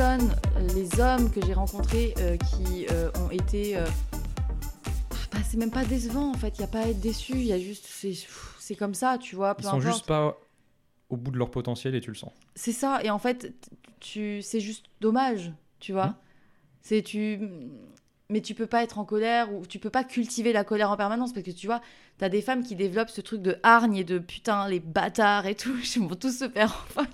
Personnes, 0.00 0.34
les 0.74 0.98
hommes 0.98 1.30
que 1.30 1.44
j'ai 1.44 1.52
rencontrés 1.52 2.14
euh, 2.20 2.36
qui 2.38 2.86
euh, 2.90 3.10
ont 3.22 3.30
été. 3.30 3.76
euh, 3.76 3.84
bah, 5.30 5.38
c'est 5.46 5.58
même 5.58 5.70
pas 5.70 5.84
décevant 5.84 6.30
en 6.30 6.34
fait, 6.34 6.56
il 6.56 6.60
n'y 6.60 6.64
a 6.64 6.68
pas 6.68 6.80
à 6.80 6.88
être 6.88 7.00
déçu, 7.00 7.32
il 7.34 7.44
y 7.44 7.52
a 7.52 7.58
juste. 7.58 7.86
C'est 8.58 8.76
comme 8.76 8.94
ça, 8.94 9.18
tu 9.18 9.36
vois, 9.36 9.54
peu 9.54 9.62
Ils 9.62 9.64
sont 9.66 9.76
importe. 9.76 9.92
juste 9.92 10.06
pas 10.06 10.38
au 11.10 11.18
bout 11.18 11.30
de 11.30 11.36
leur 11.36 11.50
potentiel 11.50 11.94
et 11.94 12.00
tu 12.00 12.08
le 12.10 12.16
sens. 12.16 12.32
C'est 12.54 12.72
ça, 12.72 13.02
et 13.04 13.10
en 13.10 13.18
fait, 13.18 13.52
tu, 14.00 14.40
c'est 14.40 14.60
juste 14.60 14.86
dommage, 15.02 15.52
tu 15.80 15.92
vois. 15.92 16.06
Mhm. 16.06 16.14
C'est 16.80 17.02
tu. 17.02 17.38
Mais 18.30 18.40
tu 18.40 18.54
peux 18.54 18.66
pas 18.66 18.82
être 18.84 18.98
en 18.98 19.04
colère 19.04 19.52
ou 19.52 19.66
tu 19.66 19.78
peux 19.80 19.90
pas 19.90 20.04
cultiver 20.04 20.52
la 20.52 20.62
colère 20.64 20.90
en 20.90 20.96
permanence 20.96 21.32
parce 21.32 21.44
que 21.44 21.50
tu 21.50 21.66
vois, 21.66 21.80
t'as 22.16 22.28
des 22.28 22.40
femmes 22.42 22.62
qui 22.62 22.76
développent 22.76 23.10
ce 23.10 23.20
truc 23.20 23.42
de 23.42 23.56
hargne 23.64 23.96
et 23.96 24.04
de 24.04 24.18
putain, 24.18 24.68
les 24.68 24.78
bâtards 24.80 25.46
et 25.46 25.54
tout, 25.56 25.76
ils 25.96 26.00
vont 26.02 26.14
tous 26.14 26.38
se 26.38 26.48
faire 26.48 26.86
enfin. 26.96 27.06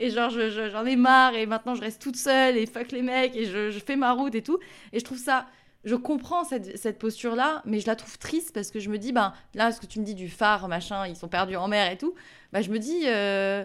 Et 0.00 0.10
genre, 0.10 0.28
je- 0.30 0.50
je- 0.50 0.68
j'en 0.70 0.84
ai 0.84 0.96
marre 0.96 1.34
et 1.36 1.46
maintenant 1.46 1.74
je 1.76 1.80
reste 1.80 2.02
toute 2.02 2.16
seule 2.16 2.56
et 2.58 2.66
fuck 2.66 2.90
les 2.90 3.02
mecs 3.02 3.34
et 3.36 3.46
je, 3.46 3.70
fais 3.78 3.96
ma 3.96 4.12
route 4.12 4.34
et 4.34 4.42
tout. 4.42 4.58
Et 4.92 4.98
je 4.98 5.04
trouve 5.04 5.18
ça. 5.18 5.46
Je 5.84 5.94
comprends 5.94 6.44
cette, 6.44 6.98
posture-là, 6.98 7.62
mais 7.64 7.80
je 7.80 7.86
la 7.86 7.96
trouve 7.96 8.18
triste 8.18 8.52
parce 8.52 8.70
que 8.70 8.80
je 8.80 8.90
me 8.90 8.98
dis, 8.98 9.12
ben 9.12 9.32
là, 9.54 9.72
ce 9.72 9.80
que 9.80 9.86
tu 9.86 9.98
me 9.98 10.04
dis 10.04 10.14
du 10.14 10.28
phare, 10.28 10.68
machin, 10.68 11.06
ils 11.06 11.16
sont 11.16 11.28
perdus 11.28 11.56
en 11.56 11.68
mer 11.68 11.90
et 11.90 11.96
tout, 11.96 12.14
bah, 12.52 12.60
je 12.60 12.68
me 12.70 12.78
dis. 12.78 13.04
euh, 13.06 13.64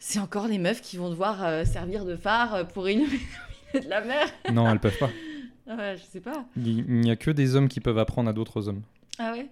c'est 0.00 0.20
encore 0.20 0.46
les 0.46 0.58
meufs 0.58 0.80
qui 0.80 0.96
vont 0.96 1.10
devoir 1.10 1.44
euh, 1.44 1.64
servir 1.64 2.04
de 2.04 2.14
phare 2.14 2.68
pour 2.68 2.88
illuminer 2.88 3.18
de 3.74 3.88
la 3.88 4.00
mer. 4.00 4.28
Non, 4.52 4.70
elles 4.70 4.78
peuvent 4.78 4.96
pas. 4.98 5.10
Ah 5.68 5.76
ouais, 5.76 5.96
je 5.96 6.02
sais 6.02 6.20
pas. 6.20 6.46
Il 6.56 6.84
n'y 6.86 7.10
a 7.10 7.16
que 7.16 7.30
des 7.30 7.54
hommes 7.54 7.68
qui 7.68 7.80
peuvent 7.80 7.98
apprendre 7.98 8.30
à 8.30 8.32
d'autres 8.32 8.68
hommes. 8.68 8.82
Ah 9.18 9.32
ouais? 9.32 9.48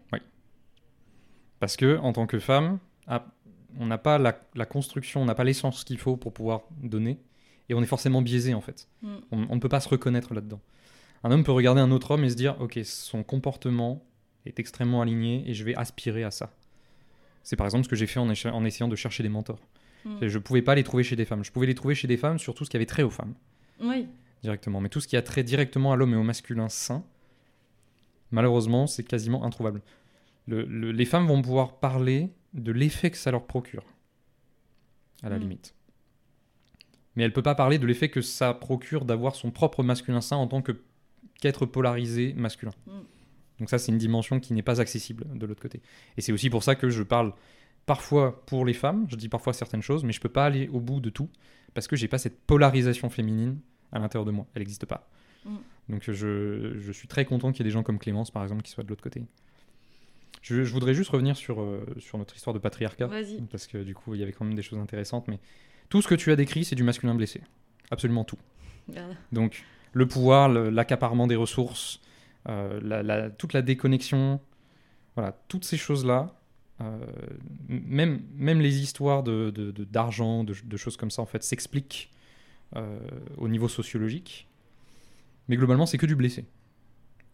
Parce 1.61 1.77
que, 1.77 1.99
en 1.99 2.13
tant 2.13 2.27
que 2.27 2.39
femme, 2.39 2.79
ah, 3.07 3.27
on 3.79 3.87
n'a 3.87 3.99
pas 3.99 4.19
la, 4.19 4.39
la 4.55 4.67
construction, 4.67 5.23
on 5.23 5.25
n'a 5.27 5.35
pas 5.35 5.45
l'essence 5.45 5.85
qu'il 5.85 5.99
faut 5.99 6.17
pour 6.17 6.33
pouvoir 6.33 6.63
donner. 6.83 7.19
Et 7.69 7.75
on 7.75 7.83
est 7.83 7.87
forcément 7.87 8.23
biaisé, 8.23 8.55
en 8.55 8.61
fait. 8.61 8.89
Mm. 9.03 9.17
On, 9.33 9.47
on 9.51 9.55
ne 9.57 9.61
peut 9.61 9.69
pas 9.69 9.81
se 9.81 9.89
reconnaître 9.89 10.35
là-dedans. 10.35 10.61
Un 11.25 11.31
homme 11.31 11.45
peut 11.45 11.53
regarder 11.53 11.81
un 11.81 11.91
autre 11.91 12.13
homme 12.13 12.25
et 12.25 12.31
se 12.31 12.37
dire 12.37 12.61
Ok, 12.61 12.79
son 12.85 13.23
comportement 13.23 14.05
est 14.45 14.59
extrêmement 14.61 15.03
aligné 15.03 15.43
et 15.47 15.55
je 15.55 15.65
vais 15.65 15.75
aspirer 15.75 16.25
à 16.25 16.31
ça. 16.31 16.53
C'est 17.43 17.57
par 17.57 17.67
exemple 17.67 17.85
ce 17.85 17.89
que 17.89 17.97
j'ai 17.97 18.07
fait 18.07 18.21
en, 18.21 18.31
essayant 18.31 18.89
de 18.89 18.97
chercher 18.97 19.23
des 19.23 19.29
mentors. 19.29 19.61
Mm. 20.05 20.29
Je 20.29 20.39
ne 20.39 20.43
pouvais 20.43 20.63
pas 20.63 20.75
les 20.75 20.85
trouver 20.85 21.03
chez 21.03 21.17
des 21.17 21.25
femmes. 21.25 21.45
Je 21.45 21.53
pouvais 21.53 21.67
les 21.67 21.75
trouver 21.75 21.95
chez 21.95 22.09
des 22.09 22.17
femmes 22.17 22.39
sur 22.39 22.55
tout 22.55 22.65
ce 22.65 22.71
qui 22.71 22.77
avait 22.77 22.87
trait 22.87 23.03
aux 23.03 23.11
femmes. 23.11 23.35
Oui. 23.81 24.07
Directement. 24.43 24.81
Mais 24.81 24.89
tout 24.89 25.01
ce 25.01 25.09
qui 25.09 25.17
a 25.17 25.23
trait 25.23 25.43
directement 25.43 25.93
à 25.93 25.97
l'homme 25.97 26.15
et 26.15 26.17
au 26.17 26.23
masculin 26.23 26.69
sain, 26.69 27.05
malheureusement, 28.31 28.87
c'est 28.87 29.05
quasiment 29.05 29.45
introuvable. 29.45 29.83
Le- 30.47 30.65
le- 30.65 30.93
les 30.93 31.05
femmes 31.05 31.27
vont 31.27 31.43
pouvoir 31.43 31.79
parler 31.81 32.31
de 32.55 32.73
l'effet 32.73 33.11
que 33.11 33.17
ça 33.17 33.31
leur 33.31 33.47
procure, 33.47 33.85
à 35.23 35.29
la 35.29 35.37
Mm. 35.39 35.41
limite. 35.43 35.75
Mais 37.17 37.25
elle 37.25 37.33
peut 37.33 37.43
pas 37.43 37.55
parler 37.55 37.79
de 37.79 37.87
l'effet 37.87 38.09
que 38.09 38.21
ça 38.21 38.53
procure 38.55 39.05
d'avoir 39.05 39.35
son 39.35 39.51
propre 39.51 39.83
masculin 39.83 40.21
sain 40.21 40.37
en 40.37 40.47
tant 40.47 40.63
que 40.63 40.73
qu'être 41.41 41.67
polarisé 41.67 42.33
masculin. 42.35 42.73
Mm. 42.87 42.91
Donc 43.61 43.71
ça, 43.71 43.79
c'est 43.79 43.91
une 43.93 43.99
dimension 43.99 44.39
qui 44.41 44.53
n'est 44.55 44.63
pas 44.63 44.81
accessible 44.81 45.27
de 45.37 45.47
l'autre 45.47 45.61
côté. 45.63 45.81
Et 46.17 46.21
c'est 46.21 46.33
aussi 46.33 46.51
pour 46.51 46.63
ça 46.63 46.75
que 46.77 46.89
je 46.91 47.03
parle 47.03 47.33
parfois 47.87 48.45
pour 48.47 48.65
les 48.65 48.73
femmes, 48.75 49.07
je 49.09 49.17
dis 49.17 49.29
parfois 49.29 49.53
certaines 49.53 49.83
choses, 49.83 50.05
mais 50.05 50.13
je 50.13 50.21
peux 50.21 50.29
pas 50.29 50.45
aller 50.47 50.69
au 50.69 50.81
bout 50.81 51.01
de 51.01 51.09
tout 51.11 51.29
parce 51.75 51.87
que 51.89 51.97
j'ai 51.97 52.09
pas 52.09 52.19
cette 52.19 52.39
polarisation 52.41 53.09
féminine 53.11 53.59
à 53.93 53.99
l'intérieur 53.99 54.25
de 54.25 54.31
moi. 54.31 54.47
Elle 54.55 54.61
n'existe 54.63 54.87
pas. 54.87 55.09
Mm. 55.45 55.57
Donc 55.89 56.11
je, 56.11 56.79
je 56.79 56.93
suis 56.93 57.09
très 57.09 57.25
content 57.25 57.53
qu'il 57.53 57.61
y 57.61 57.63
ait 57.63 57.71
des 57.71 57.73
gens 57.73 57.83
comme 57.83 57.99
Clémence, 57.99 58.31
par 58.31 58.43
exemple, 58.43 58.63
qui 58.63 58.71
soient 58.71 58.85
de 58.85 58.89
l'autre 58.89 59.03
côté. 59.03 59.25
Je, 60.43 60.63
je 60.65 60.73
voudrais 60.73 60.95
juste 60.95 61.11
revenir 61.11 61.37
sur, 61.37 61.61
euh, 61.61 61.85
sur 61.99 62.19
notre 62.19 62.35
histoire 62.37 62.55
de 62.55 62.59
patriarcat, 62.61 63.09
parce 63.51 63.67
que 63.67 63.79
du 63.79 63.95
coup, 63.95 64.15
il 64.15 64.21
y 64.21 64.23
avait 64.23 64.33
quand 64.33 64.45
même 64.45 64.55
des 64.55 64.63
choses 64.63 64.79
intéressantes, 64.79 65.27
mais 65.29 65.41
tout 65.89 66.03
ce 66.03 66.09
que 66.09 66.15
tu 66.15 66.31
as 66.31 66.37
décrit, 66.37 66.65
c'est 66.65 66.77
du 66.77 66.83
masculin 66.85 67.15
blessé. 67.15 67.41
Absolument 67.91 68.25
tout. 68.25 68.39
Donc, 69.33 69.65
le 69.93 70.07
pouvoir, 70.07 70.49
l'accaparement 70.49 71.27
des 71.27 71.35
ressources, 71.37 72.01
euh, 72.49 72.79
la- 72.83 73.03
la- 73.03 73.31
toute 73.31 73.53
la 73.55 73.63
déconnexion, 73.63 74.41
voilà, 75.17 75.33
toutes 75.49 75.65
ces 75.65 75.77
choses-là, 75.77 76.35
euh, 76.81 76.99
même, 77.69 78.21
même 78.37 78.61
les 78.61 78.81
histoires 78.83 79.23
de, 79.25 79.51
de- 79.51 79.71
de- 79.73 79.85
d'argent, 79.85 80.45
de, 80.45 80.55
de 80.63 80.77
choses 80.77 80.97
comme 80.97 81.11
ça, 81.11 81.23
en 81.23 81.27
fait, 81.27 81.43
s'expliquent 81.43 82.11
au 82.75 83.49
niveau 83.49 83.69
sociologique. 83.69 84.49
Mais 85.49 85.57
globalement, 85.57 85.87
c'est 85.87 85.99
que 85.99 86.07
du 86.07 86.17
blessé. 86.17 86.45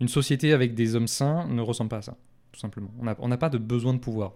Une 0.00 0.08
société 0.08 0.52
avec 0.52 0.74
des 0.74 0.94
hommes 0.94 1.08
sains 1.08 1.46
ne 1.48 1.62
ressemble 1.62 1.90
pas 1.90 1.98
à 1.98 2.02
ça, 2.02 2.16
tout 2.52 2.60
simplement. 2.60 2.90
On 3.18 3.28
n'a 3.28 3.36
pas 3.36 3.48
de 3.48 3.58
besoin 3.58 3.94
de 3.94 3.98
pouvoir. 3.98 4.34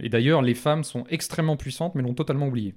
Et 0.00 0.08
d'ailleurs, 0.08 0.42
les 0.42 0.54
femmes 0.54 0.84
sont 0.84 1.04
extrêmement 1.08 1.56
puissantes, 1.56 1.94
mais 1.94 2.02
l'ont 2.02 2.14
totalement 2.14 2.48
oublié. 2.48 2.74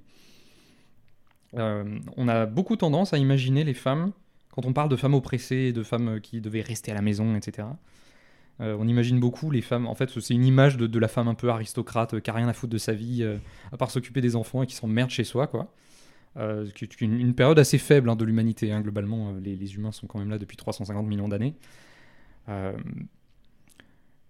Euh, 1.56 1.98
on 2.16 2.26
a 2.28 2.46
beaucoup 2.46 2.76
tendance 2.76 3.12
à 3.12 3.18
imaginer 3.18 3.64
les 3.64 3.74
femmes, 3.74 4.12
quand 4.50 4.66
on 4.66 4.72
parle 4.72 4.88
de 4.88 4.96
femmes 4.96 5.14
oppressées, 5.14 5.72
de 5.72 5.82
femmes 5.82 6.20
qui 6.20 6.40
devaient 6.40 6.62
rester 6.62 6.90
à 6.90 6.94
la 6.94 7.02
maison, 7.02 7.36
etc. 7.36 7.68
euh, 8.60 8.76
on 8.78 8.88
imagine 8.88 9.20
beaucoup 9.20 9.50
les 9.50 9.62
femmes. 9.62 9.86
En 9.86 9.94
fait, 9.94 10.10
c'est 10.20 10.34
une 10.34 10.44
image 10.44 10.76
de, 10.76 10.98
la 10.98 11.08
femme 11.08 11.28
un 11.28 11.34
peu 11.34 11.48
aristocrate 11.50 12.14
euh, 12.14 12.20
qui 12.20 12.30
a 12.30 12.32
rien 12.32 12.48
à 12.48 12.52
foutre 12.52 12.72
de 12.72 12.78
sa 12.78 12.92
vie, 12.92 13.22
euh, 13.22 13.38
à 13.72 13.76
part 13.76 13.90
s'occuper 13.90 14.20
des 14.20 14.36
enfants 14.36 14.62
et 14.62 14.66
qui 14.66 14.74
s'emmerde 14.74 15.10
chez 15.10 15.24
soi, 15.24 15.46
quoi. 15.46 15.72
Euh, 16.36 16.68
une, 17.00 17.34
période 17.34 17.58
assez 17.58 17.78
faible 17.78 18.10
hein, 18.10 18.16
de 18.16 18.24
l'humanité. 18.24 18.72
hein, 18.72 18.80
globalement, 18.80 19.30
euh, 19.30 19.40
les, 19.40 19.74
humains 19.76 19.92
sont 19.92 20.06
quand 20.06 20.18
même 20.18 20.30
là 20.30 20.38
depuis 20.38 20.56
350 20.56 21.06
millions 21.06 21.28
d'années. 21.28 21.54
Euh, 22.48 22.76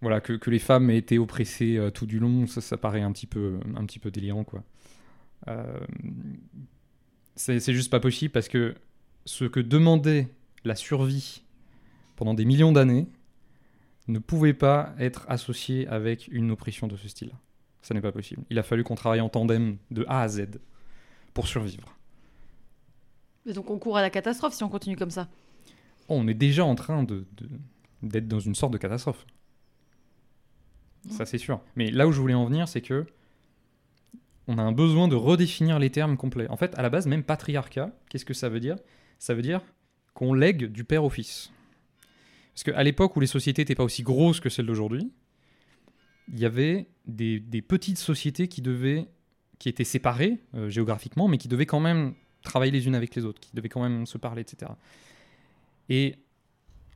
voilà, 0.03 0.21
que, 0.21 0.51
les 0.51 0.59
femmes 0.59 0.91
aient 0.91 0.99
été 0.99 1.19
oppressées 1.19 1.79
euh, 1.79 1.91
tout 1.91 2.05
du 2.05 2.19
long, 2.19 2.47
ça, 2.47 2.77
paraît 2.77 3.01
un 3.01 3.13
petit 3.13 3.27
peu, 3.27 3.59
un 3.75 3.87
petit 3.87 3.99
peu 3.99 4.11
délirant, 4.11 4.45
quoi. 4.45 4.63
C'est 7.37 7.73
juste 7.73 7.91
pas 7.91 8.01
possible 8.01 8.33
parce 8.33 8.49
que 8.49 8.75
ce 9.27 9.45
que 9.45 9.61
demandait 9.61 10.29
la 10.65 10.75
survie 10.75 11.43
pendant 12.17 12.33
des 12.33 12.45
millions 12.45 12.73
d'années 12.73 13.09
ne 14.09 14.19
pouvait 14.19 14.55
pas 14.55 14.95
être 14.99 15.27
associé 15.29 15.87
avec 15.89 16.29
une 16.29 16.51
oppression 16.51 16.87
de 16.87 16.97
ce 16.97 17.09
style. 17.09 17.33
Ça 17.83 17.93
n'est 17.93 18.01
pas 18.01 18.13
possible. 18.13 18.43
Il 18.49 18.59
a 18.59 18.63
fallu 18.63 18.85
qu'on 18.85 18.95
travaille 18.95 19.21
en 19.21 19.29
tandem 19.29 19.77
de 19.91 20.07
A 20.09 20.23
à 20.23 20.29
Z 20.29 20.61
pour 21.35 21.47
survivre. 21.49 21.95
Et 23.47 23.53
donc 23.53 23.69
on 23.71 23.79
court 23.79 23.99
à 23.99 24.03
la 24.03 24.11
catastrophe 24.11 24.55
si 24.55 24.63
on 24.65 24.69
continue 24.69 24.97
comme 24.97 25.11
ça. 25.11 25.29
Oh, 26.09 26.15
on 26.17 26.27
est 26.29 26.35
déjà 26.35 26.65
en 26.65 26.75
train 26.75 27.03
de- 27.03 27.27
d'être 28.03 28.29
dans 28.29 28.41
une 28.41 28.55
sorte 28.55 28.73
de 28.73 28.79
catastrophe. 28.79 29.27
Ça, 31.11 31.27
c'est 31.27 31.37
sûr. 31.39 31.61
Mais 31.77 31.91
là 31.91 32.07
où 32.09 32.13
je 32.13 32.21
voulais 32.21 32.33
en 32.35 32.47
venir, 32.47 32.67
c'est 32.67 32.81
que 32.81 33.05
on 34.47 34.57
a 34.59 34.63
un 34.63 34.73
besoin 34.73 35.09
de 35.09 35.15
redéfinir 35.15 35.79
les 35.79 35.91
termes 35.91 36.17
complets. 36.17 36.49
En 36.49 36.57
fait, 36.57 36.75
à 36.79 36.83
la 36.83 36.89
base, 36.91 37.07
même 37.07 37.23
patriarcat, 37.23 37.93
qu'est-ce 38.09 38.25
que 38.25 38.35
ça 38.35 38.49
veut 38.49 38.61
dire? 38.61 38.77
Ça 39.19 39.35
veut 39.35 39.43
dire 39.43 39.61
qu'on 40.15 40.33
lègue 40.33 40.67
du 40.73 40.85
père 40.85 41.05
au 41.05 41.11
fils. 41.11 41.51
Parce 42.55 42.65
qu'à 42.65 42.83
l'époque 42.83 43.17
où 43.17 43.21
les 43.21 43.27
sociétés 43.27 43.63
n'étaient 43.63 43.75
pas 43.75 43.85
aussi 43.85 44.03
grosses 44.03 44.41
que 44.41 44.49
celles 44.49 44.67
d'aujourd'hui, 44.67 45.11
il 46.33 46.39
y 46.39 46.45
avait 46.47 46.87
des, 47.07 47.41
des 47.41 47.63
petites 47.63 47.99
sociétés 47.99 48.49
qui 48.49 48.63
devaient, 48.63 49.07
qui 49.65 49.71
étaient 49.71 49.83
séparées 49.83 50.37
euh, 50.55 50.69
géographiquement, 50.69 51.27
mais 51.27 51.39
qui 51.39 51.49
devaient 51.49 51.65
quand 51.65 51.81
même 51.81 52.13
travailler 52.43 52.71
les 52.71 52.87
unes 52.87 52.95
avec 52.95 53.15
les 53.15 53.25
autres, 53.25 53.41
qui 53.41 53.49
devaient 53.55 53.71
quand 53.71 53.83
même 53.83 54.05
se 54.05 54.19
parler, 54.19 54.43
etc. 54.43 54.73
Et 55.89 56.17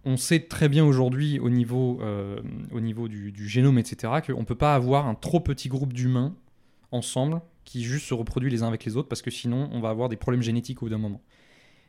on 0.04 0.18
sait 0.18 0.40
très 0.40 0.68
bien 0.68 0.84
aujourd'hui 0.84 1.38
au 1.38 1.48
niveau, 1.48 1.98
euh, 2.02 2.38
au 2.70 2.80
niveau 2.80 3.08
du, 3.08 3.32
du 3.32 3.48
génome, 3.48 3.78
etc., 3.78 4.12
qu'on 4.26 4.40
ne 4.40 4.44
peut 4.44 4.54
pas 4.54 4.74
avoir 4.74 5.06
un 5.06 5.14
trop 5.14 5.40
petit 5.40 5.70
groupe 5.70 5.94
d'humains 5.94 6.36
ensemble 6.92 7.40
qui 7.64 7.84
juste 7.84 8.04
se 8.04 8.12
reproduit 8.12 8.50
les 8.50 8.62
uns 8.62 8.68
avec 8.68 8.84
les 8.84 8.98
autres 8.98 9.08
parce 9.08 9.22
que 9.22 9.30
sinon 9.30 9.70
on 9.72 9.80
va 9.80 9.88
avoir 9.88 10.10
des 10.10 10.16
problèmes 10.16 10.42
génétiques 10.42 10.82
au 10.82 10.86
bout 10.86 10.90
d'un 10.90 10.98
moment. 10.98 11.22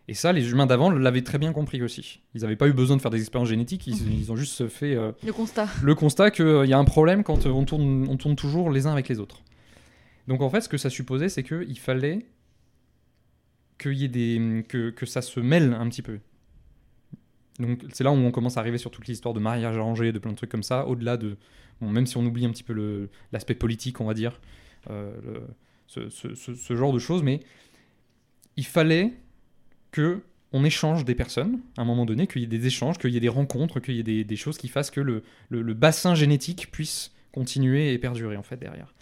Et 0.08 0.14
ça, 0.14 0.32
les 0.32 0.50
humains 0.50 0.66
d'avant 0.66 0.90
l'avaient 0.90 1.24
très 1.24 1.40
bien 1.40 1.52
compris 1.52 1.82
aussi. 1.84 2.22
Ils 2.36 2.44
n'avaient 2.44 2.56
pas 2.56 2.70
eu 2.70 2.74
besoin 2.74 2.96
de 2.96 3.02
faire 3.02 3.12
des 3.12 3.20
expériences 3.20 3.50
génétiques, 3.50 3.86
ils, 3.86 4.18
ils 4.18 4.32
ont 4.32 4.38
juste 4.38 4.70
fait 4.70 4.96
euh, 4.96 5.12
Le 5.26 5.34
constat. 5.34 5.68
le 5.84 5.94
constat 5.94 6.32
qu'il 6.32 6.68
y 6.68 6.74
a 6.74 6.80
un 6.80 6.86
problème 6.86 7.26
quand 7.26 7.46
on 7.48 7.66
tourne, 7.66 8.08
on 8.10 8.16
tourne 8.16 8.38
toujours 8.38 8.72
les 8.72 8.88
uns 8.88 8.94
avec 8.94 9.10
les 9.10 9.20
autres. 9.20 9.44
Donc 10.30 10.42
en 10.42 10.50
fait, 10.50 10.62
ce 10.62 10.70
que 10.70 10.78
ça 10.78 10.90
supposait, 10.92 11.28
c'est 11.28 11.44
qu'il 11.44 11.80
fallait 11.80 12.28
qu'il 13.80 13.94
y 13.94 14.06
ait 14.06 14.08
des, 14.08 14.64
que, 14.70 14.92
que 14.92 15.06
ça 15.06 15.22
se 15.24 15.40
mêle 15.40 15.74
un 15.74 15.90
petit 15.90 16.04
peu. 16.04 16.20
Donc 17.60 17.84
c'est 17.92 18.04
là 18.04 18.12
où 18.12 18.16
on 18.16 18.32
commence 18.32 18.56
à 18.56 18.60
arriver 18.62 18.78
sur 18.78 18.92
toute 18.92 19.08
l'histoire 19.08 19.34
de 19.34 19.40
mariage 19.40 19.76
arrangé, 19.76 20.12
de 20.12 20.20
plein 20.20 20.32
de 20.32 20.38
trucs 20.38 20.52
comme 20.52 20.64
ça, 20.64 20.86
au-delà 20.86 21.18
de... 21.18 21.36
Même 21.82 22.06
si 22.06 22.16
on 22.18 22.26
oublie 22.26 22.46
un 22.46 22.52
petit 22.52 22.64
peu 22.64 23.10
l'aspect 23.32 23.56
politique, 23.56 24.02
on 24.02 24.06
va 24.06 24.14
dire, 24.14 24.40
euh, 24.92 25.12
ce, 25.88 26.10
ce- 26.10 26.36
ce- 26.36 26.76
genre 26.76 26.94
de 26.94 27.00
choses, 27.00 27.24
mais 27.24 27.40
il 28.56 28.66
fallait 28.66 29.14
que 29.92 30.22
on 30.52 30.64
échange 30.64 31.06
des 31.06 31.16
personnes 31.16 31.60
à 31.78 31.82
un 31.82 31.86
moment 31.86 32.06
donné, 32.06 32.28
qu'il 32.28 32.42
y 32.42 32.44
ait 32.44 32.48
des 32.48 32.68
échanges, 32.68 32.98
qu'il 33.00 33.12
y 33.12 33.18
ait 33.18 33.22
des 33.22 33.30
rencontres, 33.30 33.80
qu'il 33.80 33.96
y 33.96 34.00
ait 34.00 34.04
des, 34.04 34.24
des 34.26 34.36
choses 34.36 34.58
qui 34.60 34.68
fassent 34.68 34.92
que 34.92 35.02
le, 35.02 35.24
le- 35.50 35.62
le 35.64 35.74
bassin 35.74 36.14
génétique 36.16 36.70
puisse 36.72 37.12
continuer 37.32 37.94
et 37.94 37.98
perdurer 37.98 38.38
en 38.38 38.44
fait 38.44 38.58
derrière. 38.58 38.94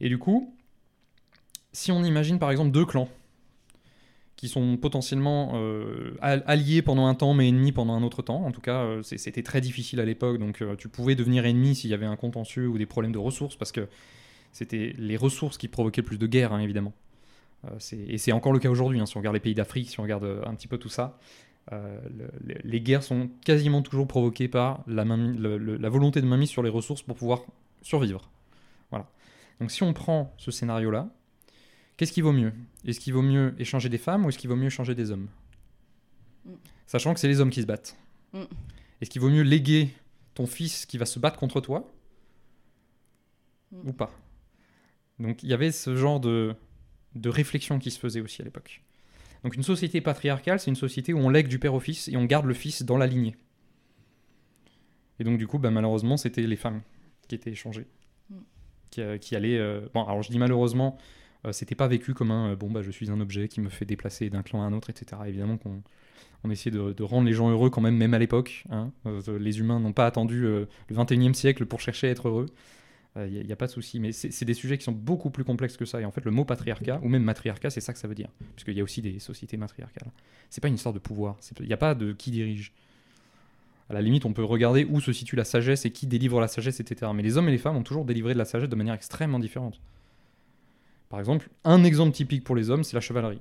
Et 0.00 0.08
du 0.08 0.18
coup, 0.18 0.54
si 1.78 1.92
on 1.92 2.02
imagine 2.02 2.38
par 2.40 2.50
exemple 2.50 2.72
deux 2.72 2.84
clans 2.84 3.08
qui 4.34 4.48
sont 4.48 4.76
potentiellement 4.76 5.52
euh, 5.54 6.16
al- 6.20 6.42
alliés 6.46 6.82
pendant 6.82 7.06
un 7.06 7.14
temps 7.14 7.34
mais 7.34 7.48
ennemis 7.48 7.72
pendant 7.72 7.94
un 7.94 8.02
autre 8.02 8.22
temps, 8.22 8.44
en 8.44 8.50
tout 8.52 8.60
cas 8.60 8.82
euh, 8.82 9.02
c'était 9.02 9.42
très 9.42 9.60
difficile 9.60 10.00
à 10.00 10.04
l'époque, 10.04 10.38
donc 10.38 10.60
euh, 10.60 10.74
tu 10.76 10.88
pouvais 10.88 11.14
devenir 11.14 11.46
ennemi 11.46 11.74
s'il 11.76 11.90
y 11.90 11.94
avait 11.94 12.06
un 12.06 12.16
contentieux 12.16 12.66
ou 12.68 12.78
des 12.78 12.86
problèmes 12.86 13.12
de 13.12 13.18
ressources, 13.18 13.56
parce 13.56 13.70
que 13.72 13.88
c'était 14.52 14.92
les 14.98 15.16
ressources 15.16 15.56
qui 15.56 15.68
provoquaient 15.68 16.00
le 16.02 16.06
plus 16.06 16.18
de 16.18 16.26
guerres, 16.26 16.52
hein, 16.52 16.60
évidemment. 16.60 16.92
Et 17.92 18.18
c'est 18.18 18.32
encore 18.32 18.52
le 18.52 18.60
cas 18.60 18.70
aujourd'hui, 18.70 19.00
hein, 19.00 19.06
si 19.06 19.16
on 19.16 19.20
regarde 19.20 19.34
les 19.34 19.40
pays 19.40 19.54
d'Afrique, 19.54 19.88
si 19.90 19.98
on 20.00 20.04
regarde 20.04 20.42
un 20.46 20.54
petit 20.54 20.68
peu 20.68 20.78
tout 20.78 20.88
ça. 20.88 21.18
le- 21.70 22.30
le- 22.44 22.60
les 22.64 22.80
guerres 22.80 23.02
sont 23.02 23.28
quasiment 23.44 23.82
toujours 23.82 24.06
provoquées 24.06 24.48
par 24.48 24.82
la, 24.86 25.04
la 25.04 25.88
volonté 25.88 26.20
de 26.20 26.26
mainmise 26.26 26.48
sur 26.50 26.62
les 26.62 26.70
ressources 26.70 27.02
pour 27.02 27.16
pouvoir 27.16 27.42
survivre. 27.82 28.30
Voilà. 28.90 29.06
Donc 29.60 29.70
si 29.70 29.82
on 29.82 29.92
prend 29.92 30.32
ce 30.38 30.50
scénario-là, 30.50 31.08
qu'est-ce 31.98 32.12
qui 32.12 32.22
vaut 32.22 32.32
mieux? 32.32 32.54
Est-ce 32.86 32.98
qu'il 33.00 33.12
vaut 33.12 33.20
mieux 33.22 33.54
échanger 33.58 33.90
des 33.90 33.98
femmes 33.98 34.24
ou 34.24 34.30
est-ce 34.30 34.38
qu'il 34.38 34.48
vaut 34.48 34.56
mieux 34.56 34.68
échanger 34.68 34.94
des 34.94 35.10
hommes? 35.10 35.28
Mm. 36.46 36.52
Sachant 36.86 37.12
que 37.12 37.20
c'est 37.20 37.28
les 37.28 37.40
hommes 37.40 37.50
qui 37.50 37.60
se 37.60 37.66
battent. 37.66 37.98
Mm. 38.32 38.44
Est-ce 39.02 39.10
qu'il 39.10 39.20
vaut 39.20 39.28
mieux 39.28 39.42
léguer 39.42 39.90
ton 40.34 40.46
fils 40.46 40.86
qui 40.86 40.96
va 40.96 41.04
se 41.04 41.18
battre 41.18 41.38
contre 41.38 41.60
toi? 41.60 41.92
Mm. 43.72 43.88
ou 43.88 43.92
pas 43.92 44.10
Donc 45.18 45.42
il 45.42 45.50
y 45.50 45.52
avait 45.52 45.72
ce 45.72 45.94
genre 45.94 46.20
de, 46.20 46.54
de 47.14 47.28
réflexion 47.28 47.78
qui 47.78 47.90
se 47.90 47.98
faisait 47.98 48.20
aussi 48.22 48.40
à 48.40 48.44
l'époque. 48.46 48.82
Donc 49.44 49.54
une 49.54 49.62
société 49.62 50.00
patriarcale, 50.00 50.58
c'est 50.58 50.70
une 50.70 50.76
société 50.76 51.12
où 51.12 51.18
on 51.18 51.28
lègue 51.28 51.48
du 51.48 51.58
père 51.58 51.74
au 51.74 51.80
fils 51.80 52.08
et 52.08 52.16
on 52.16 52.24
garde 52.24 52.46
le 52.46 52.54
fils 52.54 52.82
dans 52.82 52.96
la 52.96 53.06
lignée. 53.06 53.36
Et 55.20 55.24
donc 55.24 55.38
du 55.38 55.46
coup, 55.46 55.58
bah, 55.58 55.70
malheureusement, 55.70 56.16
c'était 56.16 56.42
les 56.42 56.56
femmes 56.56 56.82
qui 57.28 57.34
étaient 57.34 57.50
échangées, 57.50 57.86
qui, 58.90 59.00
euh, 59.00 59.18
qui 59.18 59.36
allaient. 59.36 59.58
euh, 59.58 59.88
Bon, 59.94 60.04
alors 60.04 60.22
je 60.22 60.30
dis 60.30 60.38
malheureusement, 60.38 60.96
c'était 61.52 61.74
pas 61.74 61.88
vécu 61.88 62.14
comme 62.14 62.30
un 62.30 62.52
euh, 62.52 62.56
bon 62.56 62.70
bah 62.70 62.82
je 62.82 62.90
suis 62.90 63.10
un 63.10 63.20
objet 63.20 63.48
qui 63.48 63.60
me 63.60 63.68
fait 63.68 63.84
déplacer 63.84 64.30
d'un 64.30 64.42
clan 64.42 64.62
à 64.62 64.66
un 64.66 64.72
autre, 64.72 64.90
etc. 64.90 65.22
Évidemment 65.26 65.56
qu'on 65.56 65.82
on 66.44 66.50
essayait 66.50 66.70
de, 66.70 67.02
rendre 67.02 67.26
les 67.26 67.32
gens 67.32 67.50
heureux 67.50 67.70
quand 67.70 67.80
même, 67.80 67.96
même 67.96 68.14
à 68.14 68.18
l'époque. 68.18 68.64
hein. 68.70 68.92
Euh, 69.06 69.38
les 69.38 69.58
humains 69.58 69.80
n'ont 69.80 69.92
pas 69.92 70.06
attendu 70.06 70.44
euh, 70.44 70.66
le 70.88 70.96
21e 70.96 71.34
siècle 71.34 71.66
pour 71.66 71.80
chercher 71.80 72.08
à 72.08 72.10
être 72.10 72.28
heureux. 72.28 72.46
Il 73.16 73.44
n'y 73.44 73.52
a, 73.52 73.56
pas 73.56 73.66
de 73.66 73.72
souci. 73.72 73.98
Mais 73.98 74.12
c'est 74.12 74.30
c'est 74.30 74.44
des 74.44 74.54
sujets 74.54 74.78
qui 74.78 74.84
sont 74.84 74.92
beaucoup 74.92 75.30
plus 75.30 75.42
complexes 75.42 75.76
que 75.76 75.84
ça. 75.84 76.00
Et 76.00 76.04
en 76.04 76.12
fait, 76.12 76.24
le 76.24 76.30
mot 76.30 76.44
patriarcat, 76.44 77.00
ou 77.02 77.08
même 77.08 77.24
matriarcat, 77.24 77.68
c'est 77.68 77.80
ça 77.80 77.92
que 77.92 77.98
ça 77.98 78.06
veut 78.06 78.14
dire. 78.14 78.28
Puisqu'il 78.54 78.76
y 78.76 78.80
a 78.80 78.84
aussi 78.84 79.02
des 79.02 79.18
sociétés 79.18 79.56
matriarcales. 79.56 80.12
C'est 80.50 80.60
pas 80.60 80.68
une 80.68 80.74
histoire 80.74 80.92
de 80.92 81.00
pouvoir. 81.00 81.36
Il 81.58 81.66
n'y 81.66 81.72
a 81.72 81.78
pas 81.78 81.96
de 81.96 82.12
qui 82.12 82.30
dirige. 82.30 82.72
À 83.90 83.94
la 83.94 84.02
limite, 84.02 84.24
on 84.24 84.32
peut 84.32 84.44
regarder 84.44 84.84
où 84.84 85.00
se 85.00 85.12
situe 85.12 85.34
la 85.34 85.42
sagesse 85.42 85.84
et 85.84 85.90
qui 85.90 86.06
délivre 86.06 86.40
la 86.40 86.46
sagesse, 86.46 86.78
etc. 86.78 87.10
Mais 87.12 87.24
les 87.24 87.36
hommes 87.36 87.48
et 87.48 87.52
les 87.52 87.58
femmes 87.58 87.74
ont 87.74 87.82
toujours 87.82 88.04
délivré 88.04 88.34
de 88.34 88.38
la 88.38 88.44
sagesse 88.44 88.68
de 88.68 88.76
manière 88.76 88.94
extrêmement 88.94 89.40
différente. 89.40 89.80
Par 91.08 91.18
exemple, 91.20 91.48
un 91.64 91.84
exemple 91.84 92.12
typique 92.12 92.44
pour 92.44 92.54
les 92.54 92.70
hommes, 92.70 92.84
c'est 92.84 92.94
la 92.94 93.00
chevalerie, 93.00 93.40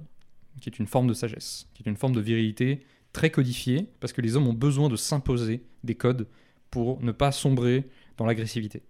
qui 0.62 0.70
est 0.70 0.80
une 0.80 0.88
forme 0.88 1.08
de 1.08 1.14
sagesse, 1.14 1.68
qui 1.74 1.84
est 1.84 1.90
une 1.90 1.98
forme 1.98 2.14
de 2.14 2.22
virilité 2.22 2.86
très 3.14 3.30
codifiée, 3.30 3.90
parce 4.00 4.14
que 4.14 4.22
les 4.22 4.36
hommes 4.36 4.48
ont 4.48 4.54
besoin 4.54 4.90
de 4.90 4.96
s'imposer 4.96 5.64
des 5.84 5.96
codes 5.96 6.28
pour 6.70 7.02
ne 7.02 7.12
pas 7.12 7.32
sombrer 7.32 7.90
dans 8.18 8.26
l'agressivité. 8.26 8.84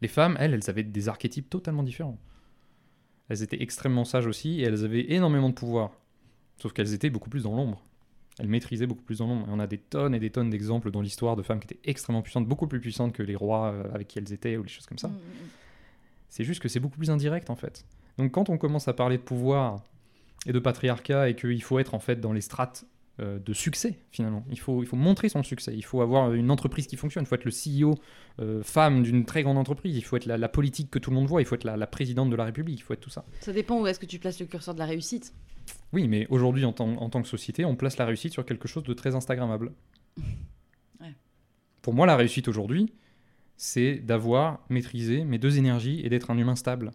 Les 0.00 0.08
femmes, 0.08 0.36
elles, 0.38 0.54
elles 0.54 0.70
avaient 0.70 0.84
des 0.84 1.08
archétypes 1.08 1.50
totalement 1.50 1.82
différents. 1.82 2.18
Elles 3.28 3.42
étaient 3.42 3.62
extrêmement 3.62 4.04
sages 4.04 4.26
aussi, 4.26 4.60
et 4.60 4.62
elles 4.62 4.84
avaient 4.84 5.12
énormément 5.12 5.48
de 5.48 5.54
pouvoir. 5.54 5.90
Sauf 6.58 6.72
qu'elles 6.72 6.94
étaient 6.94 7.10
beaucoup 7.10 7.30
plus 7.30 7.42
dans 7.42 7.54
l'ombre. 7.54 7.84
Elles 8.38 8.48
maîtrisaient 8.48 8.86
beaucoup 8.86 9.02
plus 9.02 9.18
dans 9.18 9.26
l'ombre. 9.26 9.48
Et 9.48 9.52
on 9.52 9.58
a 9.58 9.66
des 9.66 9.78
tonnes 9.78 10.14
et 10.14 10.20
des 10.20 10.30
tonnes 10.30 10.50
d'exemples 10.50 10.90
dans 10.90 11.00
l'histoire 11.00 11.36
de 11.36 11.42
femmes 11.42 11.60
qui 11.60 11.66
étaient 11.74 11.90
extrêmement 11.90 12.22
puissantes, 12.22 12.46
beaucoup 12.46 12.66
plus 12.66 12.80
puissantes 12.80 13.12
que 13.12 13.22
les 13.22 13.36
rois 13.36 13.72
euh, 13.72 13.94
avec 13.94 14.08
qui 14.08 14.18
elles 14.18 14.32
étaient, 14.32 14.56
ou 14.56 14.62
des 14.62 14.68
choses 14.68 14.86
comme 14.86 14.98
ça. 14.98 15.08
Mm, 15.08 15.12
mm, 15.12 15.48
C'est 16.28 16.44
juste 16.44 16.60
que 16.60 16.68
c'est 16.68 16.80
beaucoup 16.80 16.98
plus 16.98 17.10
indirect 17.10 17.50
en 17.50 17.56
fait. 17.56 17.84
Donc 18.18 18.32
quand 18.32 18.48
on 18.50 18.58
commence 18.58 18.88
à 18.88 18.92
parler 18.92 19.16
de 19.18 19.22
pouvoir 19.22 19.82
et 20.46 20.52
de 20.52 20.58
patriarcat 20.58 21.28
et 21.30 21.36
qu'il 21.36 21.62
faut 21.62 21.78
être 21.78 21.94
en 21.94 21.98
fait 21.98 22.16
dans 22.20 22.32
les 22.32 22.40
strates 22.40 22.84
euh, 23.20 23.38
de 23.40 23.52
succès 23.52 23.98
finalement, 24.12 24.44
il 24.50 24.58
faut, 24.60 24.82
il 24.82 24.86
faut 24.86 24.96
montrer 24.96 25.28
son 25.28 25.42
succès, 25.42 25.74
il 25.74 25.84
faut 25.84 26.00
avoir 26.00 26.32
une 26.34 26.50
entreprise 26.50 26.86
qui 26.86 26.96
fonctionne, 26.96 27.24
il 27.24 27.26
faut 27.26 27.34
être 27.34 27.44
le 27.44 27.50
CEO 27.90 27.94
euh, 28.40 28.62
femme 28.62 29.02
d'une 29.02 29.24
très 29.24 29.42
grande 29.42 29.58
entreprise, 29.58 29.96
il 29.96 30.02
faut 30.02 30.16
être 30.16 30.26
la, 30.26 30.38
la 30.38 30.48
politique 30.48 30.90
que 30.90 30.98
tout 31.00 31.10
le 31.10 31.16
monde 31.16 31.26
voit, 31.26 31.40
il 31.42 31.44
faut 31.44 31.56
être 31.56 31.64
la, 31.64 31.76
la 31.76 31.86
présidente 31.88 32.30
de 32.30 32.36
la 32.36 32.44
République, 32.44 32.78
il 32.78 32.82
faut 32.82 32.92
être 32.92 33.00
tout 33.00 33.10
ça. 33.10 33.24
Ça 33.40 33.52
dépend 33.52 33.80
où 33.80 33.86
est-ce 33.88 33.98
que 33.98 34.06
tu 34.06 34.18
places 34.20 34.38
le 34.38 34.46
curseur 34.46 34.74
de 34.74 34.78
la 34.78 34.86
réussite. 34.86 35.32
Oui, 35.92 36.06
mais 36.06 36.26
aujourd'hui 36.30 36.64
en, 36.64 36.72
tant- 36.72 36.96
en 36.96 37.10
tant 37.10 37.20
que 37.22 37.28
société, 37.28 37.64
on 37.64 37.74
place 37.74 37.96
la 37.98 38.04
réussite 38.06 38.32
sur 38.32 38.44
quelque 38.46 38.68
chose 38.68 38.84
de 38.84 38.92
très 38.94 39.14
Instagrammable. 39.16 39.72
Ouais. 41.00 41.14
Pour 41.82 41.94
moi, 41.94 42.06
la 42.06 42.16
réussite 42.16 42.48
aujourd'hui, 42.48 42.92
c'est 43.58 43.96
d'avoir 43.96 44.60
maîtrisé 44.70 45.24
mes 45.24 45.36
deux 45.38 45.58
énergies 45.58 46.00
et 46.02 46.08
d'être 46.08 46.30
un 46.30 46.38
humain 46.38 46.56
stable, 46.56 46.92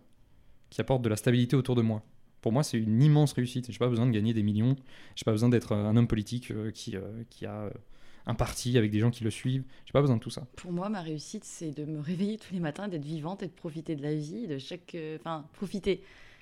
qui 0.72 0.82
apporte 0.82 1.04
de 1.04 1.10
la 1.10 1.16
stabilité 1.18 1.56
autour 1.56 1.76
de 1.76 1.84
moi. 1.84 2.02
Pour 2.42 2.52
moi, 2.52 2.64
c'est 2.64 2.80
une 2.80 3.04
immense 3.04 3.34
réussite. 3.34 3.72
J'ai 3.72 3.78
pas 3.78 3.88
besoin 3.88 4.08
de 4.08 4.12
gagner 4.12 4.34
des 4.34 4.42
millions. 4.44 4.76
J'ai 5.16 5.24
pas 5.24 5.32
besoin 5.32 5.50
d'être 5.50 5.74
euh, 5.74 5.86
un 5.86 5.96
homme 5.96 6.08
politique 6.08 6.50
euh, 6.52 6.72
qui, 6.72 6.96
euh, 6.98 7.02
qui 7.30 7.46
a 7.46 7.70
un 8.26 8.34
parti 8.36 8.78
avec 8.78 8.92
des 8.92 9.00
gens 9.00 9.12
qui 9.12 9.24
le 9.24 9.30
suivent. 9.30 9.64
J'ai 9.86 9.92
pas 9.92 10.02
besoin 10.02 10.16
de 10.18 10.22
tout 10.22 10.30
ça. 10.30 10.48
Pour 10.56 10.72
moi, 10.72 10.90
ma 10.90 11.02
réussite, 11.02 11.44
c'est 11.44 11.72
de 11.72 11.86
me 11.86 12.00
réveiller 12.00 12.38
tous 12.38 12.54
les 12.54 12.60
matins, 12.60 12.88
d'être 12.88 13.06
vivante 13.06 13.44
et 13.44 13.48
de 13.48 13.52
profiter 13.54 13.96
de 13.96 14.02
la 14.02 14.16
vie, 14.16 14.48
de 14.48 14.58
chaque. 14.58 14.98
Enfin, 15.20 15.46
profiter. 15.54 16.02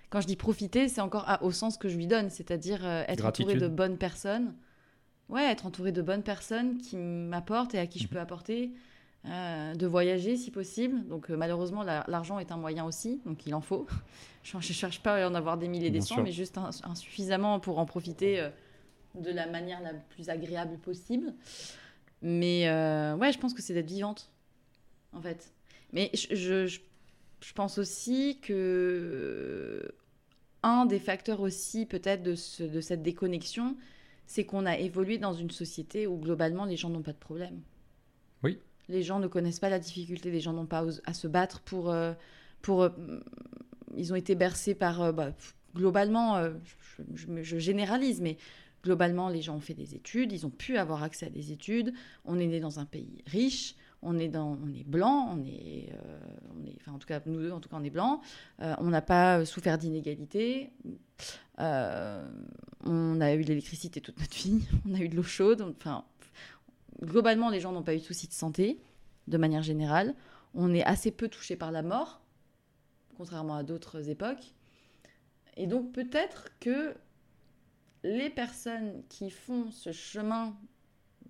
Quand 0.09 0.21
je 0.21 0.27
dis 0.27 0.35
profiter, 0.35 0.87
c'est 0.87 1.01
encore 1.01 1.27
à- 1.27 1.43
au 1.43 1.51
sens 1.51 1.77
que 1.77 1.87
je 1.89 1.97
lui 1.97 2.07
donne, 2.07 2.29
c'est-à-dire 2.29 2.85
euh, 2.85 3.03
être 3.07 3.25
entouré 3.25 3.55
de 3.55 3.67
bonnes 3.67 3.97
personnes. 3.97 4.53
Ouais, 5.29 5.49
être 5.51 5.65
entouré 5.65 5.91
de 5.91 6.01
bonnes 6.01 6.23
personnes 6.23 6.77
qui 6.77 6.97
m'apportent 6.97 7.73
et 7.75 7.79
à 7.79 7.87
qui 7.87 7.99
je 7.99 8.05
Mhm. 8.05 8.09
peux 8.09 8.19
apporter. 8.19 8.71
Euh, 9.25 9.75
de 9.75 9.87
voyager 9.87 10.35
si 10.37 10.51
possible. 10.51 11.05
Donc 11.07 11.29
euh, 11.29 11.35
malheureusement, 11.37 11.83
la- 11.83 12.03
l'argent 12.07 12.39
est 12.39 12.51
un 12.51 12.57
moyen 12.57 12.85
aussi, 12.85 13.21
donc 13.25 13.45
il 13.45 13.53
en 13.53 13.61
faut. 13.61 13.85
Je 14.43 14.57
ne 14.57 14.61
cherche 14.61 15.01
pas 15.03 15.23
à 15.23 15.29
en 15.29 15.35
avoir 15.35 15.57
des 15.57 15.67
milliers 15.67 15.87
et 15.87 15.91
des 15.91 16.01
cents, 16.01 16.15
mais 16.23 16.31
juste 16.31 16.57
insuffisamment 16.83 17.59
pour 17.59 17.77
en 17.77 17.85
profiter 17.85 18.39
euh, 18.39 18.49
de 19.15 19.29
la 19.29 19.45
manière 19.47 19.81
la 19.81 19.93
plus 19.93 20.29
agréable 20.29 20.77
possible. 20.79 21.33
Mais 22.23 22.63
ouais, 23.19 23.31
je 23.31 23.37
pense 23.39 23.53
que 23.53 23.61
c'est 23.61 23.73
d'être 23.73 23.87
vivante, 23.89 24.29
en 25.13 25.21
fait. 25.21 25.51
Mais 25.93 26.09
je, 26.13 26.35
je, 26.35 26.67
je- 26.67 26.79
je 27.43 27.53
pense 27.53 27.77
aussi 27.79 28.39
que 28.41 29.91
un 30.63 30.85
des 30.85 30.99
facteurs 30.99 31.41
aussi 31.41 31.85
peut-être 31.87 32.21
de, 32.23 32.35
ce- 32.35 32.61
de 32.63 32.81
cette 32.81 33.01
déconnexion, 33.01 33.75
c'est 34.27 34.45
qu'on 34.45 34.65
a 34.67 34.77
évolué 34.77 35.17
dans 35.17 35.33
une 35.33 35.49
société 35.49 36.05
où 36.07 36.17
globalement 36.17 36.65
les 36.65 36.77
gens 36.77 36.89
n'ont 36.89 37.01
pas 37.01 37.13
de 37.13 37.17
problème. 37.17 37.59
Les 38.91 39.03
gens 39.03 39.19
ne 39.19 39.27
connaissent 39.27 39.59
pas 39.59 39.69
la 39.69 39.79
difficulté, 39.79 40.31
les 40.31 40.39
gens 40.39 40.53
n'ont 40.53 40.65
pas 40.65 40.85
à 41.05 41.13
se 41.13 41.27
battre 41.27 41.61
pour... 41.61 41.89
euh, 41.89 42.13
pour 42.61 42.83
euh, 42.83 42.89
ils 43.95 44.13
ont 44.13 44.15
été 44.15 44.35
bercés 44.35 44.75
par... 44.75 45.01
euh, 45.01 45.11
bah, 45.11 45.31
globalement, 45.75 46.43
je, 47.15 47.57
généralise, 47.57 48.19
mais 48.19 48.37
globalement, 48.83 49.29
les 49.29 49.41
gens 49.41 49.55
ont 49.55 49.61
fait 49.61 49.73
des 49.73 49.95
études, 49.95 50.33
ils 50.33 50.45
ont 50.45 50.49
pu 50.49 50.77
avoir 50.77 51.01
accès 51.03 51.27
à 51.27 51.29
des 51.29 51.53
études. 51.53 51.93
On 52.25 52.37
est 52.37 52.47
né 52.47 52.59
dans 52.59 52.79
un 52.79 52.85
pays 52.85 53.23
riche, 53.25 53.75
on 54.01 54.19
est, 54.19 54.27
dans, 54.27 54.57
on 54.61 54.73
est 54.73 54.83
blanc, 54.85 55.29
on 55.33 55.45
est, 55.45 55.89
enfin 56.81 56.91
en 56.91 56.99
tout 56.99 57.07
cas 57.07 57.21
nous 57.25 57.39
deux, 57.39 57.51
en 57.51 57.61
tout 57.61 57.69
cas 57.69 57.77
on 57.79 57.83
est 57.85 57.89
blanc. 57.89 58.19
On 58.59 58.89
n'a 58.89 59.01
pas 59.01 59.45
souffert 59.45 59.77
d'inégalité. 59.77 60.71
Euh, 61.61 62.27
on 62.85 63.21
a 63.21 63.33
eu 63.33 63.41
l'électricité 63.41 64.01
toute 64.01 64.19
notre 64.19 64.35
vie, 64.35 64.61
on 64.89 64.95
a 64.95 64.99
eu 64.99 65.09
de 65.09 65.15
l'eau 65.15 65.23
chaude. 65.23 65.61
Enfin, 65.77 66.03
globalement, 67.03 67.49
les 67.49 67.59
gens 67.59 67.71
n'ont 67.71 67.83
pas 67.83 67.93
eu 67.95 67.99
de 67.99 68.03
soucis 68.03 68.27
de 68.27 68.33
santé, 68.33 68.79
de 69.27 69.37
manière 69.37 69.63
générale. 69.63 70.13
On 70.53 70.73
est 70.73 70.83
assez 70.83 71.11
peu 71.11 71.27
touché 71.27 71.55
par 71.55 71.71
la 71.71 71.81
mort, 71.81 72.21
contrairement 73.17 73.55
à 73.55 73.63
d'autres 73.63 74.09
époques. 74.09 74.53
Et 75.57 75.67
donc 75.67 75.91
peut-être 75.91 76.49
que 76.59 76.93
les 78.03 78.29
personnes 78.29 79.03
qui 79.09 79.29
font 79.29 79.69
ce 79.71 79.91
chemin 79.91 80.55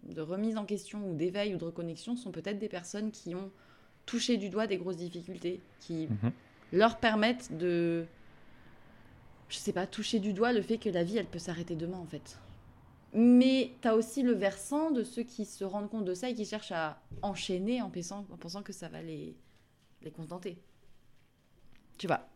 de 0.04 0.22
remise 0.22 0.58
en 0.58 0.66
question 0.66 1.10
ou 1.10 1.16
d'éveil 1.16 1.54
ou 1.54 1.58
de 1.58 1.66
reconnexion 1.66 2.16
sont 2.16 2.32
peut-être 2.32 2.60
des 2.60 2.70
personnes 2.70 3.12
qui 3.12 3.36
ont 3.36 3.52
touché 4.06 4.38
du 4.38 4.50
doigt 4.50 4.68
des 4.68 4.78
grosses 4.78 4.98
difficultés, 4.98 5.62
qui 5.80 6.08
Mhm. 6.08 6.32
leur 6.74 6.98
permettent 6.98 7.56
de 7.58 8.06
je 9.50 9.58
sais 9.58 9.74
pas, 9.74 9.86
toucher 9.86 10.20
du 10.20 10.32
doigt 10.32 10.54
le 10.54 10.62
fait 10.62 10.78
que 10.78 10.88
la 10.90 11.04
vie, 11.04 11.18
elle 11.18 11.26
peut 11.26 11.38
s'arrêter 11.38 11.76
demain, 11.76 11.98
en 11.98 12.06
fait. 12.06 12.38
Mais 13.14 13.74
tu 13.82 13.88
as 13.88 13.96
aussi 13.96 14.24
le 14.24 14.32
versant 14.32 14.92
de 14.92 15.04
ceux 15.04 15.24
qui 15.24 15.46
se 15.46 15.64
rendent 15.64 15.90
compte 15.90 16.06
de 16.06 16.14
ça 16.14 16.30
et 16.30 16.34
qui 16.34 16.46
cherchent 16.46 16.72
à 16.72 17.02
enchaîner 17.22 17.82
en 17.82 17.90
pensant, 17.90 18.26
en 18.32 18.38
pensant 18.38 18.64
que 18.64 18.72
ça 18.74 18.88
va 18.88 19.02
les, 19.02 19.36
les 20.02 20.12
contenter. 20.12 20.58
Tu 21.98 22.08
vois. 22.08 22.28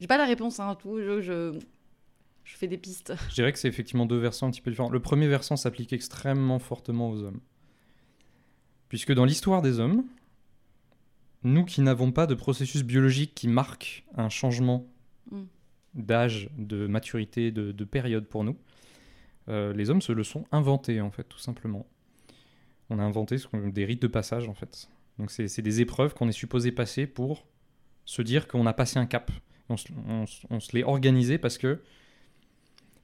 J'ai 0.00 0.06
pas 0.06 0.18
la 0.18 0.26
réponse, 0.26 0.60
hein, 0.60 0.74
tout. 0.74 0.98
Je, 0.98 1.22
je, 1.22 1.58
je 2.44 2.56
fais 2.56 2.68
des 2.68 2.76
pistes. 2.76 3.14
Je 3.30 3.34
dirais 3.34 3.52
que 3.52 3.58
c'est 3.58 3.68
effectivement 3.68 4.04
deux 4.06 4.18
versants 4.18 4.48
un 4.48 4.50
petit 4.50 4.60
peu 4.60 4.70
différents. 4.70 4.90
Le 4.90 5.00
premier 5.00 5.28
versant 5.28 5.56
s'applique 5.56 5.92
extrêmement 5.92 6.58
fortement 6.58 7.10
aux 7.10 7.22
hommes. 7.22 7.40
Puisque 8.88 9.12
dans 9.12 9.24
l'histoire 9.24 9.62
des 9.62 9.80
hommes, 9.80 10.04
nous 11.42 11.64
qui 11.64 11.80
n'avons 11.80 12.12
pas 12.12 12.26
de 12.26 12.34
processus 12.34 12.82
biologique 12.82 13.34
qui 13.34 13.48
marque 13.48 14.04
un 14.14 14.28
changement 14.28 14.86
Mm. 15.30 15.42
d'âge, 15.94 16.48
de 16.56 16.86
maturité, 16.86 17.50
de, 17.50 17.72
de 17.72 17.84
période 17.84 18.26
pour 18.26 18.44
nous, 18.44 18.56
euh, 19.48 19.72
les 19.72 19.90
hommes 19.90 20.02
se 20.02 20.12
le 20.12 20.24
sont 20.24 20.44
inventés 20.52 21.00
en 21.00 21.10
fait, 21.10 21.24
tout 21.24 21.38
simplement. 21.38 21.86
On 22.90 22.98
a 22.98 23.02
inventé 23.02 23.38
ce 23.38 23.48
des 23.70 23.84
rites 23.84 24.02
de 24.02 24.06
passage 24.06 24.48
en 24.48 24.54
fait. 24.54 24.88
Donc 25.18 25.30
c'est 25.30 25.62
des 25.62 25.80
épreuves 25.80 26.14
qu'on 26.14 26.28
est 26.28 26.32
supposé 26.32 26.72
passer 26.72 27.06
pour 27.06 27.46
se 28.04 28.22
dire 28.22 28.46
qu'on 28.48 28.66
a 28.66 28.72
passé 28.72 28.98
un 28.98 29.06
cap. 29.06 29.30
On 29.68 29.76
se, 29.76 29.88
on 30.50 30.58
l'est 30.72 30.84
organisé 30.84 31.38
parce 31.38 31.58
que 31.58 31.82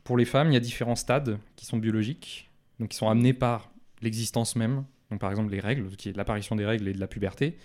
pour 0.05 0.17
les 0.17 0.25
femmes, 0.25 0.49
il 0.49 0.55
y 0.55 0.57
a 0.57 0.61
différents 0.61 0.97
stades 0.97 1.39
qui 1.57 1.65
sont 1.65 1.79
biologiques, 1.79 2.51
donc 2.79 2.91
qui 2.91 2.97
sont 2.97 3.09
amenés 3.09 3.33
par 3.33 3.73
l'existence 4.03 4.57
même. 4.57 4.85
Donc 5.11 5.21
par 5.21 5.31
exemple 5.31 5.51
les 5.51 5.61
règles, 5.61 5.91
qui 5.97 6.09
est 6.09 6.17
l'apparition 6.17 6.57
des 6.57 6.67
règles 6.67 6.89
et 6.89 6.93
de 6.93 7.01
la 7.01 7.07
puberté, 7.07 7.57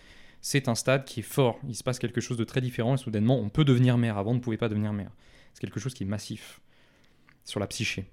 c'est 0.41 0.67
un 0.67 0.75
stade 0.75 1.05
qui 1.05 1.21
est 1.21 1.23
fort. 1.23 1.59
Il 1.67 1.75
se 1.75 1.83
passe 1.83 1.99
quelque 1.99 2.21
chose 2.21 2.37
de 2.37 2.43
très 2.43 2.61
différent 2.61 2.95
et 2.95 2.97
soudainement 2.97 3.37
on 3.39 3.49
peut 3.49 3.65
devenir 3.65 3.97
mère. 3.97 4.17
Avant 4.17 4.31
on 4.31 4.35
ne 4.35 4.39
pouvait 4.39 4.57
pas 4.57 4.69
devenir 4.69 4.93
mère. 4.93 5.11
C'est 5.53 5.61
quelque 5.61 5.79
chose 5.79 5.93
qui 5.93 6.03
est 6.03 6.07
massif 6.07 6.61
sur 7.43 7.59
la 7.59 7.67
psyché. 7.67 8.09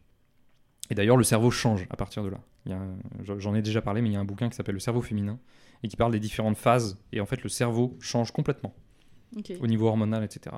Et 0.90 0.94
d'ailleurs 0.94 1.16
le 1.16 1.24
cerveau 1.24 1.50
change 1.50 1.86
à 1.90 1.96
partir 1.96 2.22
de 2.22 2.30
là. 2.30 2.40
J'en 3.38 3.54
ai 3.54 3.62
déjà 3.62 3.80
parlé, 3.80 4.02
mais 4.02 4.10
il 4.10 4.12
y 4.12 4.16
a 4.16 4.20
un 4.20 4.24
bouquin 4.24 4.48
qui 4.48 4.56
s'appelle 4.56 4.74
Le 4.74 4.80
cerveau 4.80 5.00
féminin 5.00 5.38
et 5.82 5.88
qui 5.88 5.96
parle 5.96 6.12
des 6.12 6.20
différentes 6.20 6.56
phases. 6.56 6.98
Et 7.12 7.20
en 7.20 7.26
fait 7.26 7.42
le 7.42 7.48
cerveau 7.48 7.96
change 8.00 8.32
complètement 8.32 8.74
au 9.60 9.66
niveau 9.66 9.88
hormonal, 9.88 10.24
etc. 10.24 10.56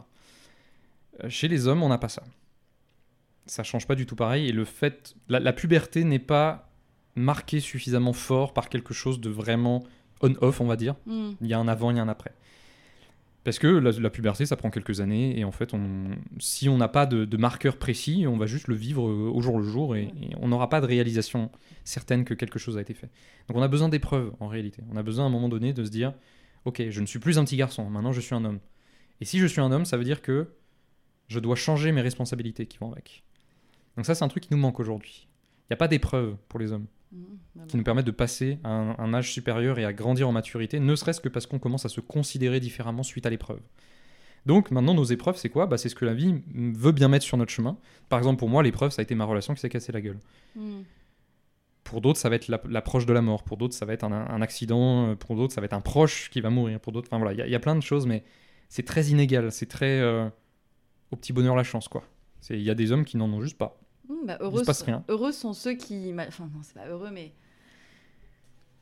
Euh, 1.24 1.28
Chez 1.28 1.48
les 1.48 1.66
hommes, 1.66 1.82
on 1.82 1.88
n'a 1.88 1.98
pas 1.98 2.08
ça. 2.08 2.22
Ça 3.46 3.62
change 3.62 3.86
pas 3.86 3.94
du 3.94 4.06
tout 4.06 4.16
pareil. 4.16 4.48
Et 4.48 4.52
le 4.52 4.64
fait, 4.64 5.14
la, 5.28 5.40
la 5.40 5.52
puberté 5.52 6.04
n'est 6.04 6.18
pas 6.18 6.70
marquée 7.14 7.60
suffisamment 7.60 8.12
fort 8.12 8.52
par 8.52 8.68
quelque 8.68 8.92
chose 8.92 9.20
de 9.20 9.30
vraiment 9.30 9.84
on-off, 10.20 10.60
on 10.60 10.66
va 10.66 10.76
dire. 10.76 10.96
Mm. 11.06 11.30
Il 11.40 11.46
y 11.46 11.54
a 11.54 11.58
un 11.58 11.68
avant, 11.68 11.90
il 11.90 11.96
y 11.96 12.00
a 12.00 12.02
un 12.02 12.08
après. 12.08 12.32
Parce 13.46 13.60
que 13.60 13.68
la, 13.68 13.92
la 13.92 14.10
puberté, 14.10 14.44
ça 14.44 14.56
prend 14.56 14.70
quelques 14.70 15.00
années, 15.00 15.38
et 15.38 15.44
en 15.44 15.52
fait, 15.52 15.72
on, 15.72 16.08
si 16.40 16.68
on 16.68 16.76
n'a 16.76 16.88
pas 16.88 17.06
de, 17.06 17.24
de 17.24 17.36
marqueur 17.36 17.76
précis, 17.76 18.24
on 18.26 18.36
va 18.36 18.46
juste 18.46 18.66
le 18.66 18.74
vivre 18.74 19.08
euh, 19.08 19.30
au 19.32 19.40
jour 19.40 19.60
le 19.60 19.64
jour, 19.64 19.94
et, 19.94 20.12
et 20.20 20.30
on 20.40 20.48
n'aura 20.48 20.68
pas 20.68 20.80
de 20.80 20.86
réalisation 20.86 21.52
certaine 21.84 22.24
que 22.24 22.34
quelque 22.34 22.58
chose 22.58 22.76
a 22.76 22.80
été 22.80 22.92
fait. 22.92 23.08
Donc 23.46 23.56
on 23.56 23.62
a 23.62 23.68
besoin 23.68 23.88
d'épreuves, 23.88 24.32
en 24.40 24.48
réalité. 24.48 24.82
On 24.90 24.96
a 24.96 25.04
besoin 25.04 25.26
à 25.26 25.28
un 25.28 25.30
moment 25.30 25.48
donné 25.48 25.72
de 25.72 25.84
se 25.84 25.90
dire, 25.90 26.12
ok, 26.64 26.90
je 26.90 27.00
ne 27.00 27.06
suis 27.06 27.20
plus 27.20 27.38
un 27.38 27.44
petit 27.44 27.56
garçon, 27.56 27.88
maintenant 27.88 28.10
je 28.10 28.20
suis 28.20 28.34
un 28.34 28.44
homme. 28.44 28.58
Et 29.20 29.24
si 29.24 29.38
je 29.38 29.46
suis 29.46 29.60
un 29.60 29.70
homme, 29.70 29.84
ça 29.84 29.96
veut 29.96 30.02
dire 30.02 30.22
que 30.22 30.48
je 31.28 31.38
dois 31.38 31.54
changer 31.54 31.92
mes 31.92 32.00
responsabilités 32.00 32.66
qui 32.66 32.78
vont 32.78 32.90
avec. 32.90 33.22
Donc 33.96 34.06
ça, 34.06 34.16
c'est 34.16 34.24
un 34.24 34.28
truc 34.28 34.42
qui 34.42 34.52
nous 34.52 34.58
manque 34.58 34.80
aujourd'hui. 34.80 35.28
Il 35.28 35.66
n'y 35.70 35.74
a 35.74 35.78
pas 35.78 35.86
d'épreuves 35.86 36.36
pour 36.48 36.58
les 36.58 36.72
hommes 36.72 36.86
Mm. 37.12 37.22
Bah, 37.54 37.62
qui 37.68 37.76
nous 37.76 37.82
permettent 37.84 38.06
de 38.06 38.10
passer 38.10 38.58
à 38.64 38.70
un, 38.70 38.96
un 38.98 39.14
âge 39.14 39.32
supérieur 39.32 39.78
et 39.78 39.84
à 39.84 39.92
grandir 39.92 40.28
en 40.28 40.32
maturité, 40.32 40.80
ne 40.80 40.94
serait-ce 40.96 41.20
que 41.20 41.28
parce 41.28 41.46
qu'on 41.46 41.58
commence 41.58 41.84
à 41.84 41.88
se 41.88 42.00
considérer 42.00 42.60
différemment 42.60 43.02
suite 43.02 43.26
à 43.26 43.30
l'épreuve. 43.30 43.60
Donc 44.44 44.70
maintenant, 44.70 44.94
nos 44.94 45.04
épreuves, 45.04 45.36
c'est 45.36 45.48
quoi? 45.48 45.66
Bah, 45.66 45.76
C'est 45.78 45.88
ce 45.88 45.94
que 45.94 46.04
la 46.04 46.14
vie 46.14 46.42
veut 46.54 46.92
bien 46.92 47.08
mettre 47.08 47.24
sur 47.24 47.36
notre 47.36 47.50
chemin. 47.52 47.76
Par 48.08 48.18
exemple, 48.18 48.38
pour 48.38 48.48
moi, 48.48 48.62
l'épreuve, 48.62 48.90
ça 48.92 49.00
a 49.00 49.04
été 49.04 49.14
ma 49.14 49.24
relation 49.24 49.54
qui 49.54 49.60
s'est 49.60 49.68
cassée 49.68 49.92
la 49.92 50.00
gueule. 50.00 50.18
Mm. 50.54 50.80
Pour 51.84 52.00
d'autres, 52.00 52.18
ça 52.18 52.28
va 52.28 52.34
être 52.36 52.48
la- 52.48 52.60
l'approche 52.68 53.06
de 53.06 53.12
la 53.12 53.22
mort. 53.22 53.44
Pour 53.44 53.56
d'autres, 53.56 53.74
ça 53.74 53.86
va 53.86 53.92
être 53.92 54.02
un, 54.04 54.12
un 54.12 54.42
accident. 54.42 55.14
Pour 55.16 55.36
d'autres, 55.36 55.52
ça 55.54 55.60
va 55.60 55.66
être 55.66 55.72
un 55.72 55.80
proche 55.80 56.30
qui 56.30 56.40
va 56.40 56.50
mourir. 56.50 56.80
Pour 56.80 56.92
d'autres, 56.92 57.08
enfin 57.08 57.18
voilà, 57.18 57.32
il 57.32 57.38
y 57.38 57.42
a- 57.42 57.46
il 57.46 57.52
y, 57.52 57.54
a 57.54 57.60
plein 57.60 57.76
de 57.76 57.80
choses, 57.80 58.06
mais 58.06 58.24
c'est 58.68 58.84
très 58.84 59.06
inégal. 59.06 59.52
C'est 59.52 59.66
très 59.66 60.00
euh, 60.00 60.28
au 61.12 61.16
petit 61.16 61.32
bonheur 61.32 61.54
la 61.54 61.62
chance, 61.64 61.86
quoi. 61.86 62.02
Il 62.50 62.60
y 62.60 62.70
a 62.70 62.74
des 62.74 62.90
hommes 62.92 63.04
qui 63.04 63.16
n'en 63.16 63.28
ont 63.32 63.40
juste 63.40 63.56
pas. 63.58 63.80
Mm, 64.08 64.26
bah, 64.26 64.36
Il 64.40 64.44
heureux, 64.44 64.60
se 64.60 64.64
passe 64.64 64.82
rien. 64.82 65.04
heureux 65.08 65.32
sont 65.32 65.52
ceux 65.52 65.74
qui. 65.74 66.12
Enfin, 66.18 66.44
non, 66.54 66.60
c'est 66.62 66.74
pas 66.74 66.86
heureux, 66.86 67.10
mais. 67.12 67.32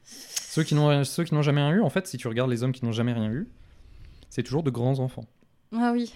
Ceux 0.04 0.62
qui 0.62 0.74
n'ont 0.74 1.02
ceux 1.04 1.24
qui 1.24 1.34
n'ont 1.34 1.42
jamais 1.42 1.62
rien 1.62 1.72
eu, 1.76 1.80
en 1.80 1.90
fait, 1.90 2.06
si 2.06 2.16
tu 2.18 2.28
regardes 2.28 2.50
les 2.50 2.62
hommes 2.62 2.72
qui 2.72 2.84
n'ont 2.84 2.92
jamais 2.92 3.12
rien 3.12 3.30
eu, 3.30 3.48
c'est 4.28 4.42
toujours 4.42 4.62
de 4.62 4.70
grands 4.70 4.98
enfants. 5.00 5.24
Ah 5.72 5.92
oui. 5.92 6.12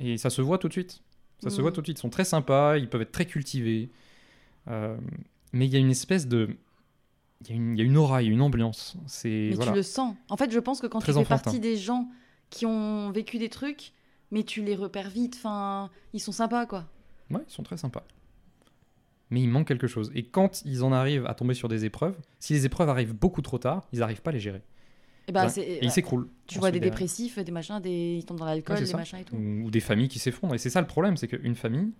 Et 0.00 0.16
ça 0.18 0.30
se 0.30 0.40
voit 0.42 0.58
tout 0.58 0.68
de 0.68 0.72
suite. 0.72 1.02
Ça 1.42 1.50
se 1.50 1.60
voit 1.60 1.70
tout 1.70 1.82
de 1.82 1.86
suite. 1.86 1.98
Ils 1.98 2.00
sont 2.00 2.08
très 2.10 2.24
sympas, 2.24 2.78
ils 2.78 2.88
peuvent 2.88 3.02
être 3.02 3.12
très 3.12 3.26
cultivés. 3.26 3.90
Euh, 4.68 4.96
mais 5.52 5.66
il 5.66 5.72
y 5.72 5.76
a 5.76 5.78
une 5.78 5.90
espèce 5.90 6.26
de. 6.26 6.56
Il 7.42 7.50
y, 7.50 7.52
a 7.52 7.56
une- 7.56 7.76
y 7.76 7.82
a 7.82 7.84
une 7.84 7.96
aura, 7.98 8.22
il 8.22 8.26
y 8.26 8.28
a 8.30 8.32
une 8.32 8.40
ambiance. 8.40 8.96
C'est. 9.06 9.28
Mais 9.50 9.54
Voilà. 9.56 9.72
tu 9.72 9.76
le 9.76 9.82
sens. 9.82 10.16
En 10.30 10.38
fait, 10.38 10.50
je 10.50 10.58
pense 10.58 10.80
que 10.80 10.86
quand 10.86 11.00
Très 11.00 11.12
tu 11.12 11.16
fais 11.18 11.20
enfantin. 11.20 11.42
partie 11.44 11.60
des 11.60 11.76
gens 11.76 12.08
qui 12.48 12.64
ont 12.64 13.10
vécu 13.10 13.38
des 13.38 13.50
trucs, 13.50 13.92
mais 14.30 14.42
tu 14.42 14.62
les 14.62 14.74
repères 14.74 15.10
vite. 15.10 15.34
Enfin, 15.36 15.90
ils 16.14 16.20
sont 16.20 16.32
sympas, 16.32 16.64
quoi. 16.64 16.86
Ouais, 17.30 17.42
ils 17.46 17.52
sont 17.52 17.62
très 17.62 17.76
sympas. 17.76 18.04
Mais 19.30 19.40
il 19.40 19.48
manque 19.48 19.66
quelque 19.66 19.86
chose. 19.88 20.10
Et 20.14 20.24
quand 20.24 20.62
ils 20.64 20.84
en 20.84 20.92
arrivent 20.92 21.26
à 21.26 21.34
tomber 21.34 21.54
sur 21.54 21.68
des 21.68 21.84
épreuves, 21.84 22.16
si 22.38 22.52
les 22.52 22.64
épreuves 22.66 22.88
arrivent 22.88 23.14
beaucoup 23.14 23.42
trop 23.42 23.58
tard, 23.58 23.86
ils 23.92 23.98
n'arrivent 23.98 24.22
pas 24.22 24.30
à 24.30 24.34
les 24.34 24.40
gérer. 24.40 24.62
Et 25.28 25.32
bah. 25.32 25.48
Et 25.56 25.84
ils 25.84 25.90
s'écroulent. 25.90 26.28
Tu 26.46 26.58
vois 26.60 26.70
des 26.70 26.78
derrière. 26.78 26.94
dépressifs, 26.94 27.38
des 27.38 27.50
machins, 27.50 27.80
des... 27.80 28.16
ils 28.18 28.24
tombent 28.24 28.38
dans 28.38 28.44
l'alcool, 28.44 28.76
Ouais, 28.76 28.82
des 28.82 28.86
ça. 28.86 28.96
machins 28.96 29.18
et 29.18 29.24
tout. 29.24 29.34
ou, 29.34 29.64
ou 29.66 29.70
des 29.72 29.80
familles 29.80 30.06
qui 30.08 30.20
s'effondrent. 30.20 30.54
Et 30.54 30.58
c'est 30.58 30.70
ça 30.70 30.80
le 30.80 30.86
problème, 30.86 31.16
c'est 31.16 31.26
qu'une 31.26 31.56
famille 31.56 31.90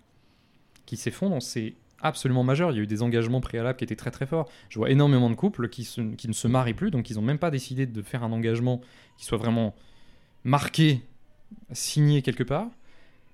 qui 0.85 0.97
s'effondre, 0.97 1.43
c'est 1.43 1.75
absolument 2.01 2.45
majeur. 2.45 2.71
Il 2.71 2.77
y 2.77 2.79
a 2.79 2.83
eu 2.83 2.87
des 2.87 3.03
engagements 3.03 3.41
préalables 3.41 3.77
qui 3.77 3.83
étaient 3.83 3.97
très 3.97 4.13
très 4.13 4.27
forts. 4.27 4.49
Je 4.69 4.79
vois 4.79 4.91
énormément 4.91 5.29
de 5.29 5.35
couples 5.35 5.69
qui, 5.69 5.83
se- 5.83 6.15
qui 6.15 6.29
ne 6.29 6.33
se 6.33 6.47
marient 6.47 6.75
plus, 6.75 6.93
donc 6.93 7.11
ils 7.11 7.15
n'ont 7.17 7.23
même 7.23 7.39
pas 7.41 7.51
décidé 7.51 7.87
de 7.87 8.03
faire 8.03 8.23
un 8.23 8.31
engagement 8.31 8.81
qui 9.19 9.25
soit 9.25 9.39
vraiment 9.39 9.75
marqué, 10.45 11.01
signé 11.73 12.23
quelque 12.23 12.45
part, 12.45 12.69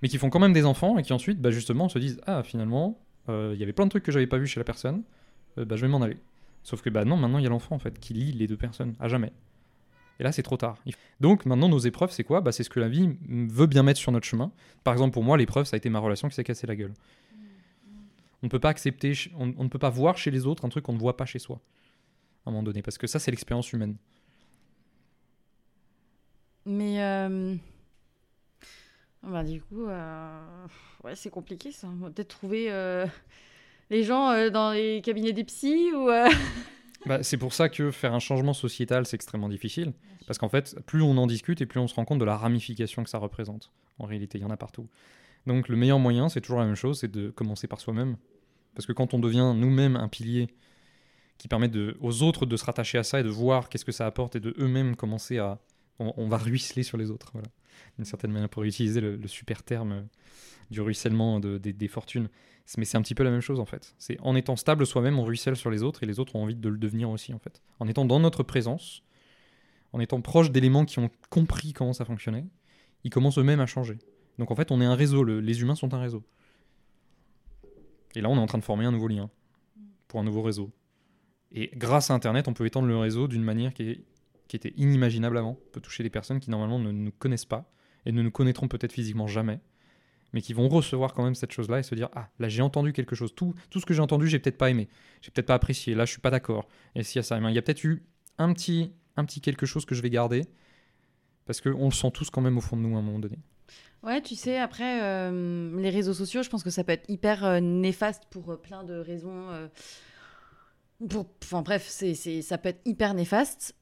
mais 0.01 0.09
qui 0.09 0.17
font 0.17 0.31
quand 0.31 0.39
même 0.41 0.53
des 0.55 0.65
enfants 0.65 0.97
et 0.97 1.03
qui 1.03 1.13
ensuite, 1.13 1.41
bah, 1.41 1.51
justement, 1.51 1.91
se 1.91 1.99
disent 1.99 2.21
Ah, 2.27 2.43
finalement, 2.43 2.99
il 3.29 3.57
y 3.59 3.63
avait 3.63 3.73
plein 3.73 3.85
de 3.87 3.91
trucs 3.91 4.03
que 4.05 4.13
j'avais 4.13 4.27
pas 4.27 4.39
vu 4.39 4.47
chez 4.47 4.61
la 4.61 4.65
personne, 4.65 5.03
euh, 5.59 5.65
bah, 5.65 5.77
je 5.77 5.83
vais 5.83 5.89
m'en 5.89 6.03
aller. 6.03 6.17
Sauf 6.63 6.83
que 6.83 6.91
bah 6.91 7.05
non, 7.05 7.17
maintenant 7.17 7.39
il 7.39 7.43
y 7.45 7.47
a 7.47 7.51
l'enfant 7.51 7.75
en 7.75 7.79
fait 7.79 7.99
qui 7.99 8.15
lie 8.15 8.33
les 8.33 8.47
deux 8.47 8.57
personnes 8.57 8.95
à 9.01 9.09
jamais. 9.09 9.33
Et 10.21 10.25
là, 10.25 10.31
c'est 10.31 10.43
trop 10.43 10.57
tard. 10.57 10.77
Donc 11.21 11.47
maintenant, 11.47 11.69
nos 11.69 11.79
épreuves, 11.79 12.13
c'est 12.13 12.23
quoi? 12.23 12.41
Bah, 12.41 12.53
C'est 12.53 12.63
ce 12.63 12.71
que 12.71 12.79
la 12.79 12.89
vie 12.89 13.17
veut 13.29 13.67
bien 13.67 13.83
mettre 13.83 13.99
sur 13.99 14.13
notre 14.13 14.27
chemin. 14.27 14.53
Par 14.85 14.93
exemple, 14.95 15.13
pour 15.13 15.25
moi, 15.25 15.37
l'épreuve, 15.37 15.65
ça 15.67 15.75
a 15.75 15.79
été 15.79 15.89
ma 15.89 15.99
relation 15.99 16.29
qui 16.29 16.35
s'est 16.37 16.45
cassée 16.45 16.67
la 16.67 16.77
gueule. 16.77 16.93
On 18.43 18.47
ne 18.47 18.49
peut 18.49 18.61
pas 18.61 18.69
accepter, 18.69 19.15
on 19.37 19.47
ne 19.47 19.69
peut 19.69 19.79
pas 19.79 19.91
voir 19.91 20.19
chez 20.19 20.31
les 20.31 20.47
autres 20.47 20.65
un 20.65 20.69
truc 20.69 20.85
qu'on 20.85 20.93
ne 20.93 20.99
voit 20.99 21.17
pas 21.17 21.27
chez 21.27 21.39
soi. 21.39 21.61
À 22.45 22.51
un 22.51 22.53
moment 22.53 22.63
donné, 22.63 22.83
parce 22.83 22.99
que 22.99 23.07
ça, 23.07 23.19
c'est 23.19 23.31
l'expérience 23.31 23.73
humaine. 23.73 23.97
Mais. 26.67 27.03
euh, 27.03 27.57
Bah, 29.23 29.45
du 29.45 29.61
coup, 29.61 29.87
euh, 29.87 30.67
ouais, 31.05 31.15
c'est 31.15 31.31
compliqué 31.31 31.71
ça. 31.71 31.89
On 31.89 32.05
va 32.05 32.11
peut-être 32.11 32.29
trouver 32.29 32.71
euh, 32.71 33.07
les 33.91 34.03
gens 34.03 34.31
euh, 34.31 34.51
dans 34.51 34.73
les 34.73 35.01
cabinets 35.03 35.33
des 35.33 35.45
psys 35.45 35.93
ou. 35.93 36.09
Bah, 37.05 37.21
c'est 37.25 37.37
pour 37.37 37.53
ça 37.53 37.69
que 37.69 37.91
faire 37.91 38.15
un 38.15 38.21
changement 38.21 38.53
sociétal, 38.53 39.07
c'est 39.07 39.17
extrêmement 39.17 39.49
difficile. 39.49 39.93
Parce 40.25 40.39
qu'en 40.39 40.49
fait, 40.49 40.79
plus 40.87 41.03
on 41.03 41.17
en 41.17 41.27
discute 41.27 41.61
et 41.61 41.67
plus 41.67 41.81
on 41.81 41.89
se 41.89 41.97
rend 41.97 42.05
compte 42.05 42.21
de 42.21 42.25
la 42.25 42.37
ramification 42.37 43.03
que 43.03 43.11
ça 43.11 43.19
représente. 43.19 43.73
En 43.99 44.07
réalité, 44.07 44.39
il 44.39 44.43
y 44.43 44.45
en 44.45 44.51
a 44.51 44.57
partout. 44.57 44.89
Donc 45.49 45.69
le 45.69 45.77
meilleur 45.77 45.99
moyen, 45.99 46.29
c'est 46.29 46.41
toujours 46.41 46.61
la 46.61 46.67
même 46.67 46.77
chose, 46.77 47.01
c'est 47.01 47.11
de 47.11 47.31
commencer 47.31 47.67
par 47.67 47.81
soi-même. 47.81 48.19
Parce 48.77 48.87
que 48.87 48.93
quand 48.93 49.15
on 49.15 49.19
devient 49.19 49.53
nous-mêmes 49.57 49.97
un 49.97 50.07
pilier 50.07 50.47
qui 51.39 51.49
permet 51.49 51.69
aux 52.01 52.23
autres 52.23 52.47
de 52.47 52.57
se 52.57 52.65
rattacher 52.65 52.99
à 52.99 53.03
ça 53.03 53.19
et 53.19 53.25
de 53.25 53.29
voir 53.29 53.69
qu'est-ce 53.69 53.85
que 53.85 53.91
ça 53.91 54.07
apporte 54.07 54.37
et 54.37 54.41
de 54.41 54.55
eux-mêmes 54.59 54.95
commencer 54.95 55.39
à... 55.39 55.59
On, 56.17 56.29
va 56.29 56.37
ruisseler 56.39 56.83
sur 56.83 56.97
les 56.99 57.11
autres, 57.11 57.31
voilà. 57.33 57.49
D'une 57.97 58.05
certaine 58.05 58.33
manière, 58.33 58.49
pour 58.49 58.63
utiliser 58.65 59.01
le, 59.01 59.19
super 59.29 59.63
terme 59.63 59.93
euh, 59.93 60.03
du 60.71 60.81
ruissellement 60.81 61.41
de- 61.41 61.59
des- 61.59 61.89
fortunes. 61.89 62.29
Mais 62.77 62.85
c'est 62.85 62.97
un 62.97 63.03
petit 63.03 63.15
peu 63.15 63.23
la 63.25 63.31
même 63.31 63.41
chose 63.41 63.61
en 63.61 63.65
fait. 63.65 63.95
C'est 63.99 64.19
en 64.21 64.35
étant 64.37 64.57
stable 64.57 64.87
soi-même, 64.87 65.19
on 65.19 65.25
ruisselle 65.25 65.57
sur 65.57 65.71
les 65.71 65.83
autres 65.83 66.03
et 66.03 66.07
les 66.07 66.21
autres 66.21 66.37
ont 66.37 66.43
envie 66.45 66.55
de 66.55 66.69
le 66.69 66.79
devenir 66.79 67.11
aussi 67.11 67.35
en 67.35 67.39
fait. 67.39 67.61
En 67.81 67.89
étant 67.89 68.05
dans 68.05 68.21
notre 68.21 68.43
présence, 68.43 69.03
en 69.93 70.01
étant 70.01 70.21
proche 70.21 70.51
d'éléments 70.51 70.85
qui 70.85 70.99
ont 70.99 71.11
compris 71.29 71.73
comment 71.73 71.93
ça 71.93 72.05
fonctionnait, 72.05 72.47
ils 73.05 73.11
commencent 73.11 73.39
eux-mêmes 73.39 73.61
à 73.61 73.67
changer. 73.67 73.99
Donc 74.39 74.51
en 74.51 74.55
fait, 74.55 74.71
on 74.71 74.81
est 74.81 74.85
un 74.87 74.95
réseau. 74.95 75.25
le- 75.25 75.41
les 75.41 75.61
humains 75.61 75.75
sont 75.75 75.93
un 75.93 76.01
réseau. 76.01 76.23
Et 78.15 78.21
là, 78.21 78.29
on 78.29 78.37
est 78.37 78.41
en 78.41 78.47
train 78.47 78.59
de 78.59 78.65
former 78.65 78.85
un 78.85 78.93
nouveau 78.93 79.09
lien 79.09 79.31
pour 80.09 80.21
un 80.21 80.25
nouveau 80.25 80.43
réseau. 80.43 80.71
Et 81.51 81.71
grâce 81.77 82.11
à 82.11 82.15
Internet, 82.15 82.49
on 82.49 82.55
peut 82.55 82.65
étendre 82.67 82.87
le 82.89 82.97
réseau 82.97 83.29
d'une 83.29 83.43
manière 83.43 83.75
qui, 83.75 83.83
est- 83.91 84.05
qui 84.53 84.57
était 84.57 84.75
inimaginable 84.77 85.39
avant. 85.39 85.59
Peut 85.73 85.81
toucher 85.81 86.03
des 86.03 86.11
personnes 86.11 86.39
qui 86.39 86.51
normalement 86.51 86.79
ne 86.79 86.93
nous 86.93 87.11
connaissent 87.11 87.47
pas 87.47 87.73
et 88.05 88.13
ne 88.13 88.21
nous 88.21 88.31
connaîtront 88.31 88.69
peut-être 88.69 88.93
physiquement 88.93 89.27
jamais, 89.27 89.61
mais 90.35 90.43
qui 90.43 90.53
vont 90.53 90.69
recevoir 90.69 91.15
quand 91.15 91.25
même 91.25 91.35
cette 91.35 91.53
chose-là 91.53 91.79
et 91.79 91.83
se 91.83 91.95
dire 91.95 92.11
ah 92.15 92.29
là 92.39 92.51
j'ai 92.51 92.61
entendu 92.61 92.93
quelque 92.93 93.17
chose. 93.17 93.35
Tout, 93.35 93.55
tout 93.71 93.81
ce 93.81 93.87
que 93.87 93.95
j'ai 93.95 94.03
entendu, 94.03 94.29
j'ai 94.29 94.39
peut-être 94.39 94.59
pas 94.59 94.69
aimé, 94.69 94.91
j'ai 95.23 95.31
peut-être 95.31 95.47
pas 95.47 95.55
apprécié. 95.55 95.95
Là, 95.95 96.05
je 96.05 96.11
suis 96.11 96.21
pas 96.21 96.29
d'accord. 96.29 96.69
Et 96.95 97.03
s'il 97.03 97.17
y 97.17 97.21
a 97.21 97.23
ça, 97.23 97.39
eh 97.39 97.41
ben, 97.41 97.49
il 97.49 97.55
y 97.55 97.59
a 97.59 97.63
peut-être 97.63 97.83
eu 97.83 98.05
un 98.37 98.53
petit, 98.53 98.93
un 99.17 99.25
petit 99.25 99.41
quelque 99.41 99.65
chose 99.65 99.87
que 99.87 99.95
je 99.95 100.03
vais 100.03 100.11
garder 100.11 100.45
Parce 101.47 101.63
qu'on 101.63 101.87
le 101.87 101.93
sent 101.93 102.11
tous 102.11 102.29
quand 102.29 102.43
même 102.43 102.59
au 102.59 102.61
fond 102.61 102.77
de 102.77 102.83
nous 102.83 102.95
à 102.95 102.99
un 102.99 103.03
moment 103.03 103.21
donné. 103.21 103.39
Ouais, 104.03 104.21
tu 104.21 104.35
sais, 104.35 104.59
après, 104.59 105.01
euh, 105.03 105.81
les 105.81 105.89
réseaux 105.89 106.13
sociaux, 106.13 106.43
je 106.43 106.51
pense 106.51 106.63
que 106.63 106.69
ça 106.69 106.85
peut 106.85 106.93
être 106.93 107.09
hyper 107.09 107.43
euh, 107.43 107.61
néfaste 107.61 108.25
pour 108.29 108.53
euh, 108.53 108.57
plein 108.57 108.85
de 108.85 108.99
raisons. 108.99 109.49
pour, 111.09 111.25
enfin 111.43 111.63
bref, 111.63 111.87
c'est, 111.89 112.43
ça 112.43 112.59
peut 112.59 112.69
être 112.69 112.83
hyper 112.85 113.15
néfaste. 113.15 113.75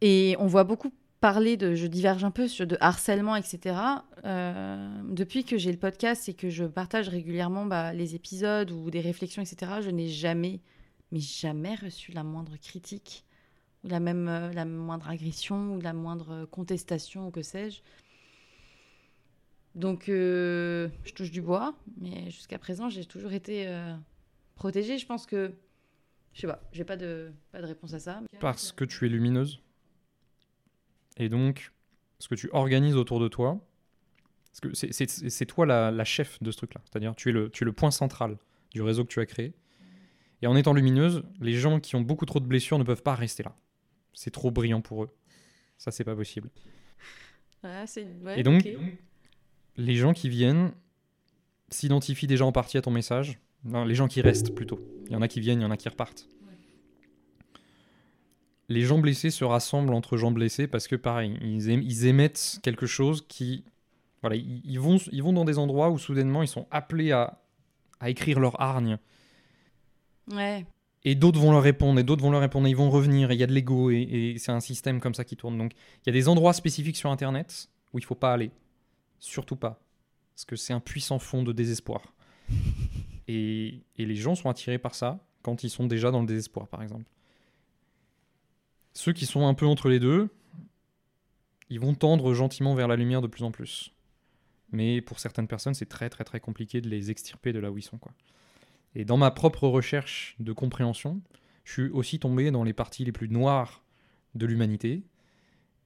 Et 0.00 0.36
on 0.38 0.46
voit 0.46 0.64
beaucoup 0.64 0.92
parler 1.20 1.56
de, 1.56 1.74
je 1.74 1.86
diverge 1.86 2.24
un 2.24 2.30
peu, 2.30 2.48
sur 2.48 2.66
de 2.66 2.76
harcèlement, 2.80 3.36
etc. 3.36 3.76
Euh, 4.24 5.02
depuis 5.08 5.44
que 5.44 5.56
j'ai 5.56 5.72
le 5.72 5.78
podcast 5.78 6.28
et 6.28 6.34
que 6.34 6.50
je 6.50 6.64
partage 6.64 7.08
régulièrement 7.08 7.66
bah, 7.66 7.92
les 7.92 8.14
épisodes 8.14 8.70
ou 8.70 8.90
des 8.90 9.00
réflexions, 9.00 9.42
etc., 9.42 9.72
je 9.80 9.90
n'ai 9.90 10.08
jamais, 10.08 10.60
mais 11.12 11.20
jamais 11.20 11.74
reçu 11.74 12.12
la 12.12 12.22
moindre 12.22 12.56
critique 12.58 13.24
ou 13.84 13.88
la 13.88 14.00
même, 14.00 14.28
euh, 14.28 14.52
la 14.52 14.64
moindre 14.64 15.08
agression 15.08 15.74
ou 15.74 15.80
la 15.80 15.92
moindre 15.92 16.44
contestation 16.46 17.28
ou 17.28 17.30
que 17.30 17.42
sais-je. 17.42 17.80
Donc, 19.74 20.08
euh, 20.08 20.88
je 21.04 21.12
touche 21.12 21.30
du 21.30 21.42
bois, 21.42 21.74
mais 22.00 22.30
jusqu'à 22.30 22.58
présent, 22.58 22.88
j'ai 22.88 23.04
toujours 23.04 23.32
été 23.32 23.68
protégée. 24.54 24.96
Je 24.96 25.06
pense 25.06 25.26
que, 25.26 25.52
je 26.32 26.42
sais 26.42 26.46
pas, 26.46 26.62
j'ai 26.72 26.84
pas 26.84 26.96
de, 26.96 27.30
pas 27.52 27.60
de 27.60 27.66
réponse 27.66 27.92
à 27.92 27.98
ça. 27.98 28.22
Parce 28.40 28.72
que 28.72 28.84
tu 28.84 29.04
es 29.04 29.08
lumineuse? 29.10 29.60
Et 31.16 31.28
donc, 31.28 31.72
ce 32.18 32.28
que 32.28 32.34
tu 32.34 32.48
organises 32.52 32.96
autour 32.96 33.20
de 33.20 33.28
toi, 33.28 33.60
c'est- 34.72 35.46
toi 35.46 35.66
la, 35.66 35.90
la 35.90 36.04
chef 36.04 36.42
de 36.42 36.50
ce 36.50 36.56
truc-là. 36.58 36.80
C'est-à-dire, 36.84 37.14
tu, 37.14 37.28
es 37.28 37.32
le- 37.32 37.50
tu 37.50 37.64
es 37.64 37.66
le 37.66 37.72
point 37.72 37.90
central 37.90 38.38
du 38.72 38.82
réseau 38.82 39.04
que 39.04 39.10
tu 39.10 39.20
as 39.20 39.26
créé. 39.26 39.52
Et 40.42 40.46
en 40.46 40.56
étant 40.56 40.72
lumineuse, 40.74 41.22
les 41.40 41.52
gens 41.54 41.80
qui 41.80 41.96
ont 41.96 42.00
beaucoup 42.02 42.26
trop 42.26 42.40
de 42.40 42.46
blessures 42.46 42.78
ne 42.78 42.84
peuvent 42.84 43.02
pas 43.02 43.14
rester 43.14 43.42
là. 43.42 43.54
C'est 44.12 44.30
trop 44.30 44.50
brillant 44.50 44.80
pour 44.80 45.04
eux. 45.04 45.10
Ça, 45.78 45.90
c'est 45.90 46.04
pas 46.04 46.14
possible. 46.16 46.50
Ouais, 48.24 48.38
Et 48.40 48.42
donc, 48.42 48.62
les 49.76 49.94
gens 49.96 50.12
qui 50.12 50.28
viennent 50.28 50.72
s'identifient 51.70 52.26
déjà 52.26 52.44
en 52.46 52.52
partie 52.52 52.78
à 52.78 52.82
ton 52.82 52.90
message. 52.90 53.38
Non, 53.64 53.84
les 53.84 53.94
gens 53.94 54.08
qui 54.08 54.20
restent 54.20 54.54
plutôt. 54.54 54.78
Il 55.06 55.12
y 55.12 55.16
en 55.16 55.22
a 55.22 55.28
qui 55.28 55.40
viennent, 55.40 55.60
il 55.60 55.64
y 55.64 55.66
en 55.66 55.70
a 55.70 55.76
qui 55.76 55.88
repartent. 55.88 56.28
Les 58.68 58.82
gens 58.82 58.98
blessés 58.98 59.30
se 59.30 59.44
rassemblent 59.44 59.94
entre 59.94 60.16
gens 60.16 60.30
blessés 60.32 60.66
parce 60.66 60.88
que 60.88 60.96
pareil, 60.96 61.38
ils, 61.40 61.68
ém- 61.68 61.82
ils 61.84 62.06
émettent 62.06 62.58
quelque 62.62 62.86
chose 62.86 63.24
qui... 63.28 63.64
Voilà, 64.22 64.36
ils, 64.36 64.60
ils 64.64 64.80
vont, 64.80 64.96
ils 65.12 65.22
vont 65.22 65.32
dans 65.32 65.44
des 65.44 65.58
endroits 65.58 65.90
où 65.90 65.98
soudainement 65.98 66.42
ils 66.42 66.48
sont 66.48 66.66
appelés 66.70 67.12
à, 67.12 67.38
à 68.00 68.10
écrire 68.10 68.40
leur 68.40 68.60
hargne. 68.60 68.98
Ouais. 70.32 70.66
Et 71.04 71.14
d'autres 71.14 71.38
vont 71.38 71.52
leur 71.52 71.62
répondre, 71.62 72.00
et 72.00 72.02
d'autres 72.02 72.22
vont 72.22 72.32
leur 72.32 72.40
répondre, 72.40 72.66
et 72.66 72.70
ils 72.70 72.76
vont 72.76 72.90
revenir, 72.90 73.30
et 73.30 73.34
il 73.34 73.40
y 73.40 73.44
a 73.44 73.46
de 73.46 73.52
l'ego, 73.52 73.90
et, 73.92 74.00
et 74.00 74.38
c'est 74.38 74.50
un 74.50 74.58
système 74.58 74.98
comme 74.98 75.14
ça 75.14 75.24
qui 75.24 75.36
tourne. 75.36 75.56
Donc 75.56 75.72
il 75.74 76.08
y 76.08 76.10
a 76.10 76.12
des 76.12 76.26
endroits 76.28 76.52
spécifiques 76.52 76.96
sur 76.96 77.10
Internet 77.10 77.68
où 77.92 77.98
il 77.98 78.04
faut 78.04 78.16
pas 78.16 78.32
aller. 78.32 78.50
Surtout 79.20 79.54
pas. 79.56 79.80
Parce 80.34 80.44
que 80.44 80.56
c'est 80.56 80.72
un 80.72 80.80
puissant 80.80 81.20
fond 81.20 81.42
de 81.44 81.52
désespoir. 81.52 82.02
Et, 83.28 83.80
et 83.96 84.06
les 84.06 84.14
gens 84.14 84.36
sont 84.36 84.48
attirés 84.48 84.78
par 84.78 84.94
ça 84.94 85.18
quand 85.42 85.64
ils 85.64 85.70
sont 85.70 85.86
déjà 85.86 86.12
dans 86.12 86.20
le 86.20 86.28
désespoir, 86.28 86.68
par 86.68 86.80
exemple. 86.80 87.04
Ceux 88.96 89.12
qui 89.12 89.26
sont 89.26 89.46
un 89.46 89.52
peu 89.52 89.66
entre 89.66 89.90
les 89.90 90.00
deux, 90.00 90.30
ils 91.68 91.78
vont 91.78 91.94
tendre 91.94 92.32
gentiment 92.32 92.74
vers 92.74 92.88
la 92.88 92.96
lumière 92.96 93.20
de 93.20 93.26
plus 93.26 93.44
en 93.44 93.50
plus. 93.50 93.92
Mais 94.72 95.02
pour 95.02 95.20
certaines 95.20 95.46
personnes, 95.46 95.74
c'est 95.74 95.84
très 95.84 96.08
très 96.08 96.24
très 96.24 96.40
compliqué 96.40 96.80
de 96.80 96.88
les 96.88 97.10
extirper 97.10 97.52
de 97.52 97.58
là 97.58 97.70
où 97.70 97.76
ils 97.76 97.82
sont. 97.82 98.00
Et 98.94 99.04
dans 99.04 99.18
ma 99.18 99.30
propre 99.30 99.68
recherche 99.68 100.34
de 100.38 100.50
compréhension, 100.54 101.20
je 101.64 101.72
suis 101.72 101.90
aussi 101.90 102.18
tombé 102.18 102.50
dans 102.50 102.64
les 102.64 102.72
parties 102.72 103.04
les 103.04 103.12
plus 103.12 103.28
noires 103.28 103.84
de 104.34 104.46
l'humanité. 104.46 105.02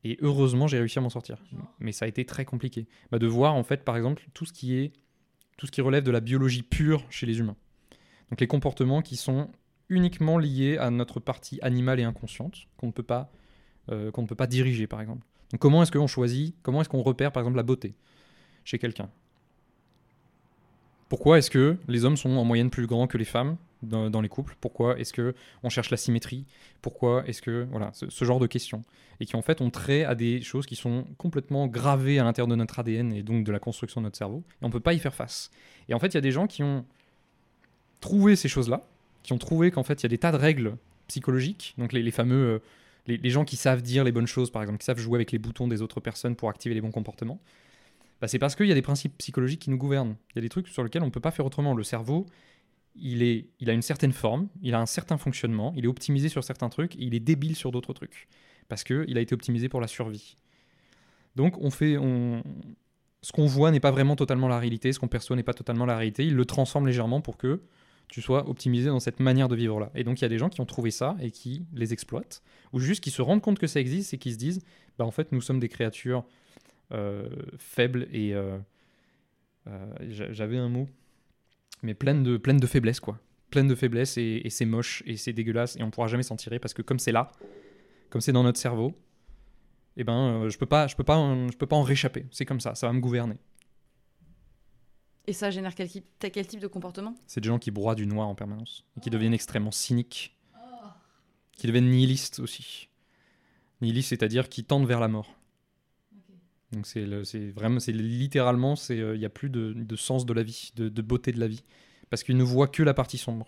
Et 0.04 0.16
heureusement, 0.20 0.68
j'ai 0.68 0.78
réussi 0.78 1.00
à 1.00 1.02
m'en 1.02 1.10
sortir. 1.10 1.42
Mais 1.80 1.90
ça 1.90 2.04
a 2.04 2.08
été 2.08 2.24
très 2.24 2.44
compliqué. 2.44 2.86
Bah, 3.10 3.18
de 3.18 3.26
voir, 3.26 3.56
en 3.56 3.64
fait, 3.64 3.84
par 3.84 3.96
exemple, 3.96 4.28
tout 4.34 4.46
ce 4.46 4.52
qui 4.52 4.76
est 4.76 4.92
tout 5.56 5.66
ce 5.66 5.72
qui 5.72 5.80
relève 5.80 6.04
de 6.04 6.12
la 6.12 6.20
biologie 6.20 6.62
pure 6.62 7.04
chez 7.10 7.26
les 7.26 7.40
humains. 7.40 7.56
Donc 8.30 8.40
les 8.40 8.46
comportements 8.46 9.02
qui 9.02 9.16
sont 9.16 9.50
uniquement 9.90 10.38
liés 10.38 10.78
à 10.78 10.90
notre 10.90 11.20
partie 11.20 11.59
animale 11.61 12.00
et 12.00 12.04
inconsciente, 12.04 12.66
qu'on 12.78 12.87
ne 12.87 12.92
peut 12.92 13.02
pas, 13.02 13.30
euh, 13.90 14.11
qu'on 14.11 14.23
ne 14.23 14.26
peut 14.26 14.34
pas 14.34 14.47
diriger, 14.47 14.86
par 14.86 15.00
exemple. 15.00 15.26
Donc 15.52 15.60
comment 15.60 15.82
est-ce 15.82 15.93
qu'on 15.93 16.06
choisit, 16.06 16.54
comment 16.62 16.80
est-ce 16.80 16.88
qu'on 16.88 17.02
repère, 17.02 17.32
par 17.32 17.43
exemple, 17.43 17.56
la 17.56 17.62
beauté 17.62 17.95
chez 18.64 18.78
quelqu'un? 18.78 19.10
Pourquoi 21.10 21.38
est-ce 21.38 21.50
que 21.50 21.76
les 21.88 22.04
hommes 22.04 22.17
sont 22.17 22.30
en 22.30 22.45
moyenne 22.45 22.71
plus 22.71 22.86
grands 22.86 23.08
que 23.08 23.19
les 23.19 23.25
femmes 23.25 23.56
dans, 23.82 24.10
dans 24.10 24.21
les 24.21 24.28
couples? 24.28 24.56
Pourquoi 24.60 24.97
est-ce 24.97 25.12
que 25.12 25.34
on 25.64 25.69
cherche 25.69 25.91
la 25.91 25.97
symétrie? 25.97 26.47
Pourquoi 26.82 27.26
est-ce 27.26 27.43
que 27.43 27.67
voilà 27.73 27.91
ce, 27.95 28.08
ce 28.08 28.25
genre 28.25 28.38
de 28.38 28.47
questions? 28.47 28.84
Et 29.19 29.26
qui 29.26 29.34
en 29.34 29.43
fait 29.43 29.60
ont 29.60 29.71
trait 29.71 30.04
à 30.04 30.14
des 30.14 30.41
choses 30.41 30.67
qui 30.67 30.76
sont 30.76 31.04
complètement 31.19 31.67
gravées 31.67 32.21
à 32.21 32.25
l'intérieur 32.25 32.47
de 32.47 32.54
notre 32.54 32.78
ADN 32.78 33.12
et 33.12 33.25
donc 33.25 33.43
de 33.43 33.50
la 33.50 33.58
construction 33.58 34.00
de 34.00 34.04
notre 34.04 34.19
cerveau. 34.19 34.45
Et 34.62 34.64
on 34.64 34.71
peut 34.71 34.78
pas 34.78 34.95
y 34.95 35.00
faire 35.00 35.14
face. 35.14 35.50
Et 35.88 35.95
en 35.95 35.99
fait, 35.99 36.08
il 36.08 36.14
y 36.14 36.19
a 36.19 36.21
des 36.21 36.30
gens 36.30 36.47
qui 36.47 36.62
ont 36.62 36.84
trouvé 38.00 38.36
ces 38.36 38.49
choses-là, 38.49 38.86
qui 39.23 39.33
ont 39.33 39.39
trouvé 39.39 39.71
qu'en 39.71 39.83
fait 39.83 40.02
il 40.02 40.04
y 40.04 40.06
a 40.06 40.09
des 40.09 40.19
tas 40.19 40.33
de 40.33 40.37
règles 40.37 40.76
psychologiques, 41.09 41.75
donc 41.76 41.93
les, 41.93 42.11
fameux 42.11 42.37
euh, 42.37 42.59
les, 43.06 43.30
gens 43.30 43.45
qui 43.45 43.56
savent 43.56 43.83
dire 43.83 44.04
les 44.04 44.13
bonnes 44.13 44.26
choses, 44.26 44.50
par 44.50 44.63
exemple, 44.63 44.78
qui 44.78 44.85
savent 44.85 44.99
jouer 44.99 45.17
avec 45.17 45.33
les 45.33 45.39
boutons 45.39 45.69
des 45.69 45.83
autres 45.83 46.00
personnes 46.00 46.37
pour 46.37 46.49
activer 46.49 46.75
les 46.75 46.80
bons 46.80 46.93
comportements. 46.93 47.41
Bah, 48.21 48.28
c'est 48.28 48.39
parce 48.39 48.54
qu'il 48.54 48.67
y 48.67 48.73
a 48.73 48.75
des 48.75 48.83
principes 48.83 49.17
psychologiques 49.19 49.61
qui 49.61 49.71
nous 49.71 49.78
gouvernent. 49.78 50.17
Il 50.30 50.37
y 50.37 50.39
a 50.39 50.43
des 50.43 50.49
trucs 50.49 50.69
sur 50.69 50.85
lesquels 50.85 51.02
on 51.02 51.06
ne 51.06 51.11
peut 51.11 51.21
pas 51.21 51.30
faire 51.30 51.47
autrement. 51.47 51.75
Le 51.75 51.83
cerveau, 51.83 52.26
il, 52.95 53.23
est, 53.23 53.47
il 53.61 53.71
a 53.71 53.73
une 53.73 53.83
certaine 53.83 54.13
forme, 54.13 54.49
il 54.63 54.75
a 54.75 54.80
un 54.80 54.87
certain 54.87 55.17
fonctionnement, 55.17 55.73
il 55.76 55.85
est 55.85 55.89
optimisé 55.89 56.28
sur 56.28 56.45
certains 56.45 56.69
trucs, 56.69 56.97
et 56.97 57.02
il 57.02 57.15
est 57.15 57.21
débile 57.21 57.56
sur 57.56 57.73
d'autres 57.73 57.93
trucs. 57.93 58.28
Parce 58.69 58.85
qu'il 58.85 59.17
a 59.17 59.21
été 59.21 59.35
optimisé 59.35 59.69
pour 59.69 59.80
la 59.80 59.87
survie. 59.87 60.37
Donc 61.37 61.59
on 61.59 61.71
fait... 61.71 61.97
Ce 63.23 63.33
qu'on 63.33 63.45
voit 63.45 63.71
n'est 63.71 63.80
pas 63.80 63.91
vraiment 63.91 64.17
totalement 64.17 64.49
la 64.49 64.59
réalité, 64.59 64.95
ce 64.95 64.99
qu'on 64.99 65.09
perçoit 65.09 65.37
n'est 65.37 65.43
pas 65.43 65.52
totalement 65.52 65.85
la 65.85 65.95
réalité, 65.95 66.25
il 66.25 66.35
le 66.35 66.47
transforme 66.47 66.87
légèrement 66.87 67.21
pour 67.21 67.37
que 67.37 67.61
tu 68.10 68.20
sois 68.20 68.49
optimisé 68.49 68.88
dans 68.88 69.00
cette 69.00 69.20
manière 69.20 69.49
de 69.49 69.56
vivre-là. 69.56 69.90
Et 69.94 70.04
donc 70.04 70.20
il 70.20 70.23
y 70.23 70.25
a 70.25 70.28
des 70.28 70.38
gens 70.38 70.49
qui 70.49 70.60
ont 70.60 70.66
trouvé 70.66 70.90
ça 70.90 71.16
et 71.20 71.30
qui 71.30 71.64
les 71.73 71.92
exploitent, 71.92 72.42
ou 72.73 72.80
juste 72.80 73.02
qui 73.02 73.10
se 73.10 73.23
rendent 73.23 73.40
compte 73.42 73.58
que 73.58 73.66
ça 73.66 73.80
existe 73.80 74.12
et 74.14 74.18
qui 74.18 74.32
se 74.32 74.38
disent, 74.38 74.60
bah 74.99 75.04
en 75.04 75.10
fait 75.10 75.32
nous 75.32 75.40
sommes 75.40 75.60
des 75.60 75.68
créatures 75.68 76.25
euh, 76.92 77.28
faibles 77.56 78.08
et... 78.12 78.34
euh, 78.34 78.58
euh, 79.68 79.86
j'a- 80.08 80.32
J'avais 80.32 80.58
un 80.58 80.68
mot, 80.68 80.88
mais 81.82 81.94
pleine 81.94 82.23
de, 82.23 82.36
pleine 82.36 82.58
de 82.58 82.66
faiblesse, 82.66 82.99
quoi. 83.00 83.18
Pleine 83.50 83.68
de 83.68 83.75
faiblesse 83.75 84.16
et, 84.16 84.42
c'est 84.49 84.64
moche 84.64 85.02
et 85.06 85.16
c'est 85.16 85.32
dégueulasse 85.32 85.76
et 85.76 85.82
on 85.82 85.90
pourra 85.90 86.06
jamais 86.06 86.23
s'en 86.23 86.36
tirer 86.36 86.58
parce 86.58 86.73
que 86.75 86.82
comme 86.82 86.99
c'est 86.99 87.12
là, 87.12 87.32
comme 88.08 88.20
c'est 88.20 88.32
dans 88.32 88.42
notre 88.42 88.58
cerveau, 88.58 88.92
eh 89.96 90.04
ben 90.04 90.49
je 90.49 90.56
peux 90.56 90.66
pas, 90.66 90.86
je 90.86 90.96
peux 90.96 91.04
pas, 91.04 91.18
je 91.50 91.56
peux 91.56 91.66
pas 91.66 91.76
en 91.76 91.82
réchapper. 91.82 92.26
C'est 92.30 92.44
comme 92.46 92.60
ça, 92.60 92.75
ça 92.75 92.86
va 92.86 92.92
me 92.92 93.00
gouverner. 93.00 93.36
Et 95.30 95.32
ça 95.32 95.52
génère 95.52 95.76
quel 95.76 95.88
type, 95.88 96.04
quel 96.19 96.45
type 96.45 96.58
de 96.58 96.66
comportement? 96.66 97.14
C'est 97.28 97.40
des 97.40 97.47
gens 97.47 97.60
qui 97.60 97.71
broient 97.71 97.95
du 97.95 98.04
noir 98.04 98.26
en 98.26 98.34
permanence 98.34 98.84
et 98.97 99.00
qui 99.00 99.10
deviennent 99.10 99.32
extrêmement 99.32 99.71
cyniques, 99.71 100.36
qui 101.52 101.69
deviennent 101.69 101.88
nihilistes 101.88 102.40
aussi. 102.40 102.88
Nihilistes, 103.80 104.08
c'est-à-dire 104.08 104.49
qui 104.49 104.64
tendent 104.64 104.88
vers 104.88 104.99
la 104.99 105.06
mort. 105.06 105.32
Donc 106.73 106.84
c'est 106.84 107.06
vraiment, 107.50 107.78
c'est 107.78 107.93
littéralement, 107.93 108.75
c'est 108.75 108.97
il 108.97 109.21
n'y 109.21 109.25
a 109.25 109.30
plus 109.30 109.50
de, 109.50 109.73
de 109.73 109.97
sens 109.97 110.26
de 110.26 110.32
la 110.32 110.43
vie, 110.43 110.73
de, 110.75 110.88
de 110.88 111.02
beauté 111.02 111.30
de 111.30 111.38
la 111.38 111.47
vie, 111.47 111.62
parce 112.08 112.25
qu'ils 112.25 112.36
ne 112.36 112.43
voient 112.43 112.66
que 112.66 112.82
la 112.82 112.93
partie 112.93 113.16
sombre. 113.16 113.47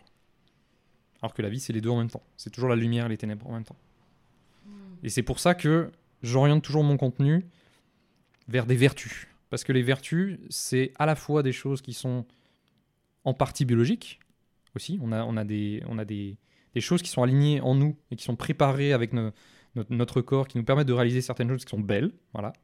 Alors 1.21 1.35
que 1.35 1.42
la 1.42 1.49
vie, 1.49 1.59
c'est 1.59 1.73
les 1.73 1.81
deux 1.81 1.90
en 1.90 1.99
même 1.99 2.11
temps. 2.11 2.23
C'est 2.37 2.51
toujours 2.51 2.71
la 2.71 2.77
lumière 2.77 3.07
et 3.07 3.09
les 3.09 3.18
ténèbres 3.18 3.49
en 3.49 3.55
même 3.55 3.64
temps. 3.64 3.79
Et 5.03 5.09
c'est 5.09 5.25
pour 5.25 5.40
ça 5.40 5.57
que 5.57 5.90
j'oriente 6.23 6.62
toujours 6.62 6.85
mon 6.85 6.97
contenu 6.97 7.45
vers 8.47 8.66
des 8.66 8.77
vertus. 8.77 9.27
Parce 9.53 9.65
que 9.65 9.73
les 9.75 9.83
vertus, 9.83 10.38
c'est 10.49 10.95
à 10.99 11.05
la 11.05 11.15
fois 11.15 11.43
des 11.43 11.53
choses 11.53 11.83
qui 11.83 11.93
sont 11.93 12.25
en 13.23 13.35
partie 13.35 13.67
biologiques 13.67 14.19
aussi. 14.75 14.99
On 15.03 15.12
a, 15.12 15.25
on 15.25 15.37
a, 15.37 15.45
des, 15.45 15.83
on 15.88 15.99
a 15.99 16.07
des, 16.07 16.38
des 16.73 16.81
choses 16.81 17.03
qui 17.03 17.11
sont 17.11 17.23
alignées 17.23 17.61
en 17.61 17.75
nous 17.75 17.95
et 18.11 18.17
qui 18.17 18.25
sont 18.25 18.35
préparées 18.35 18.95
avec 18.95 19.12
no- 19.12 19.31
notre, 19.91 20.23
corps, 20.23 20.49
qui 20.49 20.57
nous 20.57 20.65
permettent 20.65 20.87
de 20.87 20.95
réaliser 20.95 21.21
certaines 21.21 21.51
choses 21.51 21.67
qui 21.67 21.71
sont 21.71 21.81
belles. 21.81 22.12
Voilà. 22.33 22.55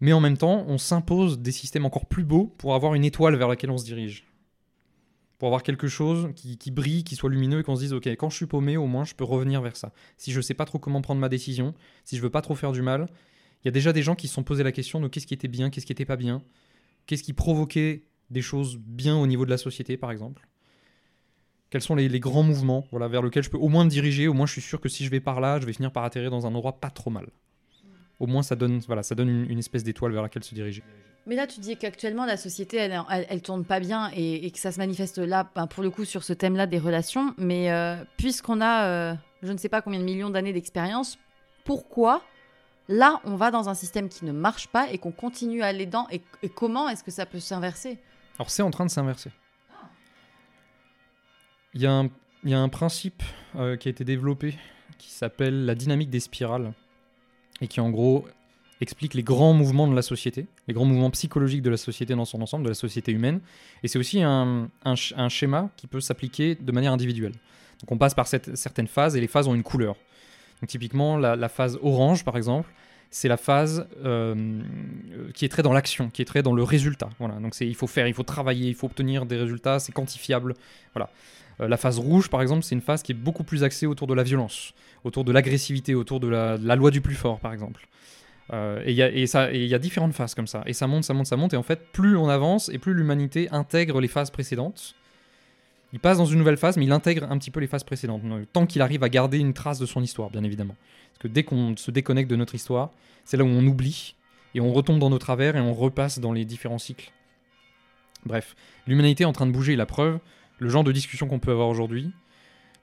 Mais 0.00 0.14
en 0.14 0.20
même 0.20 0.38
temps, 0.38 0.64
on 0.68 0.78
s'impose 0.78 1.38
des 1.38 1.52
systèmes 1.52 1.84
encore 1.84 2.06
plus 2.06 2.24
beaux 2.24 2.46
pour 2.56 2.74
avoir 2.74 2.94
une 2.94 3.04
étoile 3.04 3.36
vers 3.36 3.48
laquelle 3.48 3.70
on 3.70 3.76
se 3.76 3.84
dirige. 3.84 4.24
Pour 5.36 5.48
avoir 5.48 5.62
quelque 5.62 5.86
chose 5.86 6.30
qui, 6.34 6.70
brille, 6.70 7.04
qui 7.04 7.14
soit 7.14 7.28
lumineux 7.28 7.58
et 7.58 7.62
qu'on 7.62 7.76
se 7.76 7.82
dise, 7.82 7.92
ok, 7.92 8.06
quand 8.06 8.30
je 8.30 8.36
suis 8.36 8.46
paumé, 8.46 8.78
au 8.78 8.86
moins 8.86 9.04
je 9.04 9.14
peux 9.14 9.24
revenir 9.24 9.60
vers 9.60 9.76
ça. 9.76 9.92
Si 10.16 10.32
je 10.32 10.40
sais 10.40 10.54
pas 10.54 10.64
trop 10.64 10.78
comment 10.78 11.02
prendre 11.02 11.20
ma 11.20 11.28
décision, 11.28 11.74
si 12.04 12.16
je 12.16 12.22
veux 12.22 12.30
pas 12.30 12.40
trop 12.40 12.54
faire 12.54 12.72
du 12.72 12.80
mal, 12.80 13.10
il 13.66 13.68
y 13.68 13.70
a 13.70 13.72
déjà 13.72 13.92
des 13.92 14.04
gens 14.04 14.14
qui 14.14 14.28
se 14.28 14.34
sont 14.34 14.44
posé 14.44 14.62
la 14.62 14.70
question 14.70 15.00
de 15.00 15.08
qu'est-ce 15.08 15.26
qui 15.26 15.34
était 15.34 15.48
bien, 15.48 15.70
qu'est-ce 15.70 15.86
qui 15.86 15.90
était 15.90 16.04
pas 16.04 16.14
bien, 16.14 16.40
qu'est-ce 17.06 17.24
qui 17.24 17.32
provoquait 17.32 18.04
des 18.30 18.40
choses 18.40 18.78
bien 18.78 19.16
au 19.16 19.26
niveau 19.26 19.44
de 19.44 19.50
la 19.50 19.58
société, 19.58 19.96
par 19.96 20.12
exemple. 20.12 20.46
Quels 21.70 21.80
sont 21.80 21.96
les, 21.96 22.20
grands 22.20 22.44
mouvements 22.44 22.86
voilà, 22.92 23.08
vers 23.08 23.22
lesquels 23.22 23.42
je 23.42 23.50
peux 23.50 23.58
au 23.58 23.66
moins 23.66 23.84
me 23.84 23.90
diriger, 23.90 24.28
au 24.28 24.34
moins 24.34 24.46
je 24.46 24.52
suis 24.52 24.60
sûr 24.60 24.80
que 24.80 24.88
si 24.88 25.04
je 25.04 25.10
vais 25.10 25.18
par 25.18 25.40
là, 25.40 25.58
je 25.58 25.66
vais 25.66 25.72
finir 25.72 25.90
par 25.90 26.04
atterrir 26.04 26.30
dans 26.30 26.46
un 26.46 26.54
endroit 26.54 26.78
pas 26.78 26.90
trop 26.90 27.10
mal. 27.10 27.26
Au 28.20 28.28
moins 28.28 28.44
ça 28.44 28.54
donne, 28.54 28.78
voilà, 28.86 29.02
ça 29.02 29.16
donne 29.16 29.50
une, 29.50 29.58
espèce 29.58 29.82
d'étoile 29.82 30.12
vers 30.12 30.22
laquelle 30.22 30.44
se 30.44 30.54
diriger. 30.54 30.84
Mais 31.26 31.34
là, 31.34 31.48
tu 31.48 31.58
dis 31.58 31.76
qu'actuellement, 31.76 32.24
la 32.24 32.36
société, 32.36 32.76
elle, 32.76 32.96
elle, 33.10 33.42
tourne 33.42 33.64
pas 33.64 33.80
bien 33.80 34.12
et, 34.14 34.46
et 34.46 34.50
que 34.52 34.60
ça 34.60 34.70
se 34.70 34.78
manifeste 34.78 35.18
là, 35.18 35.50
ben, 35.56 35.66
pour 35.66 35.82
le 35.82 35.90
coup, 35.90 36.04
sur 36.04 36.22
ce 36.22 36.32
thème-là 36.32 36.68
des 36.68 36.78
relations. 36.78 37.34
Mais 37.36 37.72
euh, 37.72 37.96
puisqu'on 38.16 38.60
a, 38.60 38.86
euh, 38.86 39.14
je 39.42 39.50
ne 39.50 39.58
sais 39.58 39.68
pas 39.68 39.82
combien 39.82 39.98
de 39.98 40.04
millions 40.04 40.30
d'années 40.30 40.52
d'expérience, 40.52 41.18
pourquoi 41.64 42.22
Là, 42.88 43.20
on 43.24 43.34
va 43.36 43.50
dans 43.50 43.68
un 43.68 43.74
système 43.74 44.08
qui 44.08 44.24
ne 44.24 44.32
marche 44.32 44.68
pas 44.68 44.90
et 44.92 44.98
qu'on 44.98 45.10
continue 45.12 45.62
à 45.62 45.66
aller 45.66 45.86
dans. 45.86 46.06
Et, 46.10 46.22
comment 46.48 46.88
est-ce 46.88 47.02
que 47.02 47.10
ça 47.10 47.26
peut 47.26 47.40
s'inverser? 47.40 47.98
Alors 48.38 48.50
c'est 48.50 48.62
en 48.62 48.70
train 48.70 48.84
de 48.86 48.90
s'inverser. 48.90 49.30
Il 51.74 51.82
y, 51.82 51.86
a 51.86 51.92
un- 52.58 52.68
principe 52.68 53.22
euh, 53.56 53.76
qui 53.76 53.88
a 53.88 53.90
été 53.90 54.04
développé 54.04 54.56
qui 54.98 55.10
s'appelle 55.10 55.66
la 55.66 55.74
dynamique 55.74 56.08
des 56.10 56.20
spirales 56.20 56.72
et 57.60 57.68
qui 57.68 57.80
en 57.80 57.90
gros 57.90 58.26
explique 58.80 59.12
les 59.14 59.22
grands 59.22 59.52
mouvements 59.52 59.86
de 59.86 59.94
la 59.94 60.00
société, 60.02 60.46
les 60.68 60.74
grands 60.74 60.84
mouvements 60.86 61.10
psychologiques 61.10 61.62
de 61.62 61.70
la 61.70 61.76
société 61.76 62.14
dans 62.14 62.24
son 62.24 62.40
ensemble, 62.40 62.64
de 62.64 62.68
la 62.70 62.74
société 62.74 63.12
humaine. 63.12 63.40
Et 63.82 63.88
c'est 63.88 63.98
aussi 63.98 64.22
un 64.22 64.68
schéma 65.28 65.70
qui 65.76 65.86
peut 65.86 66.00
s'appliquer 66.00 66.54
de 66.54 66.72
manière 66.72 66.92
individuelle. 66.92 67.32
Donc 67.80 67.92
on 67.92 67.98
passe 67.98 68.14
par 68.14 68.26
cette- 68.26 68.56
certaines 68.56 68.86
phases 68.86 69.16
et 69.16 69.20
les 69.20 69.26
phases 69.28 69.48
ont 69.48 69.54
une 69.54 69.62
couleur. 69.62 69.96
Donc 70.60 70.68
typiquement 70.68 71.16
la, 71.16 71.48
phase 71.48 71.78
orange 71.82 72.24
par 72.24 72.36
exemple, 72.36 72.72
c'est 73.10 73.28
la 73.28 73.36
phase 73.36 73.86
euh, 74.04 74.60
qui 75.34 75.44
est 75.44 75.48
très 75.48 75.62
dans 75.62 75.72
l'action, 75.72 76.10
qui 76.10 76.22
est 76.22 76.24
très 76.26 76.42
dans 76.42 76.54
le 76.54 76.62
résultat. 76.62 77.08
Voilà. 77.18 77.36
Donc 77.36 77.58
il 77.60 77.74
faut 77.74 77.86
faire, 77.86 78.08
il 78.08 78.14
faut 78.14 78.22
travailler, 78.22 78.68
il 78.68 78.74
faut 78.74 78.86
obtenir 78.86 79.26
des 79.26 79.36
résultats, 79.36 79.78
c'est 79.78 79.92
quantifiable. 79.92 80.54
Voilà. 80.94 81.10
Euh, 81.60 81.68
la 81.68 81.76
phase 81.76 81.98
rouge, 81.98 82.28
par 82.28 82.42
exemple, 82.42 82.62
c'est 82.62 82.74
une 82.74 82.80
phase 82.80 83.02
qui 83.02 83.12
est 83.12 83.16
beaucoup 83.16 83.44
plus 83.44 83.64
axée 83.64 83.86
autour 83.86 84.06
de 84.06 84.14
la 84.14 84.22
violence, 84.22 84.72
autour 85.04 85.24
de 85.24 85.32
l'agressivité, 85.32 85.94
autour 85.94 86.20
de 86.20 86.28
la, 86.28 86.56
loi 86.76 86.90
du 86.90 87.00
plus 87.00 87.14
fort, 87.14 87.40
par 87.40 87.52
exemple. 87.52 87.86
Euh, 88.52 88.82
et 88.84 88.92
il 88.92 89.66
y 89.66 89.74
a 89.74 89.78
différentes 89.78 90.12
phases 90.12 90.34
comme 90.34 90.46
ça. 90.46 90.62
Et 90.66 90.72
ça 90.72 90.86
monte, 90.86 91.04
ça 91.04 91.14
monte, 91.14 91.26
ça 91.26 91.36
monte. 91.36 91.54
Et 91.54 91.56
en 91.56 91.62
fait, 91.62 91.92
plus 91.92 92.16
on 92.16 92.28
avance 92.28 92.68
et 92.68 92.78
plus 92.78 92.94
l'humanité 92.94 93.48
intègre 93.50 94.00
les 94.00 94.08
phases 94.08 94.30
précédentes. 94.30 94.94
Il 95.92 96.00
passe 96.00 96.18
dans 96.18 96.26
une 96.26 96.38
nouvelle 96.38 96.56
phase, 96.56 96.76
mais 96.76 96.84
il 96.84 96.92
intègre 96.92 97.30
un 97.30 97.38
petit 97.38 97.50
peu 97.50 97.60
les 97.60 97.66
phases 97.66 97.84
précédentes. 97.84 98.22
Tant 98.52 98.66
qu'il 98.66 98.82
arrive 98.82 99.02
à 99.02 99.08
garder 99.08 99.38
une 99.38 99.54
trace 99.54 99.78
de 99.78 99.86
son 99.86 100.02
histoire, 100.02 100.30
bien 100.30 100.42
évidemment. 100.42 100.76
Parce 101.12 101.18
que 101.20 101.28
dès 101.28 101.44
qu'on 101.44 101.76
se 101.76 101.90
déconnecte 101.90 102.30
de 102.30 102.36
notre 102.36 102.54
histoire, 102.54 102.90
c'est 103.24 103.36
là 103.36 103.44
où 103.44 103.48
on 103.48 103.66
oublie 103.66 104.16
et 104.54 104.60
on 104.60 104.72
retombe 104.72 104.98
dans 104.98 105.10
nos 105.10 105.18
travers 105.18 105.56
et 105.56 105.60
on 105.60 105.72
repasse 105.72 106.18
dans 106.18 106.32
les 106.32 106.44
différents 106.44 106.78
cycles. 106.78 107.12
Bref, 108.24 108.56
l'humanité 108.86 109.22
est 109.22 109.26
en 109.26 109.32
train 109.32 109.46
de 109.46 109.52
bouger. 109.52 109.76
La 109.76 109.86
preuve, 109.86 110.18
le 110.58 110.68
genre 110.68 110.84
de 110.84 110.92
discussion 110.92 111.28
qu'on 111.28 111.38
peut 111.38 111.52
avoir 111.52 111.68
aujourd'hui, 111.68 112.10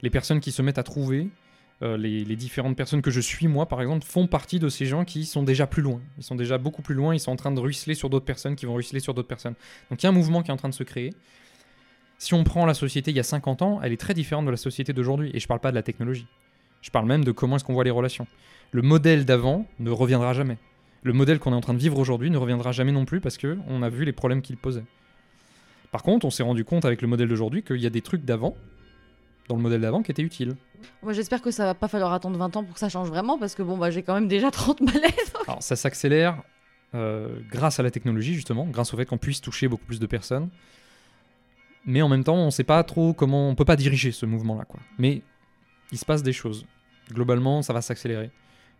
les 0.00 0.10
personnes 0.10 0.40
qui 0.40 0.52
se 0.52 0.62
mettent 0.62 0.78
à 0.78 0.82
trouver, 0.82 1.28
euh, 1.82 1.96
les, 1.96 2.24
les 2.24 2.36
différentes 2.36 2.76
personnes 2.76 3.02
que 3.02 3.10
je 3.10 3.20
suis, 3.20 3.46
moi 3.46 3.66
par 3.66 3.82
exemple, 3.82 4.04
font 4.04 4.26
partie 4.26 4.58
de 4.58 4.68
ces 4.68 4.86
gens 4.86 5.04
qui 5.04 5.26
sont 5.26 5.42
déjà 5.42 5.66
plus 5.66 5.82
loin. 5.82 6.00
Ils 6.16 6.24
sont 6.24 6.36
déjà 6.36 6.56
beaucoup 6.56 6.82
plus 6.82 6.94
loin, 6.94 7.14
ils 7.14 7.20
sont 7.20 7.32
en 7.32 7.36
train 7.36 7.52
de 7.52 7.60
ruisseler 7.60 7.94
sur 7.94 8.08
d'autres 8.08 8.24
personnes 8.24 8.56
qui 8.56 8.64
vont 8.64 8.74
ruisseler 8.74 9.00
sur 9.00 9.12
d'autres 9.12 9.28
personnes. 9.28 9.54
Donc 9.90 10.02
il 10.02 10.06
y 10.06 10.08
a 10.08 10.10
un 10.10 10.12
mouvement 10.12 10.42
qui 10.42 10.50
est 10.50 10.54
en 10.54 10.56
train 10.56 10.68
de 10.70 10.74
se 10.74 10.84
créer. 10.84 11.12
Si 12.24 12.32
on 12.32 12.42
prend 12.42 12.64
la 12.64 12.72
société 12.72 13.10
il 13.10 13.16
y 13.18 13.20
a 13.20 13.22
50 13.22 13.60
ans, 13.60 13.80
elle 13.82 13.92
est 13.92 14.00
très 14.00 14.14
différente 14.14 14.46
de 14.46 14.50
la 14.50 14.56
société 14.56 14.94
d'aujourd'hui. 14.94 15.30
Et 15.34 15.40
je 15.40 15.46
parle 15.46 15.60
pas 15.60 15.68
de 15.70 15.74
la 15.74 15.82
technologie. 15.82 16.26
Je 16.80 16.90
parle 16.90 17.04
même 17.04 17.22
de 17.22 17.32
comment 17.32 17.56
est-ce 17.56 17.64
qu'on 17.64 17.74
voit 17.74 17.84
les 17.84 17.90
relations. 17.90 18.26
Le 18.72 18.80
modèle 18.80 19.26
d'avant 19.26 19.66
ne 19.78 19.90
reviendra 19.90 20.32
jamais. 20.32 20.56
Le 21.02 21.12
modèle 21.12 21.38
qu'on 21.38 21.52
est 21.52 21.54
en 21.54 21.60
train 21.60 21.74
de 21.74 21.78
vivre 21.78 21.98
aujourd'hui 21.98 22.30
ne 22.30 22.38
reviendra 22.38 22.72
jamais 22.72 22.92
non 22.92 23.04
plus 23.04 23.20
parce 23.20 23.36
que 23.36 23.58
on 23.68 23.82
a 23.82 23.90
vu 23.90 24.06
les 24.06 24.12
problèmes 24.12 24.40
qu'il 24.40 24.56
posait. 24.56 24.84
Par 25.92 26.02
contre, 26.02 26.24
on 26.24 26.30
s'est 26.30 26.42
rendu 26.42 26.64
compte 26.64 26.86
avec 26.86 27.02
le 27.02 27.08
modèle 27.08 27.28
d'aujourd'hui 27.28 27.62
qu'il 27.62 27.76
y 27.82 27.86
a 27.86 27.90
des 27.90 28.00
trucs 28.00 28.24
d'avant, 28.24 28.56
dans 29.50 29.56
le 29.56 29.62
modèle 29.62 29.82
d'avant, 29.82 30.02
qui 30.02 30.10
étaient 30.10 30.22
utiles. 30.22 30.56
Moi, 31.02 31.12
j'espère 31.12 31.42
que 31.42 31.50
ça 31.50 31.66
va 31.66 31.74
pas 31.74 31.88
falloir 31.88 32.14
attendre 32.14 32.38
20 32.38 32.56
ans 32.56 32.64
pour 32.64 32.72
que 32.72 32.80
ça 32.80 32.88
change 32.88 33.08
vraiment, 33.08 33.38
parce 33.38 33.54
que 33.54 33.62
bon, 33.62 33.76
bah, 33.76 33.90
j'ai 33.90 34.02
quand 34.02 34.14
même 34.14 34.28
déjà 34.28 34.50
30 34.50 34.80
malaises. 34.80 35.34
Alors 35.46 35.62
ça 35.62 35.76
s'accélère 35.76 36.42
euh, 36.94 37.28
grâce 37.50 37.80
à 37.80 37.82
la 37.82 37.90
technologie 37.90 38.32
justement, 38.32 38.64
grâce 38.64 38.94
au 38.94 38.96
fait 38.96 39.04
qu'on 39.04 39.18
puisse 39.18 39.42
toucher 39.42 39.68
beaucoup 39.68 39.84
plus 39.84 40.00
de 40.00 40.06
personnes. 40.06 40.48
Mais 41.86 42.02
en 42.02 42.08
même 42.08 42.24
temps, 42.24 42.36
on 42.36 42.46
ne 42.46 42.50
sait 42.50 42.64
pas 42.64 42.82
trop 42.82 43.12
comment, 43.12 43.48
on 43.48 43.54
peut 43.54 43.64
pas 43.64 43.76
diriger 43.76 44.12
ce 44.12 44.26
mouvement-là, 44.26 44.64
quoi. 44.64 44.80
Mais 44.98 45.22
il 45.92 45.98
se 45.98 46.04
passe 46.04 46.22
des 46.22 46.32
choses. 46.32 46.66
Globalement, 47.10 47.62
ça 47.62 47.72
va 47.72 47.82
s'accélérer 47.82 48.30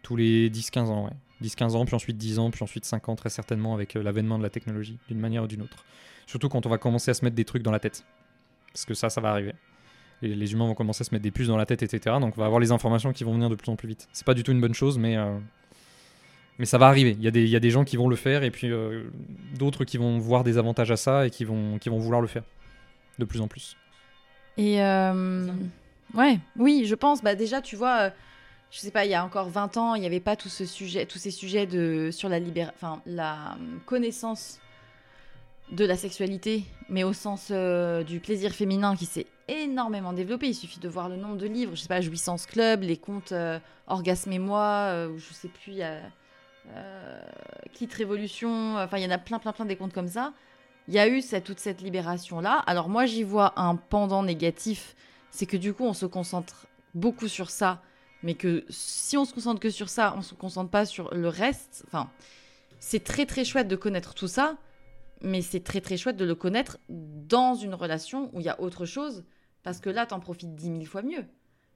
tous 0.02 0.16
les 0.16 0.50
10-15 0.50 0.78
ans, 0.86 1.04
ouais. 1.06 1.12
10-15 1.42 1.76
ans, 1.76 1.84
puis 1.84 1.94
ensuite 1.94 2.16
10 2.16 2.38
ans, 2.38 2.50
puis 2.50 2.62
ensuite 2.62 2.84
5 2.84 3.08
ans, 3.08 3.16
très 3.16 3.28
certainement, 3.28 3.74
avec 3.74 3.96
euh, 3.96 4.02
l'avènement 4.02 4.38
de 4.38 4.42
la 4.42 4.50
technologie, 4.50 4.98
d'une 5.08 5.18
manière 5.18 5.42
ou 5.42 5.46
d'une 5.46 5.62
autre. 5.62 5.84
Surtout 6.26 6.48
quand 6.48 6.64
on 6.64 6.70
va 6.70 6.78
commencer 6.78 7.10
à 7.10 7.14
se 7.14 7.24
mettre 7.24 7.36
des 7.36 7.44
trucs 7.44 7.62
dans 7.62 7.70
la 7.70 7.80
tête. 7.80 8.04
Parce 8.72 8.84
que 8.84 8.94
ça, 8.94 9.10
ça 9.10 9.20
va 9.20 9.30
arriver. 9.30 9.52
Les 10.22 10.52
humains 10.52 10.66
vont 10.66 10.74
commencer 10.74 11.02
à 11.02 11.04
se 11.04 11.14
mettre 11.14 11.22
des 11.22 11.30
puces 11.30 11.48
dans 11.48 11.56
la 11.56 11.66
tête, 11.66 11.82
etc. 11.82 12.16
Donc 12.20 12.34
on 12.36 12.40
va 12.40 12.46
avoir 12.46 12.60
les 12.60 12.72
informations 12.72 13.12
qui 13.12 13.24
vont 13.24 13.34
venir 13.34 13.50
de 13.50 13.56
plus 13.56 13.70
en 13.70 13.76
plus 13.76 13.88
vite. 13.88 14.08
C'est 14.12 14.24
pas 14.24 14.34
du 14.34 14.42
tout 14.42 14.52
une 14.52 14.60
bonne 14.60 14.74
chose, 14.74 14.96
mais, 14.96 15.16
euh, 15.16 15.38
mais 16.58 16.64
ça 16.64 16.78
va 16.78 16.86
arriver. 16.86 17.14
Il 17.18 17.22
y, 17.22 17.28
a 17.28 17.30
des, 17.30 17.46
y 17.46 17.56
a 17.56 17.60
des 17.60 17.70
gens 17.70 17.84
qui 17.84 17.96
vont 17.96 18.08
le 18.08 18.16
faire, 18.16 18.42
et 18.42 18.50
puis 18.50 18.70
euh, 18.70 19.04
d'autres 19.58 19.84
qui 19.84 19.98
vont 19.98 20.18
voir 20.18 20.44
des 20.44 20.56
avantages 20.56 20.90
à 20.90 20.96
ça, 20.96 21.26
et 21.26 21.30
qui 21.30 21.44
vont, 21.44 21.78
qui 21.78 21.90
vont 21.90 21.98
vouloir 21.98 22.22
le 22.22 22.28
faire. 22.28 22.44
De 23.18 23.24
plus 23.24 23.40
en 23.40 23.48
plus. 23.48 23.76
Et 24.56 24.82
euh, 24.82 25.46
ouais, 26.14 26.38
oui, 26.56 26.84
je 26.86 26.94
pense. 26.94 27.22
Bah 27.22 27.34
déjà, 27.34 27.60
tu 27.60 27.76
vois, 27.76 28.00
euh, 28.00 28.10
je 28.70 28.78
sais 28.78 28.90
pas, 28.90 29.04
il 29.04 29.10
y 29.10 29.14
a 29.14 29.24
encore 29.24 29.48
20 29.48 29.76
ans, 29.76 29.94
il 29.94 30.00
n'y 30.00 30.06
avait 30.06 30.20
pas 30.20 30.36
tout 30.36 30.48
ce 30.48 30.64
sujet, 30.64 31.06
tous 31.06 31.18
ces 31.18 31.30
sujets 31.30 31.66
de 31.66 32.10
sur 32.12 32.28
la 32.28 32.38
enfin 32.74 33.00
la 33.06 33.52
euh, 33.52 33.78
connaissance 33.86 34.60
de 35.72 35.84
la 35.84 35.96
sexualité, 35.96 36.64
mais 36.88 37.04
au 37.04 37.12
sens 37.12 37.48
euh, 37.50 38.02
du 38.02 38.20
plaisir 38.20 38.52
féminin 38.52 38.96
qui 38.96 39.06
s'est 39.06 39.26
énormément 39.48 40.12
développé. 40.12 40.48
Il 40.48 40.54
suffit 40.54 40.80
de 40.80 40.88
voir 40.88 41.08
le 41.08 41.16
nombre 41.16 41.36
de 41.36 41.46
livres, 41.46 41.74
je 41.74 41.82
sais 41.82 41.88
pas, 41.88 42.00
Jouissance 42.00 42.46
Club, 42.46 42.82
les 42.82 42.96
contes 42.96 43.32
euh, 43.32 43.58
Orgasme 43.86 44.32
et 44.32 44.38
moi, 44.38 44.88
euh, 44.90 45.08
ou 45.08 45.18
je 45.18 45.32
sais 45.32 45.48
plus, 45.48 45.72
il 45.72 45.76
y 45.76 45.82
a 45.82 46.00
euh, 46.74 47.22
Clit 47.74 47.88
Révolution, 47.96 48.76
enfin 48.76 48.98
il 48.98 49.04
y 49.04 49.06
en 49.06 49.10
a 49.10 49.18
plein, 49.18 49.38
plein, 49.38 49.52
plein 49.52 49.64
des 49.64 49.76
contes 49.76 49.92
comme 49.92 50.08
ça. 50.08 50.32
Il 50.88 50.94
y 50.94 50.98
a 50.98 51.08
eu 51.08 51.22
cette, 51.22 51.44
toute 51.44 51.60
cette 51.60 51.80
libération-là. 51.80 52.58
Alors 52.66 52.88
moi, 52.88 53.06
j'y 53.06 53.22
vois 53.22 53.58
un 53.58 53.76
pendant 53.76 54.22
négatif, 54.22 54.94
c'est 55.30 55.46
que 55.46 55.56
du 55.56 55.72
coup, 55.72 55.84
on 55.84 55.94
se 55.94 56.06
concentre 56.06 56.66
beaucoup 56.94 57.28
sur 57.28 57.50
ça, 57.50 57.82
mais 58.22 58.34
que 58.34 58.64
si 58.68 59.16
on 59.16 59.24
se 59.24 59.34
concentre 59.34 59.60
que 59.60 59.70
sur 59.70 59.88
ça, 59.88 60.14
on 60.16 60.22
se 60.22 60.34
concentre 60.34 60.70
pas 60.70 60.86
sur 60.86 61.14
le 61.14 61.28
reste. 61.28 61.84
Enfin, 61.86 62.10
c'est 62.80 63.02
très 63.02 63.26
très 63.26 63.44
chouette 63.44 63.68
de 63.68 63.76
connaître 63.76 64.14
tout 64.14 64.28
ça, 64.28 64.56
mais 65.22 65.40
c'est 65.40 65.64
très 65.64 65.80
très 65.80 65.96
chouette 65.96 66.16
de 66.16 66.24
le 66.24 66.34
connaître 66.34 66.78
dans 66.88 67.54
une 67.54 67.74
relation 67.74 68.30
où 68.34 68.40
il 68.40 68.46
y 68.46 68.50
a 68.50 68.60
autre 68.60 68.84
chose, 68.84 69.24
parce 69.62 69.80
que 69.80 69.90
là, 69.90 70.04
t'en 70.04 70.20
profites 70.20 70.54
dix 70.54 70.70
mille 70.70 70.86
fois 70.86 71.02
mieux. 71.02 71.24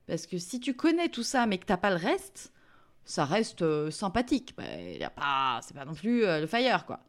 Parce 0.06 0.26
que 0.26 0.38
si 0.38 0.60
tu 0.60 0.74
connais 0.74 1.08
tout 1.08 1.22
ça, 1.22 1.46
mais 1.46 1.58
que 1.58 1.66
t'as 1.66 1.76
pas 1.76 1.90
le 1.90 1.96
reste, 1.96 2.52
ça 3.04 3.24
reste 3.24 3.62
euh, 3.62 3.90
sympathique. 3.90 4.54
Bah, 4.56 4.64
y 4.64 5.02
a 5.02 5.10
pas, 5.10 5.60
c'est 5.62 5.74
pas 5.74 5.84
non 5.84 5.94
plus 5.94 6.24
euh, 6.24 6.40
le 6.40 6.46
fire, 6.46 6.84
quoi. 6.86 7.00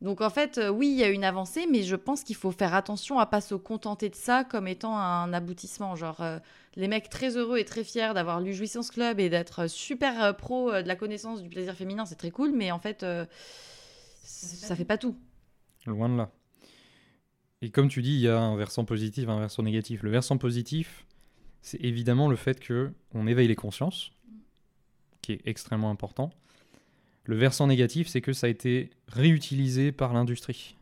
Donc 0.00 0.20
en 0.20 0.30
fait, 0.30 0.58
euh, 0.58 0.68
oui, 0.68 0.88
il 0.88 0.96
y 0.96 1.02
a 1.02 1.08
une 1.08 1.24
avancée, 1.24 1.66
mais 1.70 1.82
je 1.82 1.96
pense 1.96 2.22
qu'il 2.22 2.36
faut 2.36 2.52
faire 2.52 2.74
attention 2.74 3.18
à 3.18 3.26
pas 3.26 3.40
se 3.40 3.54
contenter 3.54 4.08
de 4.08 4.14
ça 4.14 4.44
comme 4.44 4.68
étant 4.68 4.96
un 4.96 5.32
aboutissement. 5.32 5.96
Genre, 5.96 6.20
euh, 6.20 6.38
les 6.78 6.86
mecs 6.86 7.10
très 7.10 7.36
heureux 7.36 7.58
et 7.58 7.64
très 7.64 7.82
fiers 7.82 8.12
d'avoir 8.14 8.40
lu 8.40 8.54
Jouissance 8.54 8.90
Club 8.92 9.18
et 9.18 9.28
d'être 9.28 9.68
super 9.68 10.22
euh, 10.22 10.32
pro 10.32 10.70
euh, 10.70 10.82
de 10.82 10.88
la 10.88 10.94
connaissance 10.94 11.42
du 11.42 11.48
plaisir 11.48 11.74
féminin, 11.74 12.06
c'est 12.06 12.14
très 12.14 12.30
cool, 12.30 12.52
mais 12.52 12.70
en 12.70 12.78
fait, 12.78 13.02
euh, 13.02 13.26
ça 14.22 14.76
fait 14.76 14.84
pas 14.84 14.96
tout. 14.96 15.16
Loin 15.86 16.08
de 16.08 16.16
là. 16.16 16.30
Et 17.62 17.70
comme 17.70 17.88
tu 17.88 18.00
dis, 18.00 18.12
il 18.12 18.20
y 18.20 18.28
a 18.28 18.38
un 18.38 18.56
versant 18.56 18.84
positif, 18.84 19.28
un 19.28 19.40
versant 19.40 19.64
négatif. 19.64 20.04
Le 20.04 20.10
versant 20.10 20.38
positif, 20.38 21.04
c'est 21.60 21.82
évidemment 21.82 22.28
le 22.28 22.36
fait 22.36 22.60
que 22.60 22.92
on 23.12 23.26
éveille 23.26 23.48
les 23.48 23.56
consciences, 23.56 24.12
qui 25.20 25.32
est 25.32 25.40
extrêmement 25.46 25.90
important. 25.90 26.30
Le 27.28 27.36
versant 27.36 27.66
négatif, 27.66 28.08
c'est 28.08 28.22
que 28.22 28.32
ça 28.32 28.46
a 28.46 28.50
été 28.50 28.88
réutilisé 29.06 29.92
par 29.92 30.14
l'industrie. 30.14 30.76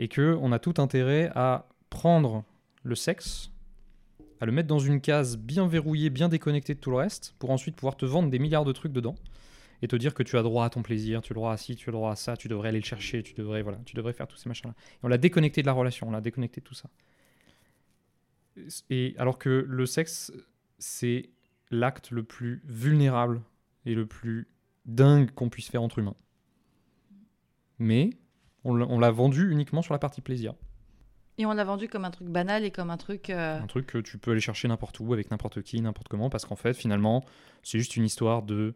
Et 0.00 0.08
que 0.08 0.36
on 0.42 0.50
a 0.50 0.58
tout 0.58 0.74
intérêt 0.78 1.30
à 1.36 1.68
prendre 1.90 2.44
le 2.82 2.96
sexe, 2.96 3.52
à 4.40 4.46
le 4.46 4.52
mettre 4.52 4.66
dans 4.66 4.80
une 4.80 5.00
case 5.00 5.38
bien 5.38 5.68
verrouillée, 5.68 6.10
bien 6.10 6.28
déconnectée 6.28 6.74
de 6.74 6.80
tout 6.80 6.90
le 6.90 6.96
reste, 6.96 7.36
pour 7.38 7.50
ensuite 7.50 7.76
pouvoir 7.76 7.96
te 7.96 8.04
vendre 8.04 8.30
des 8.30 8.40
milliards 8.40 8.64
de 8.64 8.72
trucs 8.72 8.92
dedans 8.92 9.14
et 9.80 9.86
te 9.86 9.94
dire 9.94 10.12
que 10.12 10.24
tu 10.24 10.38
as 10.38 10.42
droit 10.42 10.64
à 10.64 10.70
ton 10.70 10.82
plaisir, 10.82 11.22
tu 11.22 11.32
as 11.32 11.34
droit 11.34 11.52
à 11.52 11.56
ci, 11.56 11.76
tu 11.76 11.88
as 11.88 11.92
droit 11.92 12.10
à 12.10 12.16
ça, 12.16 12.36
tu 12.36 12.48
devrais 12.48 12.70
aller 12.70 12.80
le 12.80 12.84
chercher, 12.84 13.22
tu 13.22 13.34
devrais 13.34 13.62
voilà, 13.62 13.78
tu 13.86 13.94
devrais 13.94 14.12
faire 14.12 14.26
tous 14.26 14.38
ces 14.38 14.48
machins-là. 14.48 14.74
Et 14.76 14.98
on 15.04 15.08
l'a 15.08 15.18
déconnecté 15.18 15.60
de 15.62 15.66
la 15.66 15.72
relation, 15.72 16.08
on 16.08 16.10
l'a 16.10 16.20
déconnecté 16.20 16.60
de 16.60 16.66
tout 16.66 16.74
ça. 16.74 16.90
Et 18.90 19.14
alors 19.18 19.38
que 19.38 19.64
le 19.68 19.86
sexe, 19.86 20.32
c'est 20.80 21.30
l'acte 21.70 22.10
le 22.10 22.24
plus 22.24 22.60
vulnérable 22.64 23.40
et 23.84 23.94
le 23.94 24.04
plus 24.04 24.48
dingue 24.86 25.30
qu'on 25.32 25.48
puisse 25.48 25.68
faire 25.68 25.82
entre 25.82 25.98
humains. 25.98 26.16
Mais 27.78 28.10
on 28.64 28.74
l'a- 28.74 29.10
vendu 29.10 29.50
uniquement 29.50 29.82
sur 29.82 29.92
la 29.92 29.98
partie 29.98 30.20
plaisir. 30.20 30.54
Et 31.38 31.44
on 31.44 31.52
l'a 31.52 31.64
vendu 31.64 31.86
comme 31.88 32.04
un 32.06 32.10
truc 32.10 32.28
banal 32.28 32.64
et 32.64 32.70
comme 32.70 32.90
un 32.90 32.96
truc. 32.96 33.28
euh, 33.28 33.60
Un 33.60 33.66
truc 33.66 33.86
que 33.86 33.98
tu 33.98 34.16
peux 34.18 34.30
aller 34.32 34.40
chercher 34.40 34.68
n'importe 34.68 34.98
où, 35.00 35.12
avec 35.12 35.30
n'importe 35.30 35.62
qui, 35.62 35.80
n'importe 35.80 36.08
comment, 36.08 36.30
parce 36.30 36.46
qu'en 36.46 36.56
fait, 36.56 36.72
finalement, 36.74 37.24
c'est 37.62 37.78
juste 37.78 37.96
une 37.96 38.04
histoire 38.04 38.42
de, 38.42 38.74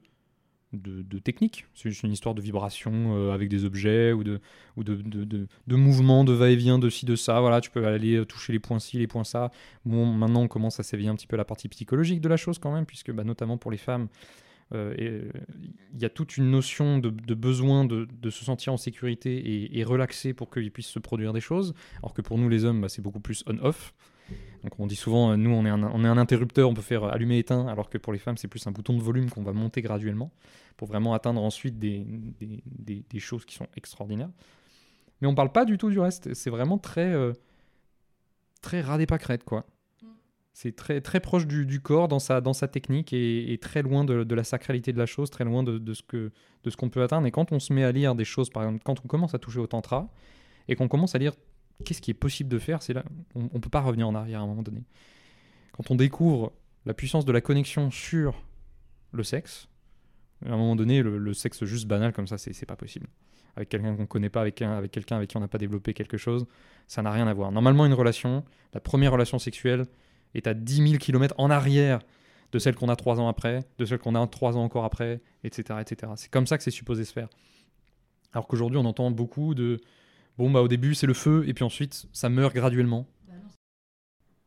de, 0.74 1.00
de 1.00 1.18
technique. 1.18 1.64
C'est 1.74 1.88
juste 1.88 2.02
une 2.02 2.12
histoire 2.12 2.34
de 2.34 2.42
vibration 2.42 3.16
euh, 3.16 3.32
avec 3.32 3.48
des 3.48 3.64
objets 3.64 4.12
ou 4.12 4.22
de, 4.24 4.40
ou 4.76 4.84
de, 4.84 4.96
de, 4.96 5.24
de, 5.24 5.46
de 5.66 5.76
mouvements, 5.76 6.22
de 6.22 6.34
va-et-vient, 6.34 6.78
de 6.78 6.90
ci, 6.90 7.06
de 7.06 7.16
ça. 7.16 7.40
Voilà, 7.40 7.62
tu 7.62 7.70
peux 7.70 7.86
aller 7.86 8.16
euh, 8.16 8.26
toucher 8.26 8.52
les 8.52 8.60
points 8.60 8.78
ci, 8.78 8.98
les 8.98 9.06
points 9.06 9.24
ça. 9.24 9.50
Bon, 9.86 10.04
maintenant, 10.04 10.42
on 10.42 10.48
commence 10.48 10.78
à 10.78 10.82
s'éveiller 10.82 11.08
un 11.08 11.16
petit 11.16 11.26
peu 11.26 11.36
la 11.36 11.46
partie 11.46 11.68
psychologique 11.68 12.20
de 12.20 12.28
la 12.28 12.36
chose 12.36 12.58
quand 12.58 12.72
même, 12.72 12.84
puisque 12.84 13.10
bah, 13.10 13.24
notamment 13.24 13.56
pour 13.56 13.70
les 13.70 13.78
femmes, 13.78 14.08
et, 14.72 15.08
euh, 15.08 15.30
il 15.92 16.00
y 16.00 16.04
a 16.04 16.10
toute 16.10 16.36
une 16.36 16.50
notion 16.50 16.98
de, 16.98 17.10
besoin 17.34 17.84
de, 17.84 18.30
se 18.30 18.44
sentir 18.44 18.72
en 18.72 18.76
sécurité 18.76 19.36
et, 19.36 19.78
et 19.78 19.84
relaxé 19.84 20.32
pour 20.32 20.50
qu'ils 20.50 20.70
puissent 20.70 20.86
se 20.86 20.98
produire 20.98 21.32
des 21.32 21.40
choses, 21.40 21.74
alors 21.98 22.14
que 22.14 22.22
pour 22.22 22.38
nous 22.38 22.48
les 22.48 22.64
hommes, 22.64 22.80
bah, 22.80 22.88
c'est 22.88 23.02
beaucoup 23.02 23.20
plus 23.20 23.42
on-off. 23.46 23.92
Donc 24.62 24.78
on 24.78 24.86
dit 24.86 24.96
souvent, 24.96 25.32
euh, 25.32 25.36
nous 25.36 25.50
on 25.50 25.64
est, 25.64 25.70
un, 25.70 26.18
interrupteur, 26.18 26.68
on 26.68 26.74
peut 26.74 26.82
faire 26.82 27.04
allumer 27.04 27.38
éteint, 27.38 27.66
alors 27.66 27.88
que 27.88 27.98
pour 27.98 28.12
les 28.12 28.18
femmes 28.18 28.36
c'est 28.36 28.48
plus 28.48 28.66
un 28.66 28.72
bouton 28.72 28.94
de 28.94 29.02
volume 29.02 29.30
qu'on 29.30 29.42
va 29.42 29.52
monter 29.52 29.80
graduellement 29.80 30.30
pour 30.76 30.88
vraiment 30.88 31.14
atteindre 31.14 31.42
ensuite 31.42 31.78
des, 31.78 32.04
choses 33.18 33.44
qui 33.44 33.54
sont 33.54 33.66
extraordinaires. 33.76 34.30
Mais 35.20 35.28
on 35.28 35.34
parle 35.34 35.52
pas 35.52 35.64
du 35.64 35.76
tout 35.76 35.90
du 35.90 35.98
reste. 35.98 36.32
C'est 36.32 36.50
vraiment 36.50 36.78
très, 36.78 37.12
euh, 37.12 37.32
très 38.62 38.80
ras 38.80 38.96
des 38.96 39.06
pâquerettes, 39.06 39.44
quoi. 39.44 39.66
C'est 40.62 40.76
très, 40.76 41.00
très 41.00 41.20
proche 41.20 41.46
du, 41.46 41.80
corps 41.80 42.06
dans 42.06 42.18
sa, 42.18 42.42
dans 42.42 42.52
sa 42.52 42.68
technique 42.68 43.14
et, 43.14 43.58
très 43.62 43.80
loin 43.80 44.04
de, 44.04 44.34
la 44.34 44.44
sacralité 44.44 44.92
de 44.92 44.98
la 44.98 45.06
chose, 45.06 45.30
très 45.30 45.44
loin 45.44 45.62
de, 45.62 45.94
ce 45.94 46.02
que 46.02 46.32
de 46.64 46.68
ce 46.70 46.76
qu'on 46.76 46.90
peut 46.90 47.02
atteindre. 47.02 47.26
Et 47.26 47.30
quand 47.30 47.50
on 47.50 47.58
se 47.58 47.72
met 47.72 47.82
à 47.82 47.92
lire 47.92 48.14
des 48.14 48.26
choses, 48.26 48.50
par 48.50 48.64
exemple, 48.64 48.82
quand 48.84 49.02
on 49.02 49.08
commence 49.08 49.32
à 49.34 49.38
toucher 49.38 49.58
au 49.58 49.66
tantra 49.66 50.12
et 50.68 50.76
qu'on 50.76 50.86
commence 50.86 51.14
à 51.14 51.18
lire 51.18 51.32
qu'est-ce 51.86 52.02
qui 52.02 52.10
est 52.10 52.20
possible 52.26 52.50
de 52.50 52.58
faire, 52.58 52.82
c'est 52.82 52.92
là, 52.92 53.04
on, 53.34 53.48
on 53.54 53.60
peut 53.60 53.70
pas 53.70 53.80
revenir 53.80 54.06
en 54.06 54.14
arrière 54.14 54.40
à 54.40 54.42
un 54.42 54.46
moment 54.46 54.62
donné. 54.62 54.84
Quand 55.72 55.90
on 55.90 55.94
découvre 55.94 56.52
la 56.84 56.92
puissance 56.92 57.24
de 57.24 57.32
la 57.32 57.40
connexion 57.40 57.90
sur 57.90 58.44
le 59.12 59.22
sexe, 59.22 59.66
à 60.44 60.52
un 60.52 60.58
moment 60.58 60.76
donné, 60.76 61.02
le, 61.02 61.32
sexe 61.32 61.64
juste 61.64 61.86
banal 61.86 62.12
comme 62.12 62.26
ça, 62.26 62.36
c'est 62.36 62.66
pas 62.66 62.76
possible. 62.76 63.06
Avec 63.56 63.70
quelqu'un 63.70 63.96
qu'on 63.96 64.04
connaît 64.04 64.28
pas, 64.28 64.42
avec, 64.42 64.60
avec 64.60 64.90
quelqu'un 64.90 65.16
avec 65.16 65.30
qui 65.30 65.38
on 65.38 65.40
n'a 65.40 65.48
pas 65.48 65.56
développé 65.56 65.94
quelque 65.94 66.18
chose, 66.18 66.44
ça 66.86 67.00
n'a 67.00 67.12
rien 67.12 67.26
à 67.26 67.32
voir. 67.32 67.50
Normalement, 67.50 67.86
une 67.86 67.94
relation, 67.94 68.44
la 68.74 68.80
première 68.80 69.12
relation 69.12 69.38
sexuelle 69.38 69.86
est 70.34 70.46
à 70.46 70.54
10 70.54 70.88
000 70.88 70.98
km 70.98 71.34
en 71.38 71.50
arrière 71.50 72.00
de 72.52 72.58
celle 72.58 72.74
qu'on 72.74 72.88
a 72.88 72.96
3 72.96 73.20
ans 73.20 73.28
après, 73.28 73.64
de 73.78 73.84
celle 73.84 73.98
qu'on 73.98 74.14
a 74.14 74.26
3 74.26 74.56
ans 74.56 74.64
encore 74.64 74.84
après, 74.84 75.20
etc. 75.44 75.78
etc. 75.80 76.12
C'est 76.16 76.30
comme 76.30 76.46
ça 76.46 76.56
que 76.58 76.64
c'est 76.64 76.70
supposé 76.70 77.04
se 77.04 77.12
faire. 77.12 77.28
Alors 78.32 78.46
qu'aujourd'hui, 78.46 78.78
on 78.78 78.84
entend 78.84 79.10
beaucoup 79.10 79.54
de 79.54 79.80
bon, 80.38 80.50
bah 80.50 80.60
au 80.62 80.68
début, 80.68 80.94
c'est 80.94 81.06
le 81.06 81.14
feu, 81.14 81.44
et 81.46 81.54
puis 81.54 81.64
ensuite, 81.64 82.06
ça 82.12 82.28
meurt 82.28 82.54
graduellement. 82.54 83.06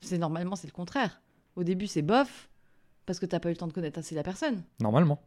C'est 0.02 0.18
normalement, 0.18 0.56
c'est 0.56 0.68
le 0.68 0.74
contraire. 0.74 1.22
Au 1.56 1.64
début, 1.64 1.88
c'est 1.88 2.02
bof, 2.02 2.50
parce 3.06 3.20
que 3.20 3.26
t'as 3.26 3.40
pas 3.40 3.50
eu 3.50 3.54
le 3.54 3.58
temps 3.58 3.68
de 3.68 3.74
connaître 3.74 4.00
assez 4.00 4.16
la 4.16 4.24
personne. 4.24 4.64
Normalement. 4.82 5.22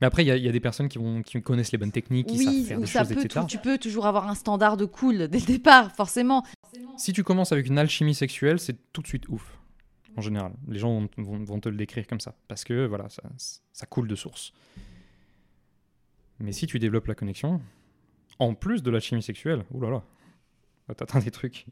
Mais 0.00 0.06
après, 0.06 0.24
il 0.24 0.28
y, 0.28 0.30
a- 0.30 0.36
il 0.36 0.44
y 0.44 0.48
a 0.48 0.52
des 0.52 0.60
personnes 0.60 0.88
qui, 0.88 0.98
vont, 0.98 1.22
qui 1.22 1.40
connaissent 1.42 1.72
les 1.72 1.78
bonnes 1.78 1.92
techniques, 1.92 2.26
qui 2.26 2.38
savent 2.38 2.46
oui, 2.54 2.64
faire 2.64 2.78
ou 2.78 2.80
des 2.82 2.86
ça 2.86 3.00
choses, 3.00 3.08
peut, 3.14 3.24
etc. 3.24 3.44
tu 3.48 3.58
peux 3.58 3.78
toujours 3.78 4.06
avoir 4.06 4.28
un 4.28 4.34
standard 4.34 4.76
de 4.76 4.84
cool 4.84 5.28
dès 5.28 5.38
le 5.40 5.46
départ, 5.46 5.90
forcément. 5.94 6.44
Si 6.98 7.12
tu 7.12 7.24
commences 7.24 7.52
avec 7.52 7.66
une 7.66 7.78
alchimie 7.78 8.14
sexuelle, 8.14 8.58
c'est 8.58 8.76
tout 8.92 9.00
de 9.02 9.06
suite 9.06 9.28
ouf. 9.28 9.55
En 10.16 10.20
général, 10.22 10.52
les 10.68 10.78
gens 10.78 10.90
vont, 11.00 11.08
vont- 11.18 11.44
vont 11.44 11.60
te 11.60 11.68
le 11.68 11.76
décrire 11.76 12.06
comme 12.06 12.20
ça. 12.20 12.34
Parce 12.48 12.64
que 12.64 12.86
voilà, 12.86 13.08
ça, 13.08 13.22
ça 13.72 13.86
coule 13.86 14.08
de 14.08 14.14
source. 14.16 14.52
Mais 16.38 16.52
si 16.52 16.66
tu 16.66 16.78
développes 16.78 17.06
la 17.06 17.14
connexion, 17.14 17.60
en 18.38 18.54
plus 18.54 18.82
de 18.82 18.90
l'alchimie 18.90 19.22
sexuelle, 19.22 19.64
oulala, 19.70 20.02
là, 20.88 20.94
t'atteins 20.94 21.20
des 21.20 21.30
trucs. 21.30 21.66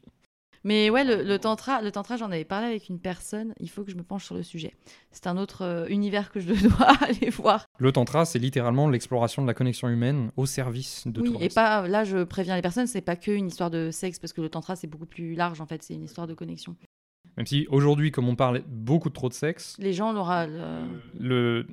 Mais 0.63 0.89
ouais, 0.89 1.03
le, 1.03 1.21
le 1.21 1.37
tantra, 1.37 1.83
le 1.83 1.91
tantra, 1.91 2.17
j'en 2.17 2.31
avais 2.31 2.43
parlé 2.43 2.65
avec 2.65 2.89
une 2.89 2.99
personne. 2.99 3.53
Il 3.59 3.69
faut 3.69 3.83
que 3.83 3.91
je 3.91 3.95
me 3.95 4.01
penche 4.01 4.25
sur 4.25 4.33
le 4.33 4.41
sujet. 4.41 4.73
C'est 5.11 5.27
un 5.27 5.37
autre 5.37 5.61
euh, 5.61 5.85
univers 5.89 6.31
que 6.31 6.39
je 6.39 6.51
dois 6.67 6.87
aller 7.03 7.29
voir. 7.29 7.65
Le 7.77 7.91
tantra, 7.91 8.25
c'est 8.25 8.39
littéralement 8.39 8.89
l'exploration 8.89 9.43
de 9.43 9.47
la 9.47 9.53
connexion 9.53 9.87
humaine 9.89 10.31
au 10.37 10.47
service 10.47 11.05
de 11.05 11.21
oui, 11.21 11.29
tout 11.31 11.35
et 11.35 11.43
reste. 11.43 11.55
pas 11.55 11.87
là, 11.87 12.03
je 12.03 12.23
préviens 12.23 12.55
les 12.55 12.63
personnes, 12.63 12.87
c'est 12.87 13.01
pas 13.01 13.15
que 13.15 13.29
une 13.29 13.45
histoire 13.47 13.69
de 13.69 13.91
sexe 13.91 14.17
parce 14.17 14.33
que 14.33 14.41
le 14.41 14.49
tantra 14.49 14.75
c'est 14.75 14.87
beaucoup 14.87 15.05
plus 15.05 15.35
large 15.35 15.61
en 15.61 15.67
fait. 15.67 15.83
C'est 15.83 15.93
une 15.93 16.03
histoire 16.05 16.25
de 16.25 16.33
connexion. 16.33 16.75
Même 17.37 17.45
si 17.45 17.67
aujourd'hui, 17.69 18.11
comme 18.11 18.29
on 18.29 18.35
parle 18.35 18.63
beaucoup 18.67 19.09
trop 19.09 19.27
de 19.29 19.33
sexe, 19.33 19.75
Les 19.79 19.91
gens 19.93 20.11
l'aura. 20.13 20.47
le- 20.47 20.87
le... 21.19 21.67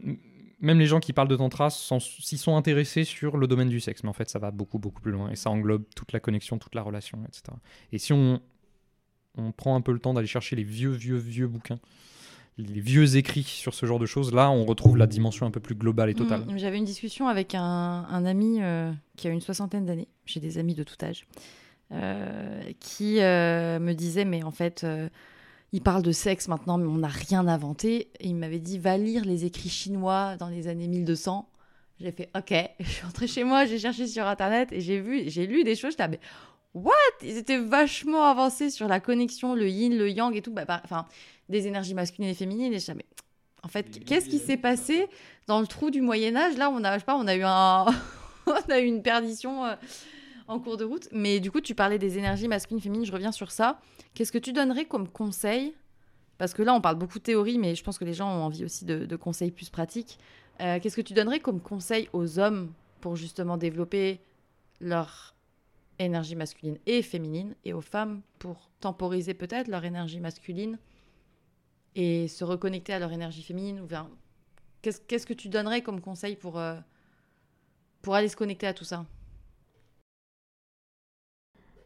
même 0.61 0.79
les 0.79 0.87
gens 0.87 0.98
qui 1.01 1.12
parlent 1.12 1.29
de 1.29 1.37
tantra 1.37 1.70
s'y 1.70 2.37
sont 2.38 2.57
intéressés 2.57 3.05
sur 3.05 3.37
le 3.37 3.46
domaine 3.46 3.68
du 3.68 3.79
sexe, 3.81 4.03
mais 4.03 4.09
en 4.11 4.12
fait 4.14 4.29
ça 4.29 4.38
va 4.38 4.51
beaucoup 4.51 4.79
beaucoup 4.79 5.01
plus 5.01 5.12
loin 5.12 5.31
et 5.31 5.37
ça 5.37 5.51
englobe 5.51 5.85
toute 5.94 6.12
la 6.12 6.20
connexion, 6.20 6.59
toute 6.59 6.75
la 6.75 6.83
relation, 6.83 7.18
etc. 7.29 7.42
Et 7.92 7.98
si 7.98 8.12
on, 8.12 8.40
on 9.37 9.53
prend 9.53 9.77
un 9.77 9.81
peu 9.81 9.92
le 9.92 9.98
temps 10.01 10.14
d'aller 10.14 10.27
chercher 10.27 10.57
les 10.57 10.64
vieux 10.64 10.90
vieux 10.90 11.16
vieux 11.16 11.46
bouquins, 11.46 11.79
les 12.59 12.81
vieux 12.81 13.16
écrits 13.16 13.44
sur 13.44 13.72
ce 13.72 13.87
genre 13.87 13.98
de 14.01 14.07
choses, 14.07 14.35
là 14.35 14.51
on 14.51 14.64
retrouve 14.64 14.96
la 14.98 15.07
dimension 15.07 15.46
un 15.46 15.51
peu 15.53 15.61
plus 15.61 15.75
globale 15.77 16.11
et 16.11 16.14
totale. 16.14 16.44
Mm, 16.46 16.59
J'avais 16.59 16.79
une 16.79 16.85
discussion 16.85 17.29
avec 17.29 17.55
un, 17.55 17.62
un 18.11 18.25
ami 18.27 18.59
euh, 18.62 18.92
qui 19.16 19.29
a 19.29 19.31
une 19.31 19.40
soixantaine 19.40 19.87
d'années. 19.87 20.09
J'ai 20.27 20.40
des 20.40 20.59
amis 20.59 20.75
de 20.75 20.83
tout 20.83 20.96
âge. 21.05 21.27
euh, 21.92 22.62
qui 22.81 23.20
euh, 23.20 23.79
me 23.79 23.92
disait 23.94 24.25
mais 24.25 24.42
en 24.42 24.51
fait 24.51 24.83
euh, 24.85 25.09
il 25.73 25.83
parle 25.83 26.03
de 26.03 26.13
sexe 26.13 26.49
maintenant 26.49 26.79
mais 26.79 26.87
on 26.87 26.99
n'a 26.99 27.09
rien 27.09 27.47
inventé. 27.49 28.11
Et 28.21 28.29
il 28.29 28.35
m'avait 28.35 28.61
dit 28.61 28.79
va 28.79 28.97
lire 28.97 29.25
les 29.25 29.45
écrits 29.45 29.69
chinois 29.69 30.37
dans 30.37 30.49
les 30.49 30.69
années 30.69 30.89
1200 30.89 31.49
j'ai 32.01 32.13
fait 32.13 32.31
ok. 32.37 32.53
Je 32.81 32.89
suis 32.89 33.05
rentrée 33.05 33.27
chez 33.27 33.45
moi 33.45 33.65
j'ai 33.65 33.79
cherché 33.79 34.07
sur 34.07 34.27
internet 34.27 34.71
et 34.73 34.81
j'ai 34.81 35.01
vu 35.01 35.25
j'ai 35.29 35.47
lu 35.47 35.65
des 35.65 35.75
choses. 35.75 35.93
J'étais 35.93 36.09
mais 36.09 36.21
what? 36.75 36.93
Ils 37.23 37.37
étaient 37.37 37.59
vachement 37.59 38.25
avancés 38.25 38.71
sur 38.71 38.89
la 38.89 39.01
connexion 39.01 39.55
le 39.55 39.69
yin 39.69 39.97
le 39.97 40.11
yang 40.11 40.35
et 40.35 40.43
tout. 40.43 40.53
Bah, 40.53 40.65
bah, 40.65 40.81
enfin 40.85 41.07
des 41.49 41.67
énergies 41.67 41.95
masculines 41.95 42.31
et 42.31 42.35
féminines. 42.35 42.73
Et 42.73 42.79
là, 42.79 42.95
mais 42.95 43.07
en 43.63 43.69
fait 43.69 44.05
qu'est-ce 44.05 44.29
qui 44.29 44.39
s'est 44.39 44.57
passé 44.57 45.07
dans 45.47 45.61
le 45.61 45.67
trou 45.67 45.91
du 45.91 46.01
Moyen 46.01 46.37
Âge? 46.37 46.57
Là 46.57 46.71
on 46.71 46.83
a 46.85 46.95
je 46.95 46.99
sais 47.01 47.05
pas 47.05 47.17
on 47.17 47.27
a 47.27 47.37
eu 47.37 47.45
un 47.45 47.87
on 48.47 48.71
a 48.73 48.81
eu 48.81 48.85
une 48.85 49.03
perdition 49.03 49.65
euh, 49.65 49.75
en 50.49 50.59
cours 50.59 50.77
de 50.77 50.85
route. 50.85 51.09
Mais 51.13 51.41
du 51.41 51.51
coup, 51.51 51.61
tu 51.61 51.75
parlais 51.75 51.99
des 51.99 52.19
énergies 52.19 52.49
masculines, 52.49 52.81
féminines, 52.81 53.07
je 53.07 53.13
reviens 53.13 53.33
sur 53.33 53.51
ça. 53.51 53.81
Qu'est-ce 54.15 54.33
que 54.33 54.39
tu 54.39 54.53
donnerais 54.53 54.85
comme 54.85 55.09
conseil? 55.09 55.75
Parce 56.39 56.55
que 56.55 56.63
là, 56.63 56.75
on 56.75 56.81
parle 56.81 56.97
beaucoup 56.97 57.19
de 57.19 57.25
théorie, 57.25 57.59
mais 57.59 57.75
je 57.75 57.85
pense 57.85 57.99
que 57.99 58.05
les 58.05 58.15
gens 58.15 58.29
ont 58.29 58.43
envie 58.43 58.65
aussi 58.65 58.85
de, 58.85 59.17
conseils 59.17 59.51
plus 59.51 59.71
pratiques. 59.71 60.19
Euh, 60.61 60.81
Qu'est-ce 60.81 60.97
que 60.97 61.03
tu 61.03 61.15
donnerais 61.15 61.41
comme 61.41 61.61
conseil 61.61 62.09
aux 62.13 62.39
hommes 62.39 62.73
pour 63.01 63.17
justement 63.17 63.57
développer 63.57 64.21
leur 64.81 65.35
énergie 65.99 66.35
masculine 66.35 66.79
et 66.87 67.03
féminine, 67.03 67.55
et 67.65 67.73
aux 67.73 67.81
femmes 67.81 68.23
pour 68.39 68.71
temporiser 68.81 69.35
peut-être 69.35 69.69
leur 69.69 69.85
énergie 69.85 70.21
masculine 70.21 70.79
et 71.95 72.29
se 72.29 72.45
reconnecter 72.45 72.93
à 72.93 72.99
leur 72.99 73.13
énergie 73.13 73.43
féminine 73.43 73.81
ou 73.81 73.87
qu'est-ce 74.83 75.27
que 75.27 75.35
tu 75.35 75.49
donnerais 75.49 75.83
comme 75.83 76.01
conseil 76.01 76.37
pour, 76.37 76.59
euh, 76.59 76.77
pour 78.01 78.15
aller 78.15 78.29
se 78.29 78.37
connecter 78.37 78.67
à 78.67 78.75
tout 78.75 78.85
ça? 78.85 79.05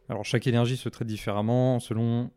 Alors 0.09 0.25
chaque 0.25 0.47
énergie 0.47 0.77
se 0.77 0.89
traite 0.89 1.09
différemment 1.09 1.81
selon 1.81 2.31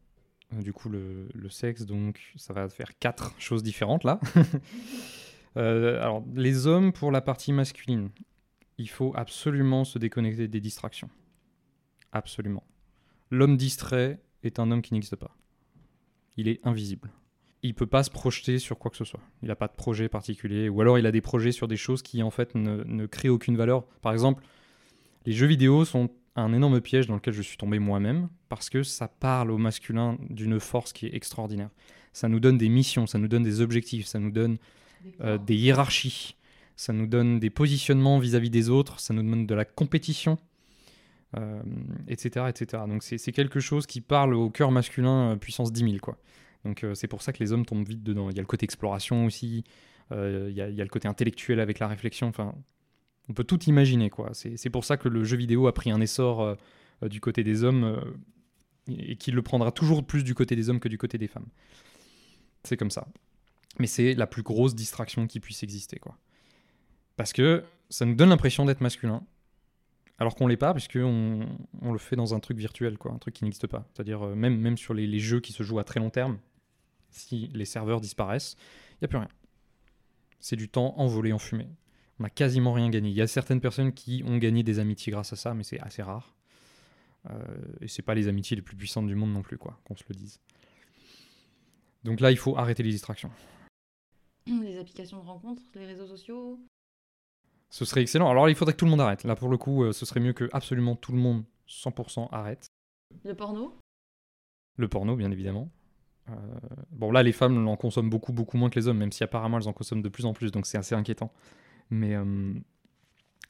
euh, 0.54 0.62
du 0.62 0.74
coup 0.74 0.90
le, 0.90 1.28
sexe, 1.50 1.86
donc 1.86 2.34
ça 2.36 2.54
va 2.54 2.70
faire 2.70 2.98
quatre 2.98 3.34
choses 3.40 3.64
différentes 3.64 4.04
là. 4.04 4.20
Euh, 5.58 6.00
alors 6.00 6.24
les 6.36 6.68
hommes 6.68 6.94
pour 6.94 7.12
la 7.12 7.22
partie 7.22 7.52
masculine, 7.52 8.12
il 8.78 8.88
faut 8.88 9.14
absolument 9.16 9.84
se 9.84 9.98
déconnecter 9.98 10.48
des 10.48 10.62
distractions. 10.62 11.10
Absolument. 12.12 12.64
L'homme 13.32 13.58
distrait 13.58 14.22
est 14.44 14.60
un 14.60 14.70
homme 14.70 14.84
qui 14.84 14.94
n'existe 14.94 15.16
pas. 15.16 15.36
Il 16.38 16.48
est 16.48 16.60
invisible. 16.68 17.10
Il 17.64 17.74
peut 17.74 17.88
pas 17.88 18.04
se 18.04 18.12
projeter 18.12 18.60
sur 18.60 18.78
quoi 18.78 18.92
que 18.92 18.98
ce 18.98 19.04
soit. 19.04 19.22
Il 19.42 19.48
n'a 19.48 19.56
pas 19.56 19.68
de 19.68 19.74
projet 19.74 20.08
particulier, 20.08 20.70
ou 20.70 20.82
alors 20.82 21.00
il 21.00 21.08
a 21.08 21.12
des 21.12 21.20
projets 21.20 21.52
sur 21.52 21.68
des 21.68 21.78
choses 21.78 22.04
qui 22.04 22.22
en 22.22 22.30
fait 22.30 22.54
ne 22.54 23.06
créent 23.08 23.28
aucune 23.28 23.58
valeur. 23.58 23.88
Par 24.02 24.14
exemple, 24.14 24.44
les 25.26 25.34
jeux 25.34 25.48
vidéo 25.48 25.84
sont 25.84 26.12
un 26.40 26.54
énorme 26.54 26.82
piège 26.82 27.08
dans 27.08 27.16
lequel 27.16 27.34
je 27.34 27.42
suis 27.42 27.58
tombé 27.58 27.80
moi-même 27.80 28.30
parce 28.50 28.70
que 28.70 28.84
ça 28.84 29.08
parle 29.08 29.52
au 29.52 29.58
masculin 29.58 30.18
d'une 30.30 30.60
force 30.60 30.94
qui 30.94 31.06
est 31.08 31.16
extraordinaire. 31.16 31.70
Ça 32.14 32.28
nous 32.28 32.40
donne 32.40 32.58
des 32.58 32.70
missions, 32.70 33.06
ça 33.08 33.18
nous 33.20 33.28
donne 33.28 33.44
des 33.44 33.62
objectifs, 33.62 34.06
ça 34.08 34.20
nous 34.20 34.32
donne 34.32 34.58
euh, 35.22 35.38
des 35.38 35.56
hiérarchies, 35.56 36.36
ça 36.76 36.92
nous 36.94 37.06
donne 37.08 37.40
des 37.40 37.50
positionnements 37.50 38.20
vis-à-vis 38.20 38.50
des 38.50 38.70
autres, 38.70 39.00
ça 39.00 39.14
nous 39.14 39.22
donne 39.24 39.46
de 39.46 39.56
la 39.56 39.66
compétition, 39.66 40.38
euh, 41.38 41.62
etc., 42.08 42.48
etc. 42.50 42.84
Donc 42.88 43.04
c'est 43.04 43.32
quelque 43.32 43.60
chose 43.60 43.86
qui 43.86 44.02
parle 44.02 44.34
au 44.34 44.50
cœur 44.50 44.72
masculin 44.72 45.34
euh, 45.34 45.36
puissance 45.36 45.72
10 45.72 45.82
000, 45.82 45.98
quoi. 46.02 46.18
Donc 46.66 46.84
euh, 46.84 46.96
c'est 46.96 47.08
pour 47.08 47.22
ça 47.22 47.32
que 47.32 47.40
les 47.44 47.52
hommes 47.54 47.66
tombent 47.66 47.88
vite 47.88 48.04
dedans. 48.04 48.30
Il 48.30 48.36
y 48.36 48.40
a 48.40 48.42
le 48.42 48.48
côté 48.48 48.64
exploration 48.66 49.26
aussi, 49.26 49.64
euh, 50.12 50.48
il 50.50 50.56
y, 50.58 50.62
a- 50.62 50.70
il 50.70 50.76
y 50.76 50.82
a 50.82 50.84
le 50.84 50.90
côté 50.90 51.08
intellectuel 51.08 51.60
avec 51.60 51.80
la 51.80 51.88
réflexion, 51.88 52.28
enfin, 52.28 52.56
on 53.30 53.34
peut 53.34 53.44
tout 53.44 53.64
imaginer, 53.66 54.10
quoi. 54.10 54.32
C'est 54.34 54.70
pour 54.70 54.84
ça 54.84 54.98
que 54.98 55.08
le 55.08 55.24
jeu 55.24 55.38
vidéo 55.38 55.68
a 55.68 55.74
pris 55.74 55.92
un 55.92 56.02
essor 56.02 56.42
euh, 56.42 56.56
du 57.08 57.22
côté 57.22 57.44
des 57.44 57.64
hommes 57.64 57.84
euh, 57.84 58.02
et 58.88 59.16
qu'il 59.16 59.36
le 59.36 59.42
prendra 59.44 59.72
toujours 59.72 60.04
plus 60.04 60.24
du 60.24 60.34
côté 60.34 60.56
des 60.56 60.70
hommes 60.70 60.80
que 60.80 60.90
du 60.90 60.98
côté 60.98 61.18
des 61.20 61.28
femmes. 61.28 61.48
C'est 62.64 62.76
comme 62.76 62.90
ça. 62.90 63.08
Mais 63.80 63.88
c'est 63.88 64.16
la 64.16 64.26
plus 64.26 64.42
grosse 64.42 64.74
distraction 64.74 65.28
qui 65.28 65.40
puisse 65.40 65.62
exister, 65.62 66.00
quoi. 66.00 66.18
Parce 67.18 67.32
que 67.32 67.64
ça 67.90 68.06
nous 68.06 68.16
donne 68.16 68.30
l'impression 68.30 68.66
d'être 68.66 68.82
masculin, 68.82 69.24
alors 70.18 70.36
qu'on 70.36 70.48
l'est 70.48 70.58
pas, 70.58 70.74
puisque 70.74 70.98
on, 70.98 71.46
on 71.82 71.92
le 71.92 72.00
fait 72.00 72.16
dans 72.16 72.34
un 72.34 72.40
truc 72.40 72.58
virtuel, 72.58 72.98
quoi, 72.98 73.12
un 73.12 73.20
truc 73.20 73.36
qui 73.36 73.44
n'existe 73.44 73.68
pas. 73.68 73.88
C'est-à-dire 73.94 74.24
euh, 74.24 74.36
même, 74.36 74.58
même 74.58 74.78
sur 74.78 74.96
les, 74.96 75.06
les 75.06 75.20
jeux 75.20 75.40
qui 75.40 75.54
se 75.54 75.62
jouent 75.62 75.80
à 75.80 75.84
très 75.84 76.00
long 76.00 76.10
terme, 76.10 76.40
si 77.12 77.52
les 77.54 77.66
serveurs 77.66 78.02
disparaissent, 78.02 78.58
il 78.94 78.98
n'y 79.04 79.06
a 79.06 79.08
plus 79.08 79.20
rien. 79.20 79.30
C'est 80.40 80.56
du 80.56 80.68
temps 80.68 80.96
envolé 80.98 81.32
en 81.32 81.40
fumée. 81.40 81.70
On 82.20 82.24
n'a 82.24 82.30
quasiment 82.30 82.74
rien 82.74 82.90
gagné. 82.90 83.10
Il 83.10 83.16
y 83.16 83.22
a 83.22 83.28
certaines 83.28 83.62
personnes 83.62 83.94
qui 83.94 84.24
ont 84.26 84.38
gagné 84.38 84.64
des 84.64 84.80
amitiés 84.80 85.12
grâce 85.12 85.32
à 85.32 85.36
ça, 85.36 85.54
mais 85.54 85.64
c'est 85.64 85.80
assez 85.80 86.02
rare. 86.02 86.36
Euh, 87.30 87.38
et 87.82 87.88
c'est 87.88 88.02
pas 88.02 88.14
les 88.14 88.28
amitiés 88.28 88.56
les 88.56 88.62
plus 88.62 88.76
puissantes 88.76 89.08
du 89.08 89.16
monde 89.16 89.32
non 89.32 89.42
plus, 89.42 89.58
quoi, 89.58 89.80
qu'on 89.86 89.96
se 89.96 90.04
le 90.10 90.16
dise. 90.16 90.40
Donc 92.04 92.20
là, 92.20 92.32
il 92.32 92.38
faut 92.38 92.58
arrêter 92.58 92.84
les 92.84 92.92
distractions. 92.92 93.32
Les 94.48 94.80
applications 94.80 95.20
de 95.20 95.26
rencontres, 95.26 95.62
les 95.76 95.86
réseaux 95.86 96.08
sociaux. 96.08 96.60
Ce 97.70 97.86
serait 97.86 98.02
excellent. 98.02 98.30
Alors 98.30 98.50
il 98.50 98.56
faudrait 98.56 98.74
que 98.74 98.80
tout 98.80 98.86
le 98.86 98.92
monde 98.92 99.02
arrête. 99.02 99.24
Là, 99.24 99.36
pour 99.36 99.50
le 99.50 99.58
coup, 99.58 99.84
euh, 99.84 99.92
ce 99.92 100.06
serait 100.06 100.20
mieux 100.20 100.34
que 100.34 100.50
absolument 100.54 100.96
tout 100.96 101.12
le 101.12 101.20
monde, 101.20 101.44
100% 101.68 102.30
arrête. 102.32 102.66
Le 103.24 103.36
porno? 103.36 103.76
Le 104.78 104.88
porno, 104.88 105.16
bien 105.16 105.30
évidemment. 105.30 105.70
Euh, 106.30 106.34
bon, 106.92 107.12
là, 107.12 107.22
les 107.22 107.32
femmes 107.32 107.68
en 107.68 107.76
consomment 107.76 108.10
beaucoup, 108.10 108.34
beaucoup 108.34 108.58
moins 108.58 108.70
que 108.70 108.80
les 108.80 108.88
hommes, 108.88 108.98
même 108.98 109.12
si 109.12 109.24
apparemment 109.24 109.60
elles 109.60 109.68
en 109.68 109.74
consomment 109.74 110.02
de 110.02 110.10
plus 110.10 110.26
en 110.26 110.34
plus, 110.34 110.52
donc 110.52 110.66
c'est 110.66 110.78
assez 110.78 110.96
inquiétant. 110.96 111.32
Mais 111.90 112.16
euh, 112.16 112.54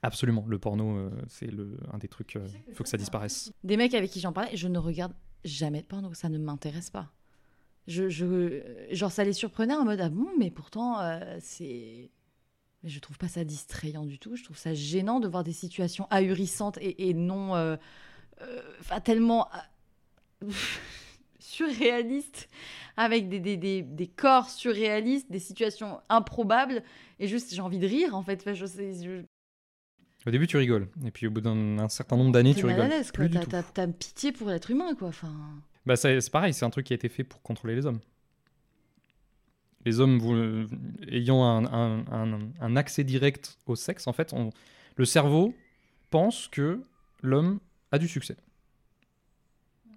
absolument, 0.01 0.45
le 0.47 0.59
porno, 0.59 0.97
euh, 0.97 1.09
c'est 1.27 1.49
un 1.91 1.97
des 1.97 2.07
trucs, 2.07 2.37
il 2.67 2.73
faut 2.73 2.83
que 2.83 2.89
ça 2.89 2.97
disparaisse. 2.97 3.51
Des 3.63 3.77
mecs 3.77 3.93
avec 3.93 4.11
qui 4.11 4.19
j'en 4.19 4.33
parlais, 4.33 4.55
je 4.55 4.67
ne 4.67 4.79
regarde 4.79 5.13
jamais 5.43 5.81
de 5.81 5.87
porno, 5.87 6.13
ça 6.13 6.29
ne 6.29 6.37
m'intéresse 6.37 6.89
pas. 6.89 7.11
Je, 7.87 8.09
je, 8.09 8.61
genre, 8.91 9.11
ça 9.11 9.23
les 9.23 9.33
surprenait 9.33 9.73
en 9.73 9.83
mode, 9.83 9.99
ah 9.99 10.09
bon, 10.09 10.27
mais 10.37 10.51
pourtant, 10.51 10.97
c'est. 11.39 12.11
Mais 12.83 12.89
je 12.89 12.99
trouve 12.99 13.17
pas 13.17 13.27
ça 13.27 13.43
distrayant 13.43 14.05
du 14.05 14.19
tout. 14.19 14.35
Je 14.35 14.43
trouve 14.43 14.57
ça 14.57 14.73
gênant 14.73 15.19
de 15.19 15.27
voir 15.27 15.43
des 15.43 15.53
situations 15.53 16.07
ahurissantes 16.11 16.77
et, 16.77 17.09
et 17.09 17.13
non. 17.13 17.77
Enfin, 18.79 19.01
tellement 19.01 19.49
surréaliste, 21.39 22.49
avec 22.97 23.29
des, 23.29 23.39
des, 23.39 23.57
des, 23.57 23.81
des, 23.81 24.07
corps 24.07 24.49
surréalistes, 24.49 25.31
des 25.31 25.39
situations 25.39 26.01
improbables, 26.09 26.83
et 27.19 27.27
juste 27.27 27.53
j'ai 27.53 27.61
envie 27.61 27.79
de 27.79 27.87
rire 27.87 28.15
en 28.15 28.23
fait. 28.23 28.53
je 28.53 28.65
sais, 28.65 28.91
Au 30.25 30.29
début, 30.31 30.47
tu 30.47 30.57
rigoles, 30.57 30.87
et 31.05 31.11
puis 31.11 31.27
au 31.27 31.31
bout 31.31 31.41
d'un 31.41 31.89
certain 31.89 32.17
nombre 32.17 32.31
d'années, 32.31 32.53
tu 32.53 32.65
rigoles. 32.65 32.89
T'as 33.73 33.87
pitié 33.87 34.31
pour 34.31 34.49
l'être 34.49 34.69
humain, 34.71 34.93
quoi. 34.95 35.09
Enfin... 35.09 35.33
Bah, 35.85 35.95
c'est 35.95 36.29
pareil, 36.29 36.53
c'est 36.53 36.65
un 36.65 36.69
truc 36.69 36.85
qui 36.85 36.93
a 36.93 36.95
été 36.95 37.09
fait 37.09 37.23
pour 37.23 37.41
contrôler 37.41 37.75
les 37.75 37.85
hommes. 37.85 37.99
Les 39.85 40.01
hommes 40.01 40.19
vous, 40.19 40.67
ayant 41.07 41.43
un, 41.43 41.65
un, 41.65 42.51
un, 42.59 42.75
accès 42.75 43.05
direct 43.05 43.57
au 43.65 43.75
sexe, 43.75 44.07
en 44.07 44.13
fait, 44.13 44.33
on, 44.33 44.49
le 44.97 45.05
cerveau 45.05 45.55
pense 46.09 46.49
que 46.49 46.81
l'homme 47.21 47.59
a 47.91 47.97
du 47.97 48.07
succès. 48.09 48.35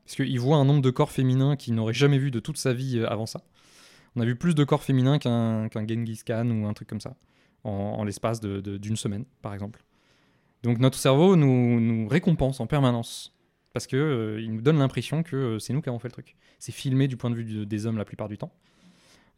Parce 0.04 0.16
qu'il 0.16 0.40
voit 0.40 0.56
un 0.56 0.64
nombre 0.64 0.82
de 0.82 0.90
corps 0.90 1.10
féminins 1.10 1.56
qu'il 1.56 1.74
n'aurait 1.74 1.94
jamais 1.94 2.18
vu 2.18 2.30
de 2.30 2.40
toute 2.40 2.56
sa 2.56 2.72
vie 2.72 2.98
euh, 2.98 3.10
avant 3.10 3.26
ça. 3.26 3.42
On 4.16 4.20
a 4.20 4.24
vu 4.24 4.36
plus 4.36 4.54
de 4.54 4.64
corps 4.64 4.82
féminins 4.82 5.18
qu'un 5.18 5.68
Genghis 5.72 6.20
Khan 6.24 6.48
ou 6.50 6.66
un 6.66 6.74
truc 6.74 6.88
comme 6.88 7.00
ça, 7.00 7.16
en, 7.64 8.04
l'espace 8.04 8.40
d'une 8.40 8.96
semaine, 8.96 9.24
par 9.40 9.54
exemple. 9.54 9.84
Donc 10.62 10.78
notre 10.78 10.98
cerveau 10.98 11.34
nous, 11.34 12.06
récompense 12.08 12.60
en 12.60 12.66
permanence, 12.66 13.34
parce 13.72 13.86
qu'il 13.86 13.98
euh, 13.98 14.46
nous 14.46 14.60
donne 14.60 14.78
l'impression 14.78 15.22
que 15.22 15.36
euh, 15.36 15.58
c'est 15.58 15.72
nous 15.72 15.80
qui 15.80 15.88
avons 15.88 15.98
fait 15.98 16.08
le 16.08 16.12
truc. 16.12 16.36
C'est 16.58 16.72
filmé 16.72 17.08
du 17.08 17.16
point 17.16 17.30
de 17.30 17.36
vue 17.36 17.64
des 17.64 17.86
hommes 17.86 17.96
la 17.96 18.04
plupart 18.04 18.28
du 18.28 18.36
temps. 18.36 18.52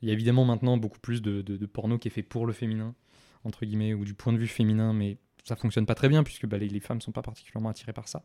Il 0.02 0.08
y 0.08 0.10
a 0.10 0.12
évidemment 0.12 0.44
maintenant 0.44 0.76
beaucoup 0.76 0.98
plus 0.98 1.22
de, 1.22 1.40
de, 1.40 1.66
porno 1.66 1.96
qui 1.96 2.08
est 2.08 2.10
fait 2.10 2.24
pour 2.24 2.44
le 2.44 2.52
féminin, 2.52 2.94
entre 3.44 3.64
guillemets, 3.64 3.94
ou 3.94 4.04
du 4.04 4.12
point 4.12 4.32
de 4.32 4.38
vue 4.38 4.48
féminin, 4.48 4.92
mais 4.92 5.18
ça 5.44 5.54
fonctionne 5.54 5.86
pas 5.86 5.94
très 5.94 6.08
bien, 6.08 6.24
puisque 6.24 6.46
bah, 6.46 6.58
les, 6.58 6.68
les 6.68 6.80
femmes 6.80 7.00
sont 7.00 7.12
pas 7.12 7.22
particulièrement 7.22 7.68
attirées 7.68 7.92
par 7.92 8.08
ça 8.08 8.24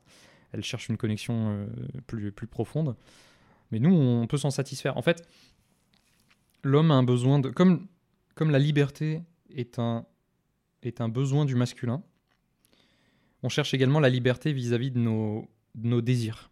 elle 0.51 0.63
cherche 0.63 0.89
une 0.89 0.97
connexion 0.97 1.49
euh, 1.49 1.67
plus, 2.07 2.31
plus 2.31 2.47
profonde. 2.47 2.95
Mais 3.71 3.79
nous, 3.79 3.93
on 3.93 4.27
peut 4.27 4.37
s'en 4.37 4.49
satisfaire. 4.49 4.97
En 4.97 5.01
fait, 5.01 5.27
l'homme 6.63 6.91
a 6.91 6.95
un 6.95 7.03
besoin 7.03 7.39
de... 7.39 7.49
Comme, 7.49 7.87
comme 8.35 8.49
la 8.51 8.59
liberté 8.59 9.21
est 9.55 9.79
un, 9.79 10.05
est 10.83 11.01
un 11.01 11.09
besoin 11.09 11.45
du 11.45 11.55
masculin, 11.55 12.03
on 13.43 13.49
cherche 13.49 13.73
également 13.73 13.99
la 13.99 14.09
liberté 14.09 14.53
vis-à-vis 14.53 14.91
de, 14.91 14.99
nos, 14.99 15.47
nos 15.75 16.01
désirs. 16.01 16.49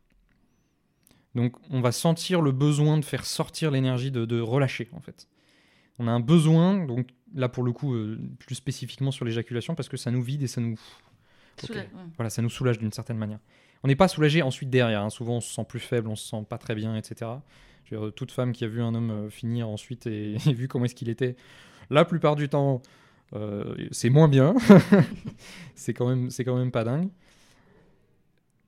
Donc 1.36 1.56
on 1.70 1.82
va 1.82 1.92
sentir 1.92 2.42
le 2.42 2.52
besoin 2.52 2.98
de 2.98 3.06
faire 3.06 3.26
sortir 3.26 3.72
l'énergie, 3.72 4.12
de, 4.12 4.26
de, 4.26 4.40
relâcher 4.40 4.90
en 4.94 5.02
fait. 5.02 5.28
On 6.00 6.08
a 6.08 6.12
un 6.12 6.20
besoin, 6.20 6.86
donc 6.86 7.10
là 7.34 7.50
pour 7.50 7.64
le 7.64 7.72
coup 7.72 7.94
euh, 7.94 8.20
plus 8.40 8.56
spécifiquement 8.56 9.12
sur 9.12 9.26
l'éjaculation, 9.26 9.76
parce 9.76 9.90
que 9.90 9.98
ça 9.98 10.12
nous 10.12 10.22
vide 10.22 10.44
et 10.44 10.48
ça 10.48 10.62
nous... 10.62 10.80
Voilà, 12.16 12.30
ça 12.30 12.42
nous 12.44 12.50
soulage 12.50 12.78
d'une 12.78 12.92
certaine 12.92 13.18
manière. 13.18 13.40
On 13.84 13.88
n'est 13.88 13.96
pas 13.96 14.08
soulagé 14.08 14.42
ensuite 14.42 14.70
derrière. 14.70 15.02
Hein. 15.02 15.10
Souvent, 15.10 15.38
on 15.38 15.42
se 15.42 15.54
sent 15.54 15.66
plus 15.68 15.80
faible, 15.80 16.08
on 16.10 16.16
se 16.16 16.28
sent 16.28 16.46
pas 16.50 16.58
très 16.58 16.76
bien, 16.76 16.96
etc. 16.96 17.32
toute 18.16 18.32
femme 18.32 18.52
qui 18.52 18.66
a 18.66 18.68
vu 18.68 18.82
un 18.82 18.94
homme 18.96 19.12
euh, 19.12 19.30
finir 19.30 19.70
ensuite 19.70 20.08
et, 20.08 20.38
vu 20.46 20.68
comment 20.68 20.86
est-ce 20.86 20.96
qu'il 20.96 21.10
était, 21.10 21.36
la 21.90 22.06
plupart 22.06 22.36
du 22.36 22.50
temps, 22.50 22.82
euh, 23.34 23.76
c'est 23.92 24.10
moins 24.10 24.28
bien. 24.28 24.56
c'est 25.76 25.94
quand 25.94 26.08
même, 26.08 26.30
c'est 26.30 26.44
quand 26.44 26.58
même 26.58 26.72
pas 26.72 26.84
dingue. 26.84 27.10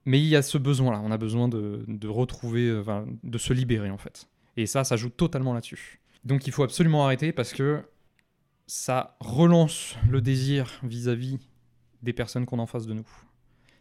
Mais 0.05 0.19
il 0.19 0.27
y 0.27 0.35
a 0.35 0.41
ce 0.41 0.57
besoin-là. 0.57 1.01
On 1.03 1.11
a 1.11 1.17
besoin 1.17 1.47
de, 1.49 2.07
retrouver, 2.07 2.69
euh, 2.69 3.05
de 3.23 3.37
se 3.37 3.53
libérer 3.53 3.91
en 3.91 3.97
fait. 3.97 4.27
Et 4.57 4.65
ça, 4.65 4.83
ça 4.83 4.95
joue 4.95 5.09
totalement 5.09 5.53
là-dessus. 5.53 5.99
Donc, 6.25 6.47
il 6.47 6.53
faut 6.53 6.63
absolument 6.63 7.05
arrêter 7.05 7.31
parce 7.31 7.53
que 7.53 7.81
ça 8.67 9.17
relance 9.19 9.95
le 10.09 10.21
désir 10.21 10.79
vis-à-vis 10.83 11.35
-vis 11.37 11.39
des 12.01 12.13
personnes 12.13 12.45
qu'on 12.45 12.59
a 12.59 12.63
en 12.63 12.67
face 12.67 12.85
de 12.85 12.93
nous. 12.93 13.07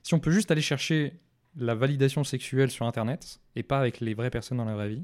Si 0.03 0.15
on 0.15 0.21
peut 0.21 0.31
juste 0.31 0.51
aller 0.51 0.63
chercher 0.63 1.21
la 1.57 1.75
validation 1.75 2.25
sexuelle 2.25 2.71
sur 2.71 2.87
Internet 2.87 3.41
et 3.57 3.63
pas 3.63 3.79
avec 3.79 4.01
les 4.01 4.15
vraies 4.15 4.31
personnes 4.31 4.59
dans 4.59 4.65
la 4.65 4.75
vraie 4.75 4.89
vie, 4.89 5.03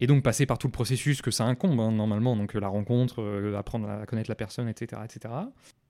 et 0.00 0.06
donc 0.06 0.22
passer 0.22 0.46
par 0.46 0.58
tout 0.58 0.66
le 0.66 0.72
processus 0.72 1.20
que 1.20 1.30
ça 1.30 1.44
incombe 1.44 1.78
hein, 1.78 1.92
normalement, 1.92 2.34
donc 2.34 2.54
la 2.54 2.68
rencontre, 2.68 3.20
euh, 3.20 3.54
apprendre 3.56 3.88
à 3.88 4.06
connaître 4.06 4.30
la 4.30 4.34
personne, 4.34 4.66
etc., 4.66 5.02
etc. 5.04 5.34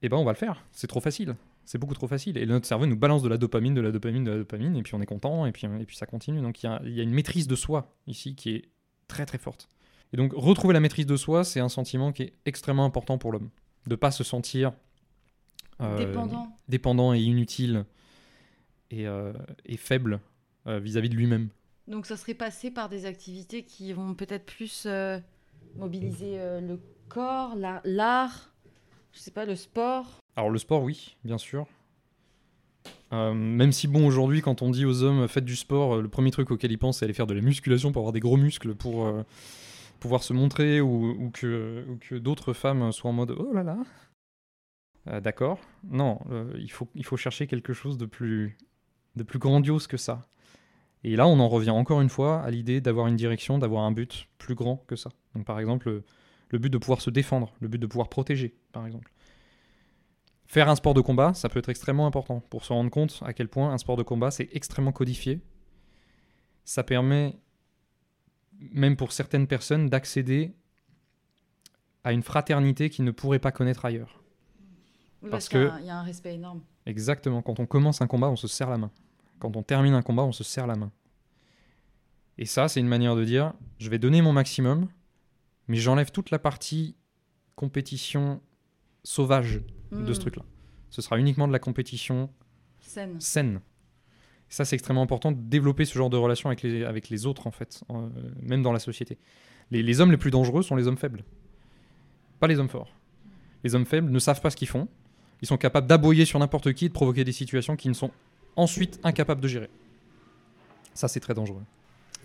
Et 0.02 0.06
eh 0.06 0.08
ben 0.08 0.16
on 0.16 0.24
va 0.24 0.32
le 0.32 0.36
faire. 0.36 0.64
C'est 0.72 0.88
trop 0.88 1.00
facile. 1.00 1.36
C'est 1.64 1.78
beaucoup 1.78 1.94
trop 1.94 2.08
facile. 2.08 2.36
Et 2.36 2.46
notre 2.46 2.66
cerveau 2.66 2.86
nous 2.86 2.96
balance 2.96 3.22
de 3.22 3.28
la 3.28 3.38
dopamine, 3.38 3.74
de 3.74 3.80
la 3.80 3.92
dopamine, 3.92 4.24
de 4.24 4.32
la 4.32 4.38
dopamine, 4.38 4.76
et 4.76 4.82
puis 4.82 4.94
on 4.94 5.00
est 5.00 5.06
content, 5.06 5.46
et 5.46 5.52
puis, 5.52 5.66
et 5.66 5.84
puis 5.84 5.96
ça 5.96 6.06
continue. 6.06 6.40
Donc 6.40 6.62
il 6.62 6.66
y, 6.86 6.90
y 6.90 7.00
a, 7.00 7.02
une 7.04 7.12
maîtrise 7.12 7.46
de 7.46 7.54
soi 7.54 7.94
ici 8.08 8.34
qui 8.34 8.50
est 8.50 8.68
très 9.06 9.26
très 9.26 9.38
forte. 9.38 9.68
Et 10.12 10.16
donc 10.16 10.32
retrouver 10.34 10.74
la 10.74 10.80
maîtrise 10.80 11.06
de 11.06 11.16
soi, 11.16 11.44
c'est 11.44 11.60
un 11.60 11.68
sentiment 11.68 12.10
qui 12.10 12.24
est 12.24 12.32
extrêmement 12.46 12.84
important 12.84 13.16
pour 13.16 13.30
l'homme. 13.30 13.50
De 13.86 13.94
pas 13.94 14.10
se 14.10 14.24
sentir 14.24 14.72
euh, 15.80 15.96
dépendant. 15.96 16.48
dépendant 16.68 17.14
et 17.14 17.20
inutile 17.20 17.84
euh, 18.92 19.32
et, 19.64 19.76
faible 19.76 20.20
euh, 20.66 20.80
vis-à-vis 20.80 21.08
de 21.08 21.14
lui-même. 21.14 21.48
Donc 21.86 22.06
ça 22.06 22.16
serait 22.16 22.34
passé 22.34 22.70
par 22.70 22.88
des 22.88 23.06
activités 23.06 23.62
qui 23.62 23.92
vont 23.92 24.14
peut-être 24.14 24.46
plus 24.46 24.84
euh, 24.86 25.18
mobiliser 25.76 26.38
le 26.60 26.80
corps, 27.08 27.56
l'art, 27.84 28.52
je 29.12 29.18
sais 29.18 29.30
pas, 29.30 29.44
le 29.44 29.56
sport. 29.56 30.18
Alors 30.36 30.50
le 30.50 30.58
sport, 30.58 30.82
oui, 30.82 31.16
bien 31.24 31.38
sûr. 31.38 31.66
même 33.12 33.72
si 33.72 33.88
bon 33.88 34.06
aujourd'hui 34.06 34.40
quand 34.40 34.62
on 34.62 34.70
dit 34.70 34.84
aux 34.84 35.02
hommes 35.02 35.26
faites 35.26 35.44
du 35.44 35.56
sport, 35.56 36.00
le 36.00 36.08
premier 36.08 36.30
truc 36.30 36.50
auquel 36.50 36.70
ils 36.70 36.78
pensent 36.78 36.98
c'est 36.98 37.04
aller 37.04 37.14
faire 37.14 37.26
de 37.26 37.34
la 37.34 37.40
musculation 37.40 37.92
pour 37.92 38.00
avoir 38.00 38.12
des 38.12 38.20
gros 38.20 38.36
muscles 38.36 38.74
pour 38.74 39.12
pouvoir 39.98 40.22
se 40.22 40.32
montrer 40.32 40.80
ou, 40.80 41.30
que, 41.32 41.84
ou 41.88 41.96
que 41.96 42.14
d'autres 42.14 42.52
femmes 42.52 42.92
soient 42.92 43.10
en 43.10 43.14
mode 43.14 43.34
oh 43.36 43.52
là 43.52 43.62
là. 43.64 45.20
D'accord. 45.20 45.58
Non, 45.84 46.20
il, 46.56 46.70
faut, 46.70 46.88
il 46.94 47.04
faut 47.04 47.16
chercher 47.16 47.46
quelque 47.48 47.72
chose 47.72 47.98
de 47.98 48.06
plus 48.06 48.56
de 49.20 49.24
plus 49.24 49.38
grandiose 49.38 49.86
que 49.86 49.98
ça. 49.98 50.26
Et 51.04 51.14
là, 51.14 51.26
on 51.26 51.38
en 51.40 51.48
revient 51.48 51.70
encore 51.70 52.00
une 52.00 52.08
fois 52.08 52.40
à 52.42 52.50
l'idée 52.50 52.80
d'avoir 52.80 53.06
une 53.06 53.16
direction, 53.16 53.58
d'avoir 53.58 53.84
un 53.84 53.92
but 53.92 54.28
plus 54.38 54.54
grand 54.54 54.78
que 54.86 54.96
ça. 54.96 55.10
Donc, 55.34 55.44
par 55.44 55.60
exemple, 55.60 56.02
le 56.48 56.58
but 56.58 56.70
de 56.70 56.78
pouvoir 56.78 57.02
se 57.02 57.10
défendre, 57.10 57.52
le 57.60 57.68
but 57.68 57.78
de 57.78 57.86
pouvoir 57.86 58.08
protéger, 58.08 58.56
par 58.72 58.86
exemple. 58.86 59.12
Faire 60.46 60.70
un 60.70 60.74
sport 60.74 60.94
de 60.94 61.02
combat, 61.02 61.34
ça 61.34 61.50
peut 61.50 61.58
être 61.58 61.68
extrêmement 61.68 62.06
important 62.06 62.40
pour 62.40 62.64
se 62.64 62.72
rendre 62.72 62.90
compte 62.90 63.20
à 63.24 63.34
quel 63.34 63.48
point 63.48 63.72
un 63.72 63.78
sport 63.78 63.96
de 63.96 64.02
combat, 64.02 64.30
c'est 64.30 64.48
extrêmement 64.52 64.92
codifié. 64.92 65.40
Ça 66.64 66.82
permet, 66.82 67.38
même 68.58 68.96
pour 68.96 69.12
certaines 69.12 69.46
personnes, 69.46 69.88
d'accéder 69.88 70.54
à 72.04 72.12
une 72.12 72.22
fraternité 72.22 72.88
qu'ils 72.88 73.04
ne 73.04 73.10
pourraient 73.10 73.38
pas 73.38 73.52
connaître 73.52 73.84
ailleurs. 73.84 74.22
parce 75.30 75.50
qu'il 75.50 75.70
y, 75.82 75.86
y, 75.86 75.90
a 75.90 75.98
un 75.98 76.02
respect 76.02 76.34
énorme. 76.34 76.62
Exactement. 76.86 77.42
Quand 77.42 77.60
on 77.60 77.66
commence 77.66 78.00
un 78.00 78.06
combat, 78.06 78.30
on 78.30 78.36
se 78.36 78.48
serre 78.48 78.70
la 78.70 78.78
main. 78.78 78.90
Quand 79.40 79.56
on 79.56 79.62
termine 79.62 79.94
un 79.94 80.02
combat, 80.02 80.22
on 80.22 80.32
se 80.32 80.44
serre 80.44 80.66
la 80.66 80.76
main. 80.76 80.92
Et 82.38 82.46
ça, 82.46 82.68
c'est 82.68 82.78
une 82.78 82.88
manière 82.88 83.16
de 83.16 83.24
dire, 83.24 83.52
je 83.78 83.90
vais 83.90 83.98
donner 83.98 84.22
mon 84.22 84.32
maximum, 84.32 84.88
mais 85.66 85.76
j'enlève 85.76 86.10
toute 86.10 86.30
la 86.30 86.38
partie 86.38 86.94
compétition 87.56 88.40
sauvage 89.02 89.62
de 89.90 90.12
ce 90.12 90.18
hmm. 90.18 90.22
truc-là. 90.22 90.42
Ce 90.90 91.02
sera 91.02 91.18
uniquement 91.18 91.48
de 91.48 91.52
la 91.52 91.58
compétition 91.58 92.30
saine. 92.80 93.20
saine. 93.20 93.60
ça, 94.48 94.64
c'est 94.64 94.76
extrêmement 94.76 95.02
important 95.02 95.32
de 95.32 95.40
développer 95.40 95.84
ce 95.84 95.96
genre 95.96 96.10
de 96.10 96.16
relation 96.16 96.48
avec 96.48 96.62
les, 96.62 96.84
avec 96.84 97.08
les 97.08 97.26
autres, 97.26 97.46
en 97.46 97.50
fait, 97.50 97.82
même 98.42 98.62
dans 98.62 98.72
la 98.72 98.78
société. 98.78 99.18
Les, 99.70 99.82
les 99.82 100.00
hommes 100.00 100.10
les 100.10 100.16
plus 100.16 100.30
dangereux 100.30 100.62
sont 100.62 100.76
les 100.76 100.86
hommes 100.86 100.98
faibles, 100.98 101.24
pas 102.40 102.46
les 102.46 102.58
hommes 102.58 102.68
forts. 102.68 102.94
Les 103.64 103.74
hommes 103.74 103.86
faibles 103.86 104.10
ne 104.10 104.18
savent 104.18 104.40
pas 104.40 104.50
ce 104.50 104.56
qu'ils 104.56 104.68
font, 104.68 104.88
ils 105.42 105.48
sont 105.48 105.56
capables 105.56 105.86
d'aboyer 105.86 106.24
sur 106.24 106.38
n'importe 106.38 106.72
qui 106.72 106.86
et 106.86 106.88
de 106.88 106.94
provoquer 106.94 107.24
des 107.24 107.32
situations 107.32 107.76
qu'ils 107.76 107.90
ne 107.90 107.96
sont 107.96 108.10
ensuite 108.56 109.00
incapables 109.02 109.40
de 109.40 109.48
gérer. 109.48 109.70
Ça, 110.94 111.08
c'est 111.08 111.20
très 111.20 111.34
dangereux. 111.34 111.62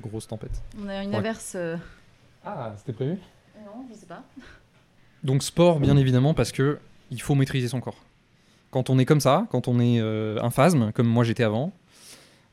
Grosse 0.02 0.28
tempête. 0.28 0.62
On 0.82 0.88
a 0.88 1.04
une 1.04 1.16
averse. 1.16 1.54
Euh, 1.56 1.78
ah, 2.44 2.74
c'était 2.78 2.94
prévu? 2.94 3.18
Non, 3.66 3.86
je 3.90 3.96
sais 3.96 4.06
pas. 4.06 4.24
Donc 5.24 5.44
sport, 5.44 5.80
bien 5.80 5.98
évidemment, 5.98 6.34
parce 6.34 6.52
que 6.52 6.80
il 7.12 7.22
faut 7.22 7.36
maîtriser 7.36 7.68
son 7.68 7.80
corps. 7.80 8.04
Quand 8.72 8.90
on 8.90 9.00
est 9.00 9.06
comme 9.06 9.22
ça, 9.22 9.48
quand 9.52 9.68
on 9.68 9.80
est 9.80 10.00
euh, 10.00 10.38
un 10.42 10.50
phasme, 10.50 10.92
comme 10.92 11.08
moi 11.08 11.24
j'étais 11.24 11.44
avant, 11.44 11.72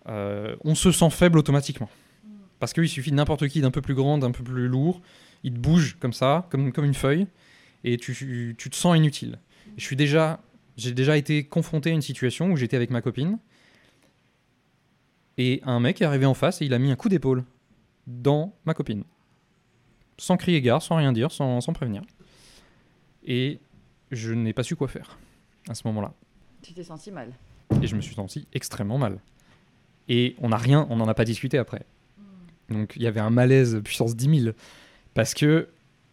euh, 0.09 0.55
on 0.65 0.75
se 0.75 0.93
sent 0.93 1.11
faible 1.11 1.39
automatiquement. 1.39 1.89
Parce 2.61 2.73
qu'il 2.73 2.89
suffit 2.89 3.11
de 3.11 3.17
n'importe 3.17 3.49
qui 3.49 3.61
d'un 3.61 3.73
peu 3.73 3.83
plus 3.83 3.95
grand, 3.95 4.19
d'un 4.19 4.31
peu 4.31 4.45
plus 4.45 4.69
lourd, 4.69 5.01
il 5.43 5.53
te 5.53 5.59
bouge 5.59 5.97
comme 5.99 6.13
ça, 6.13 6.47
comme, 6.51 6.73
comme 6.73 6.85
une 6.85 6.95
feuille, 6.95 7.27
et 7.83 7.97
tu, 7.97 8.55
tu 8.57 8.71
te 8.71 8.77
sens 8.77 8.97
inutile. 8.97 9.39
Je 9.77 9.85
suis 9.85 9.97
déjà 9.97 10.41
j'ai 10.77 10.93
déjà 10.93 11.17
été 11.17 11.45
confronté 11.45 11.91
à 11.91 11.93
une 11.93 12.03
situation 12.03 12.51
où 12.51 12.57
j'étais 12.57 12.77
avec 12.77 12.91
ma 12.91 13.03
copine 13.03 13.39
et 15.39 15.61
un 15.65 15.81
mec 15.81 16.03
est 16.03 16.05
arrivé 16.05 16.27
en 16.27 16.35
face 16.35 16.63
et 16.63 16.67
il 16.67 16.75
a 16.75 16.79
mis 16.79 16.91
un 16.91 16.97
coup 16.97 17.09
d'épaule 17.09 17.45
dans 18.07 18.55
ma 18.65 18.75
copine. 18.75 19.05
sans 20.19 20.37
crier 20.37 20.61
gare, 20.61 20.83
sans 20.83 20.97
rien 20.97 21.13
dire, 21.13 21.33
sans, 21.33 21.61
sans 21.61 21.73
prévenir. 21.73 22.03
Et 23.25 23.59
je 24.11 24.33
n'ai 24.33 24.53
pas 24.53 24.63
su 24.63 24.77
quoi 24.77 24.89
faire 24.89 25.19
à 25.69 25.75
ce 25.75 25.87
moment-là. 25.89 26.13
Tu 26.63 26.75
t'es 26.75 26.85
senti 26.85 27.11
mal. 27.11 27.33
Et 27.83 27.87
je 27.87 27.97
me 27.97 28.01
suis 28.01 28.15
senti 28.15 28.47
extrêmement 28.53 28.99
mal. 28.99 29.19
Et 30.09 30.37
on 30.39 30.51
n'a 30.51 30.57
rien, 30.57 30.87
on 30.91 30.97
n'en 30.97 31.09
a 31.09 31.15
pas 31.15 31.25
discuté 31.25 31.59
après. 31.59 31.85
Donc 32.69 32.95
il 32.97 33.03
y 33.03 33.07
avait 33.07 33.21
un 33.21 33.31
malaise 33.31 33.81
puissance 33.83 34.15
10 34.15 34.41
000. 34.43 34.55
Parce 35.15 35.35
que 35.35 35.69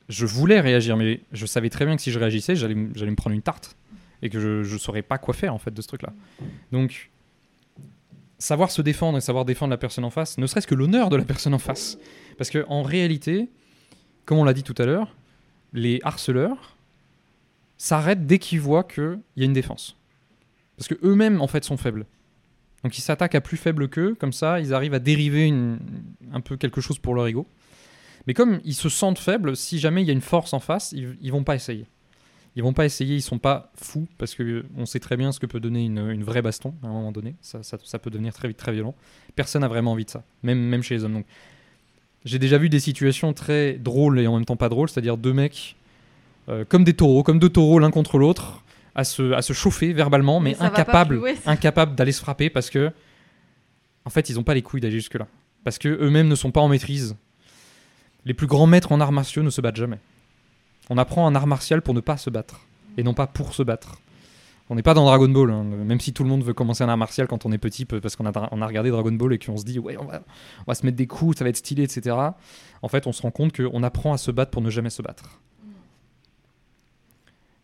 je 0.07 0.25
voulais 0.25 0.59
réagir, 0.59 0.97
mais 0.97 1.21
je 1.31 1.45
savais 1.45 1.69
très 1.69 1.85
bien 1.85 1.95
que 1.95 2.01
si 2.01 2.11
je 2.11 2.19
réagissais, 2.19 2.55
j'allais 2.55 2.75
me 2.75 3.15
prendre 3.15 3.35
une 3.35 3.41
tarte. 3.41 3.75
Et 4.21 4.29
que 4.29 4.39
je 4.39 4.73
ne 4.73 4.79
saurais 4.79 5.01
pas 5.01 5.17
quoi 5.17 5.33
faire 5.33 5.53
en 5.53 5.59
fait 5.59 5.71
de 5.71 5.81
ce 5.81 5.87
truc-là. 5.87 6.13
Donc 6.71 7.09
savoir 8.39 8.71
se 8.71 8.81
défendre 8.81 9.17
et 9.17 9.21
savoir 9.21 9.45
défendre 9.45 9.71
la 9.71 9.77
personne 9.77 10.05
en 10.05 10.09
face, 10.09 10.37
ne 10.37 10.47
serait-ce 10.47 10.67
que 10.67 10.75
l'honneur 10.75 11.09
de 11.09 11.17
la 11.17 11.25
personne 11.25 11.53
en 11.53 11.59
face. 11.59 11.97
Parce 12.37 12.49
que 12.49 12.65
en 12.69 12.81
réalité, 12.81 13.49
comme 14.25 14.37
on 14.37 14.45
l'a 14.45 14.53
dit 14.53 14.63
tout 14.63 14.75
à 14.77 14.85
l'heure, 14.85 15.15
les 15.73 15.99
harceleurs 16.03 16.77
s'arrêtent 17.77 18.25
dès 18.25 18.39
qu'ils 18.39 18.61
voient 18.61 18.83
qu'il 18.83 19.19
y 19.35 19.41
a 19.43 19.45
une 19.45 19.53
défense. 19.53 19.97
Parce 20.77 20.87
que 20.87 20.95
eux-mêmes 21.03 21.41
en 21.41 21.47
fait 21.47 21.63
sont 21.65 21.77
faibles. 21.77 22.05
Donc 22.83 22.97
ils 22.97 23.01
s'attaquent 23.01 23.35
à 23.35 23.41
plus 23.41 23.57
faible 23.57 23.89
qu'eux, 23.89 24.15
comme 24.15 24.33
ça 24.33 24.61
ils 24.61 24.73
arrivent 24.73 24.93
à 24.93 24.99
dériver 24.99 25.53
un 26.31 26.41
peu 26.41 26.55
quelque 26.55 26.79
chose 26.79 26.97
pour 26.97 27.13
leur 27.13 27.27
ego. 27.27 27.45
Mais 28.25 28.33
comme 28.33 28.59
ils 28.63 28.75
se 28.75 28.89
sentent 28.89 29.19
faibles, 29.19 29.55
si 29.57 29.79
jamais 29.79 30.01
il 30.01 30.07
y 30.07 30.11
a 30.11 30.13
une 30.13 30.21
force 30.21 30.53
en 30.53 30.59
face, 30.59 30.93
ils, 30.93 31.17
ils 31.21 31.31
vont 31.31 31.43
pas 31.43 31.55
essayer. 31.55 31.85
Ils 32.55 32.63
vont 32.63 32.73
pas 32.73 32.85
essayer, 32.85 33.15
ils 33.15 33.21
sont 33.21 33.37
pas 33.39 33.71
fous, 33.75 34.07
parce 34.17 34.35
que 34.35 34.65
on 34.75 34.85
sait 34.85 34.99
très 34.99 35.15
bien 35.17 35.31
ce 35.31 35.39
que 35.39 35.45
peut 35.45 35.59
donner 35.59 35.85
une, 35.85 35.99
une 36.09 36.23
vraie 36.23 36.41
baston 36.41 36.73
à 36.83 36.87
un 36.87 36.91
moment 36.91 37.11
donné. 37.11 37.35
Ça, 37.41 37.63
ça- 37.63 37.77
ça 37.83 37.99
peut 37.99 38.09
devenir 38.09 38.33
très 38.33 38.47
vite 38.47 38.57
très 38.57 38.71
violent. 38.71 38.95
Personne 39.35 39.61
n'a 39.61 39.67
vraiment 39.67 39.91
envie 39.93 40.05
de 40.05 40.09
ça, 40.09 40.23
même, 40.43 40.59
même 40.59 40.81
chez 40.83 40.95
les 40.95 41.03
hommes. 41.03 41.13
Donc, 41.13 41.25
j'ai 42.25 42.39
déjà 42.39 42.57
vu 42.57 42.67
des 42.69 42.79
situations 42.79 43.33
très 43.33 43.73
drôles 43.73 44.19
et 44.19 44.27
en 44.27 44.35
même 44.35 44.45
temps 44.45 44.57
pas 44.57 44.67
drôles, 44.69 44.89
c'est-à-dire 44.89 45.15
deux 45.17 45.31
mecs 45.33 45.75
euh, 46.49 46.65
comme 46.67 46.83
des 46.83 46.93
taureaux, 46.95 47.23
comme 47.23 47.39
deux 47.39 47.49
taureaux 47.49 47.79
l'un 47.79 47.91
contre 47.91 48.17
l'autre, 48.17 48.63
à 48.95 49.03
se, 49.03 49.31
à 49.33 49.41
se 49.43 49.53
chauffer 49.53 49.93
verbalement, 49.93 50.39
mais, 50.39 50.55
Mais 50.59 50.65
plus, 51.09 51.19
ouais, 51.19 51.37
incapables 51.45 51.95
d'aller 51.95 52.11
se 52.11 52.19
frapper 52.21 52.49
parce 52.49 52.69
que, 52.71 52.91
en 54.05 54.09
fait, 54.09 54.29
ils 54.29 54.35
n'ont 54.35 54.43
pas 54.43 54.55
les 54.55 54.63
couilles 54.63 54.81
d'aller 54.81 54.95
jusque-là. 54.95 55.27
Parce 55.63 55.77
que 55.77 55.87
eux-mêmes 55.87 56.27
ne 56.27 56.35
sont 56.35 56.51
pas 56.51 56.61
en 56.61 56.67
maîtrise. 56.67 57.15
Les 58.25 58.33
plus 58.33 58.47
grands 58.47 58.65
maîtres 58.67 58.91
en 58.91 58.99
arts 58.99 59.11
martiaux 59.11 59.43
ne 59.43 59.49
se 59.49 59.61
battent 59.61 59.75
jamais. 59.77 59.99
On 60.89 60.97
apprend 60.97 61.27
un 61.27 61.35
art 61.35 61.47
martial 61.47 61.81
pour 61.81 61.93
ne 61.93 62.01
pas 62.01 62.17
se 62.17 62.29
battre 62.29 62.61
et 62.97 63.03
non 63.03 63.13
pas 63.13 63.27
pour 63.27 63.53
se 63.53 63.63
battre. 63.63 63.99
On 64.71 64.75
n'est 64.75 64.83
pas 64.83 64.93
dans 64.93 65.05
Dragon 65.05 65.29
Ball, 65.29 65.49
hein, 65.49 65.63
même 65.63 65.99
si 65.99 66.13
tout 66.13 66.23
le 66.23 66.29
monde 66.29 66.43
veut 66.43 66.53
commencer 66.53 66.83
un 66.83 66.89
art 66.89 66.97
martial 66.97 67.27
quand 67.27 67.45
on 67.45 67.51
est 67.51 67.57
petit, 67.57 67.85
parce 67.85 68.15
qu'on 68.15 68.25
a, 68.25 68.65
regardé 68.67 68.91
Dragon 68.91 69.11
Ball 69.11 69.33
et 69.33 69.39
qu'on 69.39 69.57
se 69.57 69.65
dit 69.65 69.79
ouais 69.79 69.97
on 69.97 70.05
va, 70.05 70.21
on 70.59 70.71
va 70.71 70.75
se 70.75 70.85
mettre 70.85 70.97
des 70.97 71.07
coups, 71.07 71.37
ça 71.37 71.43
va 71.43 71.49
être 71.49 71.57
stylé, 71.57 71.83
etc. 71.83 72.15
En 72.81 72.87
fait, 72.87 73.07
on 73.07 73.11
se 73.11 73.21
rend 73.23 73.31
compte 73.31 73.55
qu'on 73.55 73.81
apprend 73.81 74.13
à 74.13 74.17
se 74.17 74.29
battre 74.29 74.51
pour 74.51 74.61
ne 74.61 74.69
jamais 74.69 74.91
se 74.91 75.01
battre. 75.01 75.41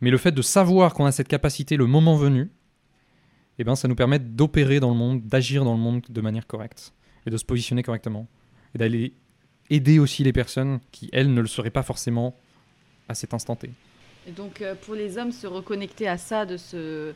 Mais 0.01 0.09
le 0.09 0.17
fait 0.17 0.31
de 0.31 0.41
savoir 0.41 0.93
qu'on 0.93 1.05
a 1.05 1.11
cette 1.11 1.27
capacité 1.27 1.77
le 1.77 1.85
moment 1.85 2.15
venu, 2.15 2.49
eh 3.59 3.63
ben, 3.63 3.75
ça 3.75 3.87
nous 3.87 3.95
permet 3.95 4.19
d'opérer 4.19 4.79
dans 4.79 4.89
le 4.89 4.97
monde, 4.97 5.21
d'agir 5.21 5.63
dans 5.63 5.73
le 5.73 5.79
monde 5.79 6.01
de 6.09 6.21
manière 6.21 6.47
correcte 6.47 6.93
et 7.25 7.29
de 7.29 7.37
se 7.37 7.45
positionner 7.45 7.83
correctement 7.83 8.27
et 8.73 8.77
d'aller 8.77 9.13
aider 9.69 9.99
aussi 9.99 10.23
les 10.23 10.33
personnes 10.33 10.79
qui 10.91 11.09
elles 11.13 11.33
ne 11.33 11.41
le 11.41 11.47
seraient 11.47 11.71
pas 11.71 11.83
forcément 11.83 12.35
à 13.07 13.15
cet 13.15 13.33
instant 13.33 13.55
T. 13.55 13.69
Et 14.27 14.31
donc 14.31 14.61
euh, 14.61 14.75
pour 14.75 14.95
les 14.95 15.17
hommes, 15.17 15.31
se 15.31 15.47
reconnecter 15.47 16.07
à 16.07 16.17
ça, 16.17 16.45
de 16.45 16.57
ce 16.57 17.13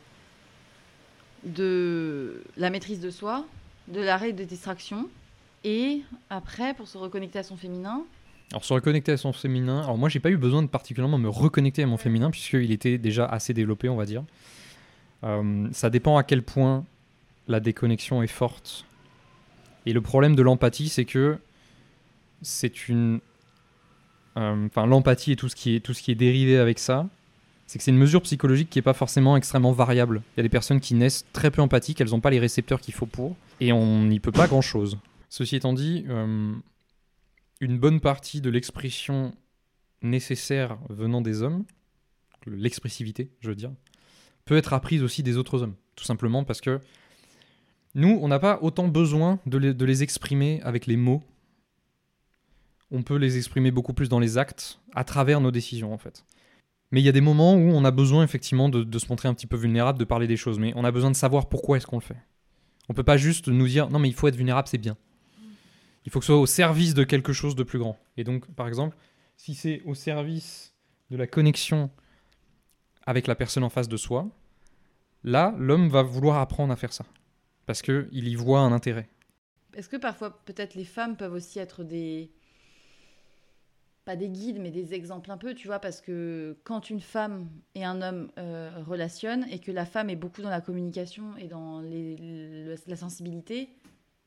de 1.44 2.42
la 2.56 2.70
maîtrise 2.70 3.00
de 3.00 3.10
soi, 3.10 3.46
de 3.88 4.00
l'arrêt 4.00 4.32
de 4.32 4.44
distraction, 4.44 5.08
et 5.64 6.02
après 6.28 6.74
pour 6.74 6.86
se 6.88 6.98
reconnecter 6.98 7.38
à 7.38 7.42
son 7.42 7.56
féminin. 7.56 8.04
Alors 8.52 8.64
se 8.64 8.72
reconnecter 8.72 9.12
à 9.12 9.16
son 9.16 9.32
féminin, 9.32 9.82
alors 9.82 9.96
moi 9.96 10.08
j'ai 10.08 10.20
pas 10.20 10.30
eu 10.30 10.36
besoin 10.36 10.62
de 10.62 10.68
particulièrement 10.68 11.18
me 11.18 11.28
reconnecter 11.28 11.82
à 11.82 11.86
mon 11.86 11.96
féminin 11.96 12.30
puisqu'il 12.30 12.72
était 12.72 12.98
déjà 12.98 13.26
assez 13.26 13.54
développé 13.54 13.88
on 13.88 13.96
va 13.96 14.04
dire. 14.04 14.24
Euh, 15.24 15.68
ça 15.72 15.90
dépend 15.90 16.16
à 16.16 16.24
quel 16.24 16.42
point 16.42 16.84
la 17.48 17.60
déconnexion 17.60 18.22
est 18.22 18.26
forte. 18.26 18.84
Et 19.86 19.92
le 19.92 20.00
problème 20.00 20.36
de 20.36 20.42
l'empathie 20.42 20.88
c'est 20.88 21.04
que 21.04 21.38
c'est 22.42 22.88
une... 22.88 23.20
euh, 24.36 24.66
Enfin 24.66 24.86
l'empathie 24.86 25.32
et 25.32 25.36
tout 25.36 25.48
ce, 25.48 25.56
qui 25.56 25.76
est, 25.76 25.80
tout 25.80 25.94
ce 25.94 26.02
qui 26.02 26.10
est 26.10 26.16
dérivé 26.16 26.58
avec 26.58 26.78
ça, 26.78 27.08
c'est 27.66 27.78
que 27.78 27.84
c'est 27.84 27.90
une 27.90 27.98
mesure 27.98 28.22
psychologique 28.22 28.70
qui 28.70 28.78
n'est 28.78 28.82
pas 28.82 28.94
forcément 28.94 29.36
extrêmement 29.36 29.72
variable. 29.72 30.22
Il 30.34 30.38
y 30.38 30.40
a 30.40 30.42
des 30.42 30.48
personnes 30.48 30.80
qui 30.80 30.94
naissent 30.94 31.24
très 31.32 31.50
peu 31.50 31.62
empathiques, 31.62 32.00
elles 32.00 32.10
n'ont 32.10 32.20
pas 32.20 32.30
les 32.30 32.40
récepteurs 32.40 32.80
qu'il 32.80 32.94
faut 32.94 33.06
pour, 33.06 33.36
et 33.60 33.72
on 33.72 34.02
n'y 34.02 34.18
peut 34.18 34.32
pas 34.32 34.48
grand-chose. 34.48 34.98
Ceci 35.28 35.54
étant 35.54 35.72
dit, 35.72 36.04
euh, 36.08 36.52
une 37.60 37.78
bonne 37.78 38.00
partie 38.00 38.40
de 38.40 38.50
l'expression 38.50 39.34
nécessaire 40.02 40.78
venant 40.88 41.20
des 41.20 41.42
hommes, 41.42 41.64
l'expressivité, 42.46 43.30
je 43.40 43.48
veux 43.50 43.54
dire, 43.54 43.70
peut 44.46 44.56
être 44.56 44.72
apprise 44.72 45.02
aussi 45.02 45.22
des 45.22 45.36
autres 45.36 45.62
hommes. 45.62 45.74
Tout 45.94 46.04
simplement 46.04 46.42
parce 46.42 46.60
que 46.60 46.80
nous, 47.94 48.18
on 48.22 48.28
n'a 48.28 48.38
pas 48.38 48.58
autant 48.62 48.88
besoin 48.88 49.38
de 49.46 49.58
les, 49.58 49.74
de 49.74 49.84
les 49.84 50.02
exprimer 50.02 50.60
avec 50.62 50.86
les 50.86 50.96
mots. 50.96 51.22
On 52.90 53.02
peut 53.02 53.16
les 53.16 53.36
exprimer 53.36 53.70
beaucoup 53.70 53.92
plus 53.92 54.08
dans 54.08 54.18
les 54.18 54.38
actes, 54.38 54.80
à 54.94 55.04
travers 55.04 55.40
nos 55.40 55.50
décisions 55.50 55.92
en 55.92 55.98
fait. 55.98 56.24
Mais 56.90 57.00
il 57.00 57.04
y 57.04 57.08
a 57.08 57.12
des 57.12 57.20
moments 57.20 57.54
où 57.54 57.70
on 57.70 57.84
a 57.84 57.90
besoin 57.90 58.24
effectivement 58.24 58.68
de, 58.68 58.98
se 58.98 59.08
montrer 59.08 59.28
un 59.28 59.34
petit 59.34 59.46
peu 59.46 59.56
vulnérable, 59.56 59.98
de 59.98 60.04
parler 60.04 60.26
des 60.26 60.36
choses, 60.36 60.58
mais 60.58 60.72
on 60.74 60.84
a 60.84 60.90
besoin 60.90 61.10
de 61.10 61.16
savoir 61.16 61.48
pourquoi 61.48 61.76
est-ce 61.76 61.86
qu'on 61.86 61.98
le 61.98 62.02
fait. 62.02 62.16
On 62.88 62.94
peut 62.94 63.04
pas 63.04 63.16
juste 63.16 63.48
nous 63.48 63.68
dire 63.68 63.88
non 63.90 63.98
mais 63.98 64.08
il 64.08 64.14
faut 64.14 64.26
être 64.26 64.36
vulnérable, 64.36 64.68
c'est 64.68 64.78
bien. 64.78 64.96
Il 66.04 66.10
faut 66.10 66.18
que 66.18 66.24
ce 66.24 66.32
soit 66.32 66.40
au 66.40 66.46
service 66.46 66.94
de 66.94 67.04
quelque 67.04 67.32
chose 67.32 67.54
de 67.54 67.62
plus 67.62 67.78
grand. 67.78 67.98
Et 68.16 68.24
donc, 68.24 68.50
par 68.54 68.66
exemple, 68.66 68.96
si 69.36 69.54
c'est 69.54 69.82
au 69.84 69.94
service 69.94 70.74
de 71.10 71.16
la 71.16 71.26
connexion 71.26 71.90
avec 73.06 73.26
la 73.26 73.34
personne 73.34 73.64
en 73.64 73.70
face 73.70 73.88
de 73.88 73.96
soi, 73.96 74.28
là, 75.24 75.54
l'homme 75.58 75.88
va 75.88 76.02
vouloir 76.02 76.38
apprendre 76.38 76.72
à 76.72 76.76
faire 76.76 76.92
ça. 76.92 77.04
Parce 77.66 77.82
qu'il 77.82 78.08
y 78.12 78.34
voit 78.34 78.60
un 78.60 78.72
intérêt. 78.72 79.08
Est-ce 79.74 79.88
que 79.88 79.96
parfois 79.96 80.42
peut-être 80.44 80.74
les 80.74 80.84
femmes 80.84 81.16
peuvent 81.16 81.34
aussi 81.34 81.58
être 81.58 81.84
des 81.84 82.32
pas 84.04 84.16
des 84.16 84.28
guides 84.28 84.58
mais 84.60 84.70
des 84.70 84.94
exemples 84.94 85.30
un 85.30 85.36
peu, 85.36 85.54
tu 85.54 85.66
vois, 85.66 85.78
parce 85.78 86.00
que 86.00 86.56
quand 86.64 86.90
une 86.90 87.00
femme 87.00 87.48
et 87.74 87.84
un 87.84 88.00
homme 88.02 88.30
euh, 88.38 88.70
relationnent 88.86 89.46
et 89.50 89.58
que 89.58 89.70
la 89.72 89.84
femme 89.86 90.10
est 90.10 90.16
beaucoup 90.16 90.42
dans 90.42 90.50
la 90.50 90.60
communication 90.60 91.36
et 91.38 91.48
dans 91.48 91.80
les- 91.80 92.16
le- 92.16 92.74
la 92.86 92.96
sensibilité, 92.96 93.68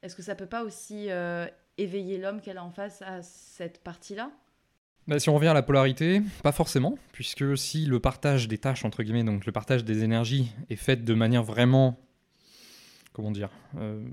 est-ce 0.02 0.16
que 0.16 0.22
ça 0.22 0.36
peut 0.36 0.46
pas 0.46 0.64
aussi 0.64 1.08
euh, 1.10 1.48
éveiller 1.78 2.18
l'homme 2.18 2.40
qu'elle 2.42 2.58
a 2.58 2.64
en 2.64 2.72
face 2.72 3.02
à 3.02 3.22
cette 3.24 3.84
partie-là? 3.84 4.32
Bah, 5.08 5.20
si 5.20 5.30
on 5.30 5.36
revient 5.36 5.50
à 5.50 5.54
la 5.54 5.64
polarité, 5.64 6.22
pas 6.44 6.54
forcément, 6.54 6.98
puisque 7.12 7.58
si 7.58 7.86
le 7.86 8.00
partage 8.00 8.48
des 8.48 8.58
tâches, 8.58 8.86
entre 8.86 9.04
guillemets, 9.04 9.26
donc 9.26 9.46
le 9.46 9.52
partage 9.52 9.84
des 9.84 10.04
énergies, 10.04 10.52
est 10.70 10.78
fait 10.78 11.04
de 11.04 11.14
manière 11.14 11.44
vraiment, 11.44 12.00
comment 13.14 13.32
dire, 13.32 13.50
euh, 13.78 14.04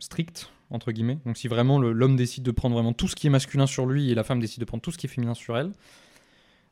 stricte, 0.00 0.50
entre 0.70 0.92
guillemets, 0.92 1.18
donc 1.24 1.36
si 1.36 1.48
vraiment 1.48 1.78
l'homme 1.78 2.16
décide 2.16 2.42
de 2.42 2.50
prendre 2.50 2.74
vraiment 2.74 2.92
tout 2.92 3.08
ce 3.08 3.14
qui 3.14 3.28
est 3.28 3.30
masculin 3.30 3.66
sur 3.66 3.86
lui 3.86 4.10
et 4.10 4.14
la 4.14 4.24
femme 4.24 4.40
décide 4.40 4.60
de 4.60 4.64
prendre 4.64 4.82
tout 4.82 4.90
ce 4.90 4.98
qui 4.98 5.06
est 5.06 5.10
féminin 5.10 5.34
sur 5.34 5.56
elle, 5.56 5.72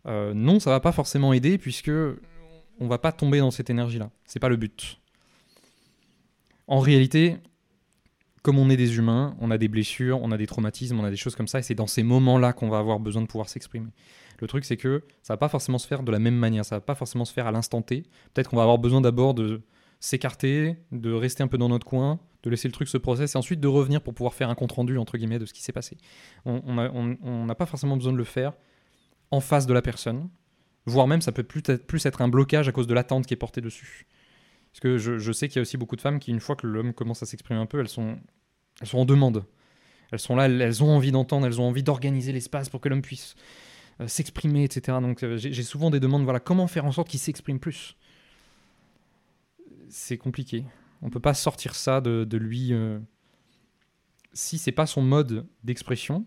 euh, 0.07 0.35
non, 0.35 0.61
ça 0.61 0.71
va 0.71 0.81
pas 0.81 0.93
forcément 0.93 1.33
aider, 1.33 1.59
puisque 1.59 1.91
on 2.81 2.87
va 2.87 2.99
pas 2.99 3.13
tomber 3.13 3.39
dans 3.39 3.51
cette 3.51 3.71
énergie-là. 3.71 4.11
C'est 4.25 4.41
pas 4.41 4.49
le 4.49 4.57
but. 4.57 4.99
En 6.67 6.81
réalité, 6.81 7.37
comme 8.43 8.59
on 8.59 8.71
est 8.71 8.77
des 8.77 8.97
humains, 8.97 9.37
on 9.41 9.51
a 9.51 9.59
des 9.59 9.69
blessures, 9.69 10.21
on 10.23 10.31
a 10.31 10.39
des 10.39 10.47
traumatismes, 10.47 10.99
on 10.99 11.05
a 11.05 11.11
des 11.11 11.17
choses 11.17 11.35
comme 11.35 11.49
ça, 11.49 11.59
et 11.59 11.63
c'est 11.63 11.75
dans 11.75 11.87
ces 11.87 12.03
moments-là 12.03 12.53
qu'on 12.53 12.69
va 12.69 12.79
avoir 12.79 13.01
besoin 13.01 13.23
de 13.23 13.27
pouvoir 13.27 13.49
s'exprimer. 13.49 13.91
Le 14.39 14.47
truc, 14.47 14.65
c'est 14.65 14.79
que 14.79 15.03
ça 15.23 15.35
va 15.35 15.37
pas 15.37 15.51
forcément 15.51 15.79
se 15.79 15.87
faire 15.87 16.03
de 16.03 16.11
la 16.11 16.19
même 16.19 16.37
manière, 16.37 16.65
ça 16.65 16.77
va 16.77 16.81
pas 16.81 16.95
forcément 16.95 17.27
se 17.27 17.33
faire 17.33 17.47
à 17.47 17.53
l'instant 17.53 17.83
T. 17.83 18.05
Peut-être 18.33 18.49
qu'on 18.49 18.57
va 18.57 18.63
avoir 18.63 18.79
besoin 18.79 19.03
d'abord 19.03 19.35
de 19.35 19.61
s'écarter, 20.01 20.77
de 20.93 21.13
rester 21.13 21.43
un 21.43 21.49
peu 21.49 21.59
dans 21.59 21.69
notre 21.69 21.87
coin, 21.87 22.19
de 22.43 22.51
laisser 22.51 22.69
le 22.69 22.73
truc 22.73 22.89
se 22.89 22.97
processer, 22.97 23.37
et 23.37 23.39
ensuite 23.39 23.61
de 23.61 23.69
revenir 23.69 24.01
pour 24.03 24.15
pouvoir 24.15 24.35
faire 24.35 24.49
un 24.49 24.55
compte-rendu, 24.55 24.99
entre 24.99 25.19
guillemets, 25.19 25.39
de 25.39 25.47
ce 25.47 25.53
qui 25.53 25.63
s'est 25.63 25.73
passé. 25.73 25.99
On 26.47 27.47
n'a 27.47 27.55
pas 27.55 27.67
forcément 27.67 27.97
besoin 27.97 28.13
de 28.13 28.19
le 28.19 28.25
faire 28.25 28.55
en 29.31 29.41
face 29.41 29.67
de 29.67 29.75
la 29.75 29.83
personne, 29.83 30.29
voire 30.87 31.07
même 31.07 31.21
ça 31.21 31.33
peut 31.33 31.43
plus 31.43 31.63
être, 31.69 31.87
plus 31.87 32.05
être 32.07 32.23
un 32.23 32.29
blocage 32.29 32.67
à 32.67 32.73
cause 32.73 32.87
de 32.87 32.95
l'attente 32.95 33.27
qui 33.27 33.35
est 33.35 33.37
portée 33.37 33.61
dessus. 33.61 34.07
Parce 34.73 34.81
que 34.81 34.99
je, 34.99 35.33
sais 35.33 35.49
qu'il 35.49 35.57
y 35.57 35.59
a 35.59 35.63
aussi 35.63 35.77
beaucoup 35.77 35.97
de 35.97 36.01
femmes 36.01 36.19
qui, 36.19 36.31
une 36.31 36.41
fois 36.41 36.57
que 36.57 36.67
l'homme 36.67 36.95
commence 36.95 37.23
à 37.23 37.27
s'exprimer 37.27 37.61
un 37.61 37.67
peu, 37.67 37.81
elles 37.81 37.89
sont, 37.89 38.19
en 38.93 39.05
demande. 39.05 39.45
Elles 40.13 40.19
sont 40.19 40.37
là, 40.37 40.47
elles, 40.47 40.83
ont 40.83 40.91
envie 40.91 41.13
d'entendre, 41.13 41.47
elles 41.47 41.61
ont 41.61 41.69
envie 41.69 41.83
d'organiser 41.83 42.33
l'espace 42.33 42.69
pour 42.69 42.81
que 42.81 42.89
l'homme 42.89 43.03
puisse 43.03 43.35
euh, 44.01 44.09
s'exprimer, 44.09 44.65
etc. 44.65 44.99
Donc 45.01 45.23
euh, 45.23 45.37
j'ai 45.37 45.63
souvent 45.63 45.91
des 45.91 46.01
demandes, 46.01 46.25
voilà, 46.25 46.41
comment 46.41 46.67
faire 46.69 46.85
en 46.85 46.93
sorte 46.93 47.09
qu'il 47.09 47.21
s'exprime 47.21 47.59
plus? 47.59 47.97
C'est 49.91 50.17
compliqué. 50.19 50.65
On 51.03 51.11
peut 51.11 51.21
pas 51.21 51.35
sortir 51.35 51.75
ça 51.75 52.01
de, 52.01 52.25
de 52.25 52.37
lui. 52.37 52.73
euh, 52.73 52.99
Si 54.33 54.57
c'est 54.59 54.73
pas 54.73 54.87
son 54.87 55.03
mode 55.03 55.47
d'expression, 55.65 56.25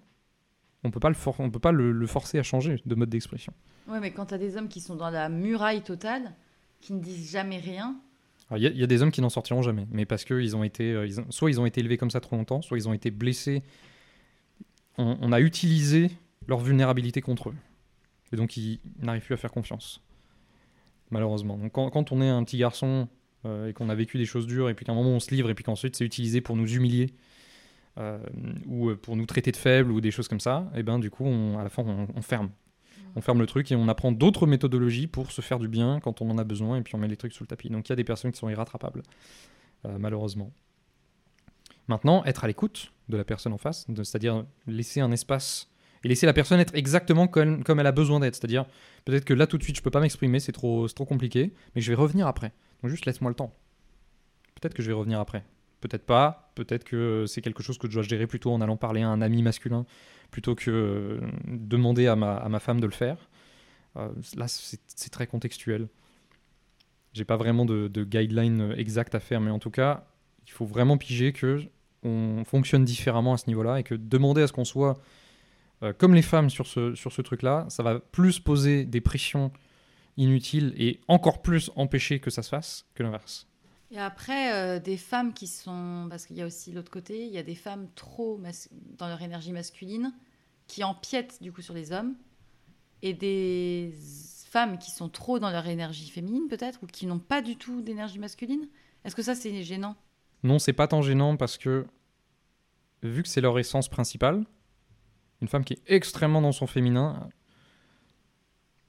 on 0.83 0.91
peut 0.91 0.99
pas 0.99 1.09
le 1.09 1.15
on 1.39 1.49
peut 1.49 1.59
pas 1.59 1.71
le, 1.71 1.91
le 1.91 2.07
forcer 2.07 2.37
à 2.39 2.43
changer 2.43 2.81
de 2.85 2.95
mode 2.95 3.09
d'expression. 3.09 3.53
Ouais, 3.87 3.99
mais 3.99 4.11
quand 4.11 4.27
t'as 4.27 4.37
des 4.37 4.57
hommes 4.57 4.67
qui 4.67 4.81
sont 4.81 4.95
dans 4.95 5.09
la 5.09 5.29
muraille 5.29 5.81
totale, 5.83 6.33
qui 6.81 6.93
ne 6.93 6.99
disent 7.01 7.31
jamais 7.31 7.57
rien, 7.59 7.95
Il 8.55 8.61
y, 8.61 8.67
a- 8.67 8.69
il 8.69 8.77
y 8.77 8.83
a 8.83 8.87
des 8.87 9.01
hommes 9.01 9.11
qui 9.11 9.21
n'en 9.21 9.29
sortiront 9.29 9.61
jamais, 9.61 9.87
mais 9.91 10.05
parce 10.05 10.25
que 10.25 10.39
ils 10.39 10.55
ont 10.55 10.63
été, 10.63 10.91
euh, 10.91 11.07
ils 11.07 11.19
ont- 11.21 11.31
soit 11.31 11.49
ils 11.49 11.59
ont 11.59 11.65
été 11.65 11.79
élevés 11.79 11.97
comme 11.97 12.11
ça 12.11 12.19
trop 12.19 12.35
longtemps, 12.35 12.61
soit 12.61 12.77
ils 12.77 12.87
ont 12.89 12.93
été 12.93 13.09
blessés. 13.09 13.63
On, 14.97 15.17
on 15.21 15.31
a 15.31 15.39
utilisé 15.39 16.11
leur 16.47 16.59
vulnérabilité 16.59 17.21
contre 17.21 17.49
eux. 17.49 17.55
Et 18.31 18.35
donc 18.35 18.57
ils 18.57 18.79
n'arrivent 18.99 19.23
plus 19.23 19.33
à 19.33 19.37
faire 19.37 19.51
confiance. 19.51 20.01
Malheureusement. 21.09 21.57
Donc 21.57 21.71
quand, 21.71 21.89
quand 21.89 22.11
on 22.11 22.21
est 22.21 22.29
un 22.29 22.43
petit 22.43 22.57
garçon 22.57 23.07
euh, 23.45 23.67
et 23.67 23.73
qu'on 23.73 23.89
a 23.89 23.95
vécu 23.95 24.17
des 24.17 24.25
choses 24.25 24.47
dures, 24.47 24.69
et 24.69 24.73
puis 24.73 24.85
qu'à 24.85 24.93
un 24.93 24.95
moment 24.95 25.09
on 25.09 25.19
se 25.19 25.33
livre, 25.33 25.49
et 25.49 25.53
puis 25.53 25.63
qu'ensuite 25.63 25.95
c'est 25.95 26.05
utilisé 26.05 26.39
pour 26.39 26.55
nous 26.55 26.67
humilier, 26.67 27.11
euh, 27.97 28.17
ou 28.65 28.89
euh, 28.89 28.95
pour 28.95 29.17
nous 29.17 29.25
traiter 29.25 29.51
de 29.51 29.57
faibles, 29.57 29.91
ou 29.91 29.99
des 29.99 30.11
choses 30.11 30.27
comme 30.27 30.39
ça, 30.39 30.71
et 30.75 30.83
ben 30.83 30.97
du 30.97 31.09
coup, 31.09 31.27
à 31.59 31.63
la 31.63 31.69
fin, 31.69 31.83
on, 31.83 32.21
ferme. 32.21 32.49
On 33.15 33.21
ferme 33.21 33.39
le 33.39 33.45
truc 33.45 33.71
et 33.71 33.75
on 33.75 33.87
apprend 33.89 34.11
d'autres 34.11 34.47
méthodologies 34.47 35.07
pour 35.07 35.31
se 35.31 35.41
faire 35.41 35.59
du 35.59 35.67
bien 35.67 35.99
quand 35.99 36.21
on 36.21 36.29
en 36.29 36.37
a 36.37 36.43
besoin, 36.43 36.77
et 36.77 36.81
puis 36.81 36.95
on 36.95 36.97
met 36.97 37.07
les 37.07 37.17
trucs 37.17 37.33
sous 37.33 37.43
le 37.43 37.47
tapis. 37.47 37.69
Donc 37.69 37.89
il 37.89 37.91
y 37.91 37.93
a 37.93 37.97
des 37.97 38.05
personnes 38.05 38.31
qui 38.31 38.39
sont 38.39 38.49
irrattrapables, 38.49 39.03
malheureusement. 39.99 40.51
Maintenant, 41.89 42.23
être 42.23 42.45
à 42.45 42.47
l'écoute 42.47 42.93
de 43.09 43.17
la 43.17 43.25
personne 43.25 43.51
en 43.51 43.57
face, 43.57 43.85
c'est-à-dire 43.93 44.45
laisser 44.67 45.01
un 45.01 45.11
espace 45.11 45.69
et 46.05 46.07
laisser 46.07 46.25
la 46.25 46.33
personne 46.33 46.59
être 46.59 46.73
exactement 46.75 47.27
comme, 47.27 47.63
elle 47.67 47.87
a 47.87 47.91
besoin 47.91 48.21
d'être. 48.21 48.35
C'est-à-dire, 48.35 48.65
peut-être 49.05 49.25
que 49.25 49.33
là 49.33 49.47
tout 49.47 49.57
de 49.57 49.63
suite 49.63 49.75
je 49.75 49.81
peux 49.81 49.91
pas 49.91 49.99
m'exprimer, 49.99 50.39
c'est 50.39 50.53
trop 50.53 50.87
compliqué, 51.05 51.53
mais 51.75 51.81
je 51.81 51.91
vais 51.91 51.95
revenir 51.95 52.25
après. 52.25 52.53
Juste 52.83 53.05
laisse-moi 53.05 53.29
le 53.29 53.35
temps. 53.35 53.53
Peut-être 54.55 54.73
que 54.73 54.83
je 54.83 54.87
vais 54.87 54.93
revenir 54.93 55.19
après. 55.19 55.43
Peut-être 55.81 56.05
pas. 56.05 56.51
Peut-être 56.55 56.83
que 56.83 57.25
c'est 57.27 57.41
quelque 57.41 57.63
chose 57.63 57.77
que 57.77 57.87
je 57.87 57.93
dois 57.93 58.03
gérer 58.03 58.27
plutôt 58.27 58.51
en 58.51 58.61
allant 58.61 58.77
parler 58.77 59.01
à 59.01 59.09
un 59.09 59.21
ami 59.21 59.41
masculin 59.41 59.85
plutôt 60.31 60.55
que 60.55 60.71
euh, 60.71 61.19
demander 61.47 62.07
à 62.07 62.15
ma, 62.15 62.59
femme 62.59 62.79
de 62.79 62.85
le 62.85 62.91
faire. 62.91 63.29
Euh, 63.97 64.09
là, 64.35 64.47
c'est 64.47 65.09
très 65.11 65.27
contextuel. 65.27 65.87
J'ai 67.13 67.25
pas 67.25 67.37
vraiment 67.37 67.65
de, 67.65 67.87
de 67.87 68.03
guideline 68.03 68.73
exact 68.77 69.13
à 69.13 69.19
faire, 69.19 69.41
mais 69.41 69.51
en 69.51 69.59
tout 69.59 69.69
cas, 69.69 70.07
il 70.47 70.51
faut 70.51 70.65
vraiment 70.65 70.97
piger 70.97 71.31
que 71.31 71.61
on 72.03 72.43
fonctionne 72.43 72.83
différemment 72.83 73.33
à 73.33 73.37
ce 73.37 73.47
niveau-là 73.47 73.79
et 73.79 73.83
que 73.83 73.95
demander 73.95 74.41
à 74.41 74.47
ce 74.47 74.53
qu'on 74.53 74.65
soit 74.65 74.99
euh, 75.83 75.93
comme 75.93 76.13
les 76.13 76.21
femmes 76.21 76.49
sur 76.49 76.67
ce, 76.67 76.95
sur 76.95 77.11
ce 77.11 77.21
truc-là, 77.21 77.65
ça 77.69 77.83
va 77.83 77.99
plus 77.99 78.39
poser 78.39 78.85
des 78.85 79.01
pressions 79.01 79.51
inutiles 80.17 80.73
et 80.77 80.99
encore 81.07 81.41
plus 81.41 81.71
empêcher 81.75 82.19
que 82.19 82.29
ça 82.29 82.43
se 82.43 82.49
fasse 82.49 82.85
que 82.93 83.03
l'inverse. 83.03 83.47
Et 83.91 83.99
après, 83.99 84.53
euh, 84.53 84.79
des 84.79 84.97
femmes 84.97 85.33
qui 85.33 85.45
sont. 85.47 86.07
Parce 86.09 86.25
qu'il 86.25 86.35
y 86.35 86.41
a 86.41 86.45
aussi 86.47 86.71
l'autre 86.71 86.91
côté, 86.91 87.25
il 87.25 87.31
y 87.31 87.37
a 87.37 87.43
des 87.43 87.55
femmes 87.55 87.87
trop 87.95 88.37
mas- 88.37 88.69
dans 88.97 89.07
leur 89.07 89.21
énergie 89.21 89.51
masculine 89.51 90.13
qui 90.65 90.83
empiètent 90.83 91.41
du 91.41 91.51
coup 91.51 91.61
sur 91.61 91.75
les 91.75 91.91
hommes. 91.91 92.15
Et 93.03 93.13
des 93.13 93.93
femmes 94.49 94.77
qui 94.77 94.89
sont 94.89 95.09
trop 95.09 95.37
dans 95.37 95.51
leur 95.51 95.67
énergie 95.67 96.09
féminine, 96.09 96.47
peut-être, 96.49 96.79
ou 96.83 96.87
qui 96.87 97.05
n'ont 97.05 97.19
pas 97.19 97.41
du 97.41 97.57
tout 97.57 97.81
d'énergie 97.81 98.17
masculine. 98.17 98.67
Est-ce 99.03 99.15
que 99.15 99.21
ça, 99.21 99.35
c'est 99.35 99.63
gênant? 99.63 99.95
Non, 100.43 100.57
c'est 100.57 100.73
pas 100.73 100.87
tant 100.87 101.01
gênant 101.01 101.35
parce 101.35 101.57
que, 101.57 101.85
vu 103.01 103.21
que 103.21 103.29
c'est 103.29 103.41
leur 103.41 103.59
essence 103.59 103.89
principale, 103.89 104.45
une 105.41 105.47
femme 105.49 105.65
qui 105.65 105.73
est 105.73 105.81
extrêmement 105.87 106.41
dans 106.41 106.51
son 106.53 106.67
féminin, 106.67 107.29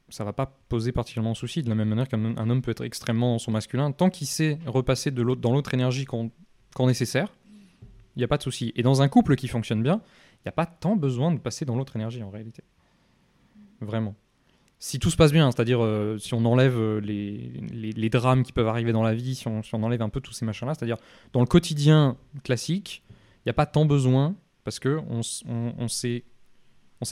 ça 0.08 0.24
va 0.24 0.32
pas 0.32 0.58
poser 0.68 0.92
particulièrement 0.92 1.32
de 1.32 1.36
souci. 1.36 1.62
De 1.62 1.68
la 1.68 1.74
même 1.74 1.88
manière 1.88 2.08
qu'un 2.08 2.36
un 2.36 2.50
homme 2.50 2.62
peut 2.62 2.70
être 2.70 2.84
extrêmement 2.84 3.32
dans 3.32 3.38
son 3.38 3.50
masculin, 3.50 3.92
tant 3.92 4.10
qu'il 4.10 4.26
sait 4.26 4.58
repasser 4.66 5.10
de 5.10 5.22
l'autre, 5.22 5.40
dans 5.40 5.52
l'autre 5.52 5.74
énergie 5.74 6.04
quand, 6.04 6.30
nécessaire, 6.80 7.32
il 8.16 8.20
n'y 8.20 8.24
a 8.24 8.28
pas 8.28 8.36
de 8.36 8.42
souci. 8.42 8.72
Et 8.76 8.82
dans 8.82 9.02
un 9.02 9.08
couple 9.08 9.36
qui 9.36 9.48
fonctionne 9.48 9.82
bien, 9.82 10.00
il 10.36 10.46
n'y 10.46 10.50
a 10.50 10.52
pas 10.52 10.66
tant 10.66 10.96
besoin 10.96 11.32
de 11.32 11.38
passer 11.38 11.64
dans 11.64 11.76
l'autre 11.76 11.96
énergie 11.96 12.22
en 12.22 12.30
réalité. 12.30 12.62
Vraiment. 13.80 14.14
Si 14.78 14.98
tout 14.98 15.10
se 15.10 15.16
passe 15.16 15.32
bien, 15.32 15.50
c'est-à-dire 15.50 15.82
euh, 15.82 16.18
si 16.18 16.34
on 16.34 16.44
enlève 16.44 16.76
euh, 16.78 17.00
les, 17.00 17.50
les, 17.72 18.10
drames 18.10 18.42
qui 18.42 18.52
peuvent 18.52 18.68
arriver 18.68 18.92
dans 18.92 19.02
la 19.02 19.14
vie, 19.14 19.34
si 19.34 19.48
on, 19.48 19.62
si 19.62 19.74
on 19.74 19.82
enlève 19.82 20.02
un 20.02 20.10
peu 20.10 20.20
tous 20.20 20.32
ces 20.32 20.44
machins-là, 20.44 20.74
c'est-à-dire 20.74 20.98
dans 21.32 21.40
le 21.40 21.46
quotidien 21.46 22.18
classique, 22.42 23.02
il 23.10 23.48
n'y 23.48 23.50
a 23.50 23.54
pas 23.54 23.66
tant 23.66 23.86
besoin 23.86 24.34
parce 24.62 24.78
que 24.78 25.00
on, 25.08 25.20
on, 25.48 25.72
on 25.78 25.88
s'est 25.88 26.22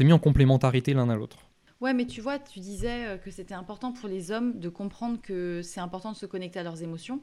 mis 0.01 0.13
en 0.13 0.19
complémentarité 0.19 0.93
l'un 0.93 1.09
à 1.09 1.17
l'autre. 1.17 1.39
Ouais, 1.83 1.93
mais 1.95 2.07
tu 2.07 2.21
vois, 2.21 2.39
tu 2.39 2.61
disais 2.61 3.07
euh, 3.07 3.17
que 3.19 3.31
c'était 3.33 3.55
important 3.55 3.93
pour 3.93 4.09
les 4.09 4.31
hommes 4.31 4.61
de 4.61 4.69
comprendre 4.69 5.21
que 5.21 5.61
c'est 5.63 5.81
important 5.81 6.13
de 6.13 6.17
se 6.17 6.27
connecter 6.27 6.61
à 6.61 6.63
leurs 6.63 6.83
émotions. 6.83 7.21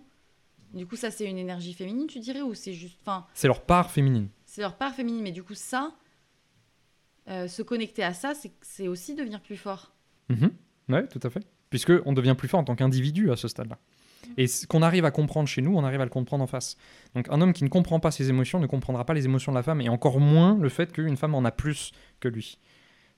Du 0.74 0.86
coup, 0.86 0.98
ça, 0.98 1.10
c'est 1.12 1.26
une 1.26 1.38
énergie 1.38 1.74
féminine, 1.74 2.08
tu 2.08 2.20
dirais, 2.20 2.42
ou 2.42 2.54
c'est 2.54 2.74
juste. 2.74 3.00
Enfin, 3.02 3.26
C'est 3.34 3.48
leur 3.48 3.62
part 3.66 3.90
féminine. 3.90 4.28
c'est 4.46 4.62
leur 4.62 4.76
part 4.76 4.94
féminine, 4.94 5.24
mais 5.24 5.32
du 5.32 5.44
coup, 5.44 5.56
ça, 5.56 5.94
euh, 7.30 7.48
se 7.48 7.62
connecter 7.62 8.04
à 8.04 8.14
ça, 8.14 8.34
c'est- 8.62 8.88
aussi 8.88 9.16
devenir 9.16 9.42
plus 9.42 9.58
fort. 9.58 9.94
Mhm. 10.30 10.52
Ouais, 10.90 11.08
tout 11.08 11.20
à 11.24 11.30
fait. 11.30 11.48
Puisque 11.70 11.94
on 12.06 12.14
devient 12.14 12.36
plus 12.38 12.48
fort 12.48 12.60
en 12.60 12.64
tant 12.66 12.76
qu'individu 12.76 13.32
à 13.32 13.36
ce 13.38 13.48
stade-là. 13.48 13.78
Et 14.38 14.48
ce 14.48 14.68
qu'on 14.68 14.82
arrive 14.82 15.06
à 15.06 15.12
comprendre 15.12 15.48
chez 15.48 15.62
nous, 15.62 15.76
on 15.76 15.84
arrive 15.84 16.02
à 16.02 16.04
le 16.04 16.10
comprendre 16.10 16.44
en 16.44 16.48
face. 16.48 16.76
Donc 17.16 17.28
un 17.30 17.40
homme 17.42 17.54
qui 17.54 17.64
ne 17.64 17.70
comprend 17.70 18.00
pas 18.00 18.12
ses 18.12 18.30
émotions 18.30 18.60
ne 18.60 18.68
comprendra 18.68 19.06
pas 19.06 19.14
les 19.14 19.26
émotions 19.26 19.52
de 19.52 19.58
la 19.58 19.64
femme, 19.64 19.80
et 19.82 19.90
encore 19.90 20.20
moins 20.20 20.58
le 20.58 20.70
fait 20.70 20.92
qu'une 20.92 21.16
femme 21.18 21.34
en 21.36 21.46
a 21.46 21.52
plus 21.52 21.92
que 22.20 22.28
lui. 22.28 22.58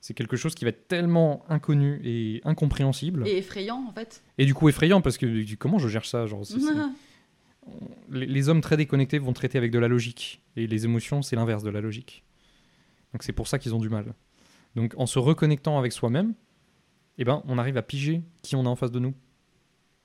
C'est 0.02 0.14
quelque 0.14 0.36
chose 0.36 0.56
qui 0.56 0.64
va 0.64 0.70
être 0.70 0.88
tellement 0.88 1.44
inconnu 1.48 2.00
et 2.02 2.40
incompréhensible, 2.44 3.24
et, 3.24 3.30
Et 3.30 3.38
effrayant, 3.38 3.86
en 3.88 3.92
fait. 3.92 4.20
du 4.36 4.52
coup 4.52 4.68
effrayant, 4.68 5.00
parce 5.00 5.16
que 5.16 5.54
comment 5.54 5.78
je 5.78 5.86
gère 5.86 6.04
ça 6.04 6.26
genre, 6.26 6.42
les, 8.10 8.26
les 8.26 8.48
hommes 8.48 8.60
très 8.60 8.76
déconnectés 8.76 9.20
vont 9.20 9.32
traiter 9.32 9.58
avec 9.58 9.70
de 9.70 9.78
la 9.78 9.86
logique. 9.86 10.42
Et 10.56 10.66
les 10.66 10.84
émotions, 10.86 11.22
c'est 11.22 11.36
l'inverse 11.36 11.62
de 11.62 11.70
la 11.70 11.80
logique. 11.80 12.24
Donc 13.12 13.22
c'est 13.22 13.32
pour 13.32 13.46
ça 13.46 13.60
qu'ils 13.60 13.76
ont 13.76 13.78
du 13.78 13.88
mal. 13.88 14.12
Donc 14.74 14.92
en 14.96 15.06
se 15.06 15.20
reconnectant 15.20 15.78
avec 15.78 15.92
soi-même, 15.92 16.34
eh 17.18 17.24
ben, 17.24 17.40
on 17.46 17.56
arrive 17.56 17.76
à 17.76 17.82
piger 17.82 18.22
qui 18.42 18.56
on 18.56 18.66
a 18.66 18.68
en 18.68 18.74
face 18.76 18.90
de 18.90 18.98
nous. 18.98 19.14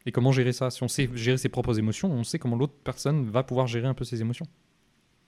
Et 0.05 0.11
comment 0.11 0.31
gérer 0.31 0.53
ça? 0.53 0.69
Si 0.69 0.83
on 0.83 0.87
sait 0.87 1.09
gérer 1.15 1.39
ses 1.39 1.49
propres 1.49 1.79
émotions, 1.79 2.11
on 2.11 2.23
sait 2.23 2.37
comment 2.37 2.55
l'autre 2.55 2.75
personne 2.83 3.27
va 3.27 3.41
pouvoir 3.41 3.65
gérer 3.65 3.87
un 3.87 3.95
peu 3.95 4.05
ses 4.05 4.21
émotions. 4.21 4.45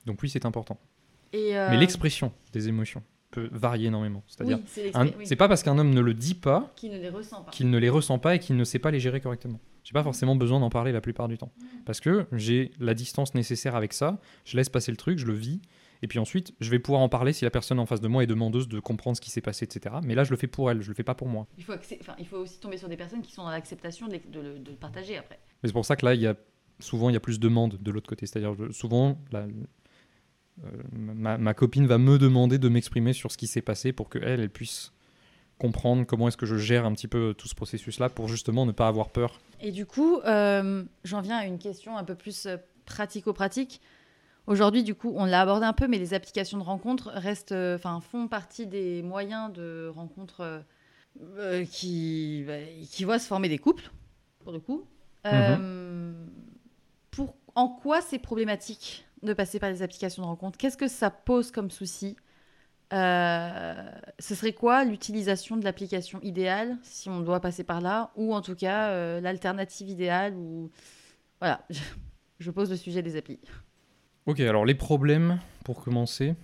Donc 0.05 0.21
oui, 0.21 0.29
c'est 0.29 0.45
important. 0.45 0.79
Et, 1.33 1.57
euh, 1.57 1.71
Mais 1.71 1.77
l'expression 1.77 2.31
des 2.53 2.67
émotions 2.67 3.01
peut 3.31 3.49
varier 3.51 3.87
énormément. 3.87 4.23
C'est-à-dire, 4.27 4.57
oui, 4.57 4.63
c'est 4.67 5.29
oui, 5.29 5.35
pas 5.35 5.47
parce 5.47 5.63
qu'un 5.63 5.77
homme 5.77 5.93
ne 5.93 6.01
le 6.01 6.13
dit 6.13 6.35
pas 6.35 6.71
qui 6.75 6.89
ne 6.89 6.97
les 6.97 7.09
ressent 7.09 7.43
pas. 7.43 7.51
qu'il 7.51 7.69
ne 7.69 7.77
les 7.77 7.89
ressent 7.89 8.17
pas 8.19 8.35
et 8.35 8.39
qu'il 8.39 8.55
ne 8.55 8.63
sait 8.63 8.79
pas 8.79 8.91
les 8.91 8.99
gérer 8.99 9.21
correctement. 9.21 9.59
J'ai 9.83 9.93
pas 9.93 10.03
forcément 10.03 10.35
besoin 10.35 10.59
d'en 10.59 10.69
parler 10.69 10.91
la 10.91 11.01
plupart 11.01 11.27
du 11.27 11.37
temps. 11.37 11.51
Parce 11.85 11.99
que 11.99 12.25
j'ai 12.31 12.71
la 12.79 12.93
distance 12.93 13.33
nécessaire 13.35 13.75
avec 13.75 13.93
ça, 13.93 14.19
je 14.45 14.57
laisse 14.57 14.69
passer 14.69 14.91
le 14.91 14.97
truc, 14.97 15.17
je 15.19 15.25
le 15.25 15.33
vis, 15.33 15.61
et 16.01 16.07
puis 16.07 16.17
ensuite, 16.19 16.53
je 16.59 16.69
vais 16.69 16.79
pouvoir 16.79 17.01
en 17.01 17.09
parler 17.09 17.33
si 17.33 17.43
la 17.45 17.51
personne 17.51 17.79
en 17.79 17.85
face 17.85 18.01
de 18.01 18.07
moi 18.07 18.23
est 18.23 18.27
demandeuse 18.27 18.67
de 18.67 18.79
comprendre 18.79 19.17
ce 19.17 19.21
qui 19.21 19.31
s'est 19.31 19.41
passé, 19.41 19.65
etc. 19.65 19.95
Mais 20.03 20.15
là, 20.15 20.23
je 20.23 20.31
le 20.31 20.37
fais 20.37 20.47
pour 20.47 20.69
elle, 20.71 20.81
je 20.81 20.87
le 20.89 20.93
fais 20.95 21.03
pas 21.03 21.15
pour 21.15 21.27
moi. 21.27 21.47
Il 21.57 21.63
faut, 21.63 21.73
il 22.19 22.35
aussi 22.35 22.59
tomber 22.59 22.77
sur 22.77 22.87
des 22.89 22.97
personnes 22.97 23.21
qui 23.21 23.31
sont 23.33 23.43
dans 23.43 23.49
l'acceptation 23.51 24.07
de, 24.07 24.19
de 24.31 24.39
le, 24.39 24.59
de 24.59 24.71
le 24.71 24.77
partager 24.77 25.17
après. 25.17 25.39
Mais 25.61 25.69
c'est 25.69 25.73
pour 25.73 25.85
ça 25.85 25.95
que 25.95 26.05
là, 26.05 26.13
il 26.15 26.21
y 26.21 26.27
a 26.27 26.35
souvent 26.79 27.09
il 27.09 27.13
y 27.13 27.17
a 27.17 27.19
plus 27.19 27.39
de 27.39 27.43
demandes 27.47 27.77
de 27.81 27.91
l'autre 27.91 28.07
côté. 28.07 28.25
C'est-à-dire 28.25 28.55
souvent 28.71 29.19
la- 29.31 29.47
ma, 30.91 31.37
ma 31.37 31.53
copine 31.53 31.87
va 31.87 31.97
me 31.97 32.17
demander 32.17 32.57
de 32.57 32.69
m'exprimer 32.69 33.13
sur 33.13 33.31
ce 33.31 33.37
qui 33.37 33.47
s'est 33.47 33.61
passé 33.61 33.91
pour 33.93 34.09
que 34.09 34.19
elle, 34.19 34.49
puisse 34.49 34.91
comprendre 35.57 36.05
comment 36.05 36.27
est-ce 36.27 36.37
que 36.37 36.45
je 36.45 36.55
gère 36.55 36.85
un 36.85 36.93
petit 36.93 37.07
peu 37.07 37.33
tout 37.37 37.47
ce 37.47 37.55
processus-là 37.55 38.09
pour 38.09 38.27
justement 38.27 38.65
ne 38.65 38.71
pas 38.71 38.87
avoir 38.87 39.09
peur. 39.09 39.39
Et 39.61 39.71
du 39.71 39.85
coup, 39.85 40.19
euh, 40.19 40.83
j'en 41.03 41.21
viens 41.21 41.37
à 41.37 41.45
une 41.45 41.59
question 41.59 41.97
un 41.97 42.03
peu 42.03 42.15
plus 42.15 42.45
euh, 42.45 42.57
pratico-pratique. 42.85 43.81
Aujourd'hui, 44.49 44.83
du 44.83 44.95
coup, 44.95 45.13
on 45.15 45.25
l'a 45.25 45.41
abordé 45.41 45.65
un 45.65 45.73
peu, 45.73 45.87
mais 45.87 45.99
les 45.99 46.15
applications 46.15 46.57
de 46.57 46.63
rencontres 46.63 47.11
restent, 47.13 47.51
euh, 47.51 47.75
enfin, 47.75 48.01
font 48.01 48.27
partie 48.27 48.65
des 48.65 49.03
moyens 49.03 49.53
de 49.53 49.91
rencontres 49.93 50.41
euh, 50.41 50.59
euh, 51.37 51.65
qui, 51.65 52.43
bah, 52.47 52.57
qui 52.89 53.03
voient 53.03 53.19
se 53.19 53.27
former 53.27 53.47
des 53.47 53.59
couples, 53.59 53.91
pour 54.39 54.51
le 54.51 54.59
coup. 54.59 54.85
Euh, 55.27 56.13
pour, 57.11 57.35
en 57.53 57.67
quoi 57.67 58.01
c'est 58.01 58.17
problématique? 58.17 59.05
De 59.23 59.33
passer 59.33 59.59
par 59.59 59.69
les 59.69 59.81
applications 59.81 60.23
de 60.23 60.27
rencontres 60.27 60.57
Qu'est-ce 60.57 60.77
que 60.77 60.87
ça 60.87 61.09
pose 61.09 61.51
comme 61.51 61.71
souci? 61.71 62.15
Euh, 62.91 63.91
ce 64.17 64.33
serait 64.33 64.53
quoi 64.53 64.83
l'utilisation 64.83 65.57
de 65.57 65.63
l'application 65.63 66.19
idéale 66.23 66.77
si 66.81 67.07
on 67.07 67.19
doit 67.19 67.39
passer 67.39 67.63
par 67.63 67.81
là 67.81 68.11
ou 68.15 68.33
en 68.33 68.41
tout 68.41 68.55
cas 68.55 68.89
euh, 68.89 69.21
l'alternative 69.21 69.89
idéale 69.89 70.33
ou 70.33 70.71
voilà 71.39 71.63
je, 71.69 71.81
je 72.39 72.49
pose 72.49 72.71
le 72.71 72.75
sujet 72.75 73.03
des 73.03 73.15
applis 73.15 73.39
Ok, 74.25 74.39
alors 74.41 74.65
les 74.65 74.75
problèmes, 74.75 75.39
pour 75.65 75.83
commencer, 75.83 76.35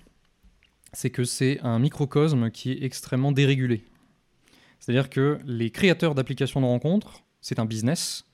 c'est 0.93 1.09
que 1.11 1.23
c'est 1.23 1.59
un 1.61 1.77
microcosme 1.77 2.49
qui 2.49 2.71
est 2.71 2.83
extrêmement 2.83 3.31
dérégulé. 3.31 3.83
C'est-à-dire 4.79 5.09
que 5.09 5.39
les 5.45 5.69
créateurs 5.69 6.15
d'applications 6.15 6.61
de 6.61 6.65
rencontres, 6.65 7.23
c'est 7.41 7.59
un 7.59 7.65
business, 7.65 8.25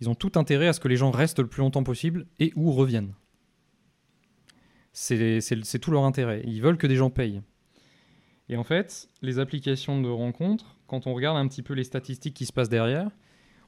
ils 0.00 0.08
ont 0.08 0.14
tout 0.14 0.32
intérêt 0.36 0.68
à 0.68 0.72
ce 0.72 0.80
que 0.80 0.88
les 0.88 0.96
gens 0.96 1.10
restent 1.10 1.40
le 1.40 1.48
plus 1.48 1.60
longtemps 1.60 1.82
possible 1.82 2.26
et 2.38 2.52
ou 2.56 2.72
reviennent. 2.72 3.12
C'est 4.94 5.78
tout 5.80 5.90
leur 5.90 6.04
intérêt. 6.04 6.42
Ils 6.46 6.62
veulent 6.62 6.78
que 6.78 6.86
des 6.86 6.96
gens 6.96 7.10
payent. 7.10 7.42
Et 8.48 8.56
en 8.56 8.64
fait, 8.64 9.08
les 9.22 9.38
applications 9.38 10.00
de 10.00 10.08
rencontres, 10.08 10.76
quand 10.86 11.06
on 11.06 11.14
regarde 11.14 11.36
un 11.36 11.48
petit 11.48 11.62
peu 11.62 11.74
les 11.74 11.84
statistiques 11.84 12.34
qui 12.34 12.46
se 12.46 12.52
passent 12.52 12.68
derrière, 12.68 13.10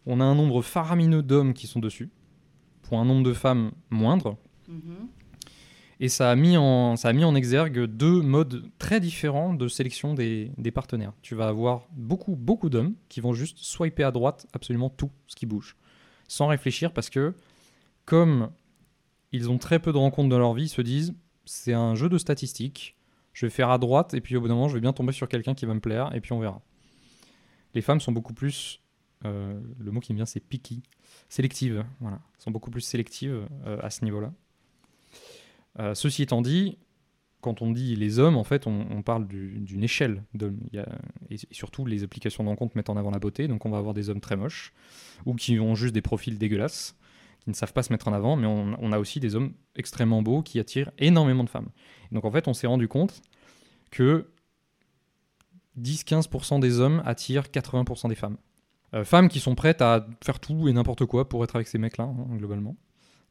on 0.06 0.20
a 0.20 0.24
un 0.24 0.34
nombre 0.34 0.62
faramineux 0.62 1.22
d'hommes 1.22 1.52
qui 1.52 1.66
sont 1.66 1.80
dessus, 1.80 2.10
pour 2.82 2.98
un 3.00 3.04
nombre 3.04 3.24
de 3.24 3.32
femmes 3.32 3.72
moindre. 3.90 4.36
Et 5.98 6.08
ça 6.08 6.30
a, 6.30 6.36
mis 6.36 6.56
en, 6.56 6.94
ça 6.96 7.08
a 7.08 7.12
mis 7.12 7.24
en 7.24 7.34
exergue 7.34 7.84
deux 7.84 8.20
modes 8.20 8.70
très 8.78 9.00
différents 9.00 9.54
de 9.54 9.66
sélection 9.66 10.14
des, 10.14 10.52
des 10.58 10.70
partenaires. 10.70 11.14
Tu 11.22 11.34
vas 11.34 11.48
avoir 11.48 11.88
beaucoup, 11.92 12.36
beaucoup 12.36 12.68
d'hommes 12.68 12.94
qui 13.08 13.20
vont 13.20 13.32
juste 13.32 13.58
swiper 13.58 14.04
à 14.04 14.12
droite 14.12 14.46
absolument 14.52 14.90
tout 14.90 15.10
ce 15.26 15.34
qui 15.34 15.46
bouge, 15.46 15.74
sans 16.28 16.48
réfléchir 16.48 16.92
parce 16.92 17.08
que, 17.08 17.34
comme 18.04 18.50
ils 19.36 19.50
ont 19.50 19.58
très 19.58 19.78
peu 19.78 19.92
de 19.92 19.98
rencontres 19.98 20.28
dans 20.28 20.38
leur 20.38 20.54
vie, 20.54 20.64
ils 20.64 20.68
se 20.68 20.82
disent 20.82 21.14
c'est 21.44 21.74
un 21.74 21.94
jeu 21.94 22.08
de 22.08 22.18
statistiques, 22.18 22.96
je 23.32 23.46
vais 23.46 23.50
faire 23.50 23.70
à 23.70 23.78
droite, 23.78 24.14
et 24.14 24.20
puis 24.20 24.36
au 24.36 24.40
bout 24.40 24.48
d'un 24.48 24.54
moment, 24.54 24.68
je 24.68 24.74
vais 24.74 24.80
bien 24.80 24.92
tomber 24.92 25.12
sur 25.12 25.28
quelqu'un 25.28 25.54
qui 25.54 25.66
va 25.66 25.74
me 25.74 25.80
plaire, 25.80 26.14
et 26.14 26.20
puis 26.20 26.32
on 26.32 26.40
verra. 26.40 26.62
Les 27.74 27.82
femmes 27.82 28.00
sont 28.00 28.12
beaucoup 28.12 28.34
plus, 28.34 28.80
euh, 29.24 29.60
le 29.78 29.90
mot 29.92 30.00
qui 30.00 30.12
me 30.12 30.16
vient, 30.16 30.26
c'est 30.26 30.40
picky, 30.40 30.82
sélectives, 31.28 31.84
voilà, 32.00 32.20
sont 32.38 32.50
beaucoup 32.50 32.70
plus 32.70 32.80
sélectives 32.80 33.46
euh, 33.66 33.78
à 33.82 33.90
ce 33.90 34.04
niveau-là. 34.04 34.32
Euh, 35.78 35.94
ceci 35.94 36.22
étant 36.22 36.40
dit, 36.42 36.78
quand 37.46 37.62
on 37.62 37.70
dit 37.70 37.94
les 37.94 38.18
hommes, 38.18 38.36
en 38.36 38.44
fait, 38.44 38.66
on, 38.66 39.02
parle 39.02 39.28
du- 39.28 39.60
d'une 39.60 39.84
échelle 39.84 40.24
d'hommes. 40.34 40.58
Et, 41.30 41.36
surtout, 41.52 41.86
les 41.86 42.02
applications 42.02 42.42
de 42.42 42.68
mettent 42.74 42.90
en 42.90 42.96
avant 42.96 43.12
la 43.12 43.20
beauté. 43.20 43.46
Donc, 43.46 43.66
on 43.66 43.70
va 43.70 43.78
avoir 43.78 43.94
des 43.94 44.10
hommes 44.10 44.20
très 44.20 44.36
moches 44.36 44.72
ou 45.26 45.34
qui 45.34 45.60
ont 45.60 45.76
juste 45.76 45.94
des 45.94 46.02
profils 46.02 46.38
dégueulasses, 46.38 46.96
qui 47.46 47.50
ne 47.50 47.54
savent 47.54 47.72
pas 47.72 47.82
se 47.82 47.92
mettre 47.92 48.08
en 48.08 48.12
avant. 48.12 48.36
Mais 48.36 48.46
on, 48.46 48.92
a 48.92 48.98
aussi 48.98 49.20
des 49.20 49.34
hommes 49.34 49.54
extrêmement 49.76 50.20
beaux 50.20 50.42
qui 50.42 50.58
attirent 50.58 50.90
énormément 50.98 51.44
de 51.44 51.48
femmes. 51.48 51.68
Donc, 52.12 52.24
en 52.24 52.30
fait, 52.30 52.48
on 52.48 52.54
s'est 52.54 52.66
rendu 52.66 52.88
compte 52.88 53.22
que 53.90 54.26
10-15% 55.80 56.60
des 56.60 56.80
hommes 56.80 57.02
attirent 57.06 57.44
80% 57.44 58.08
des 58.08 58.14
femmes. 58.14 58.36
Euh, 58.94 59.04
femmes 59.04 59.28
qui 59.28 59.40
sont 59.40 59.54
prêtes 59.54 59.80
à 59.80 60.06
faire 60.24 60.40
tout 60.40 60.68
et 60.68 60.72
n'importe 60.72 61.06
quoi 61.06 61.28
pour 61.28 61.44
être 61.44 61.56
avec 61.56 61.68
ces 61.68 61.78
mecs-là, 61.78 62.04
hein, 62.04 62.36
globalement. 62.36 62.76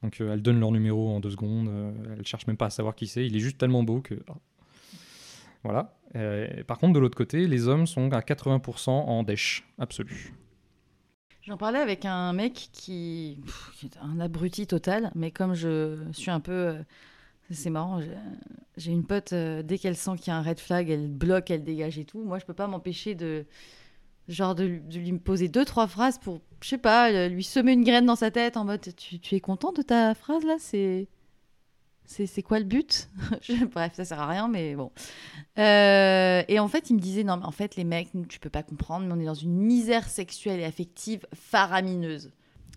Donc 0.02 0.22
euh, 0.22 0.34
elles 0.34 0.42
donnent 0.42 0.60
leur 0.60 0.72
numéro 0.72 1.10
en 1.10 1.20
deux 1.20 1.32
secondes, 1.32 1.68
euh, 1.70 2.16
elles 2.18 2.28
cherchent 2.28 2.48
même 2.48 2.58
pas 2.58 2.68
à 2.68 2.70
savoir 2.70 2.96
qui 2.96 3.08
c'est, 3.08 3.26
il 3.26 3.36
est 3.36 3.40
juste 3.40 3.58
tellement 3.58 3.84
beau 3.84 4.02
que... 4.02 4.16
ah. 4.30 4.34
Voilà. 5.64 5.98
Euh, 6.16 6.64
par 6.64 6.78
contre, 6.78 6.94
de 6.94 7.00
l'autre 7.00 7.18
côté, 7.18 7.48
les 7.48 7.68
hommes 7.68 7.88
sont 7.88 8.14
à 8.14 8.20
80% 8.20 8.90
en 8.90 9.24
dèche 9.24 9.68
absolue. 9.80 10.34
J'en 11.46 11.58
parlais 11.58 11.80
avec 11.80 12.06
un 12.06 12.34
mec 12.34 12.70
qui, 12.74 13.38
est 13.84 13.98
un 14.02 14.20
abruti 14.20 14.66
total, 14.66 15.12
mais 15.14 15.30
comme 15.32 15.54
je 15.54 15.98
suis 16.12 16.32
un 16.32 16.40
peu. 16.40 16.52
euh, 16.52 16.82
c'est 17.52 17.70
marrant, 17.70 18.02
j'ai- 18.78 18.92
une 18.92 19.06
pote, 19.06 19.34
euh, 19.34 19.62
dès 19.64 19.78
qu'elle 19.78 19.96
sent 19.96 20.16
qu'il 20.18 20.30
y 20.30 20.32
a 20.32 20.38
un 20.38 20.42
red 20.42 20.60
flag, 20.60 20.90
elle 20.90 21.08
bloque, 21.08 21.52
elle 21.52 21.64
dégage 21.64 22.00
et 22.00 22.06
tout. 22.06 22.24
Moi, 22.24 22.40
je 22.40 22.46
peux 22.46 22.54
pas 22.56 22.68
m'empêcher 22.68 23.16
de. 23.16 23.46
Genre 24.30 24.56
de 24.56 24.66
lui 24.66 25.14
poser 25.20 25.50
deux, 25.50 25.66
trois 25.66 25.88
phrases 25.88 26.18
pour, 26.20 26.42
je 26.62 26.70
sais 26.70 26.78
pas, 26.80 27.12
euh, 27.12 27.30
lui 27.30 27.44
semer 27.44 27.74
une 27.74 27.84
graine 27.84 28.06
dans 28.08 28.16
sa 28.16 28.32
tête 28.32 28.58
en 28.58 28.66
mode 28.66 28.82
Tu, 28.98 29.20
tu 29.20 29.36
es 29.36 29.40
content 29.42 29.72
de 29.74 29.82
ta 29.84 30.16
phrase 30.16 30.44
là? 30.46 30.56
C'est. 30.60 31.08
C'est 32.06 32.44
quoi 32.44 32.60
le 32.60 32.66
but? 32.66 33.10
Bref, 33.74 33.94
ça 33.96 34.06
sert 34.06 34.20
à 34.20 34.28
rien, 34.28 34.48
mais 34.48 34.76
bon. 34.76 34.92
Euh, 35.58 36.44
et 36.48 36.60
en 36.60 36.68
fait, 36.68 36.90
il 36.90 36.96
me 36.96 37.00
disait 37.00 37.24
non, 37.24 37.38
mais 37.38 37.46
en 37.46 37.52
fait, 37.52 37.76
les 37.76 37.84
mecs, 37.84 38.10
tu 38.30 38.40
peux 38.40 38.50
pas 38.50 38.64
comprendre, 38.64 39.06
mais 39.08 39.14
on 39.14 39.20
est 39.20 39.26
dans 39.26 39.34
une 39.34 39.56
misère 39.58 40.08
sexuelle 40.08 40.60
et 40.60 40.66
affective 40.66 41.26
faramineuse. 41.34 42.32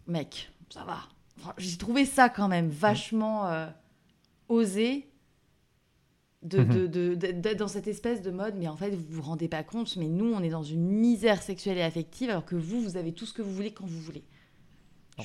Mec, 0.07 0.51
ça 0.71 0.85
va. 0.85 0.99
Enfin, 1.39 1.53
J'ai 1.59 1.77
trouvé 1.77 2.05
ça 2.05 2.29
quand 2.31 2.49
même 2.49 2.69
vachement 2.69 3.47
euh, 3.49 3.67
osé 4.49 5.09
Mhm. 6.45 6.49
de- 6.51 6.87
de- 6.87 7.15
de- 7.17 7.33
d'être 7.33 7.59
dans 7.59 7.69
cette 7.69 7.89
espèce 7.89 8.23
de 8.23 8.31
mode, 8.31 8.55
mais 8.57 8.69
en 8.69 8.77
fait, 8.77 8.91
vous 8.91 9.05
vous 9.11 9.23
rendez 9.23 9.49
pas 9.49 9.65
compte, 9.65 9.97
mais 9.97 10.07
nous, 10.07 10.33
on 10.33 10.41
est 10.43 10.49
dans 10.51 10.63
une 10.63 10.87
misère 10.89 11.43
sexuelle 11.43 11.79
et 11.79 11.83
affective, 11.83 12.31
alors 12.31 12.45
que 12.45 12.55
vous, 12.55 12.81
vous 12.81 12.97
avez 12.97 13.13
tout 13.13 13.27
ce 13.27 13.33
que 13.33 13.43
vous 13.43 13.53
voulez 13.53 13.73
quand 13.73 13.87
vous 13.87 14.01
voulez. 14.01 14.23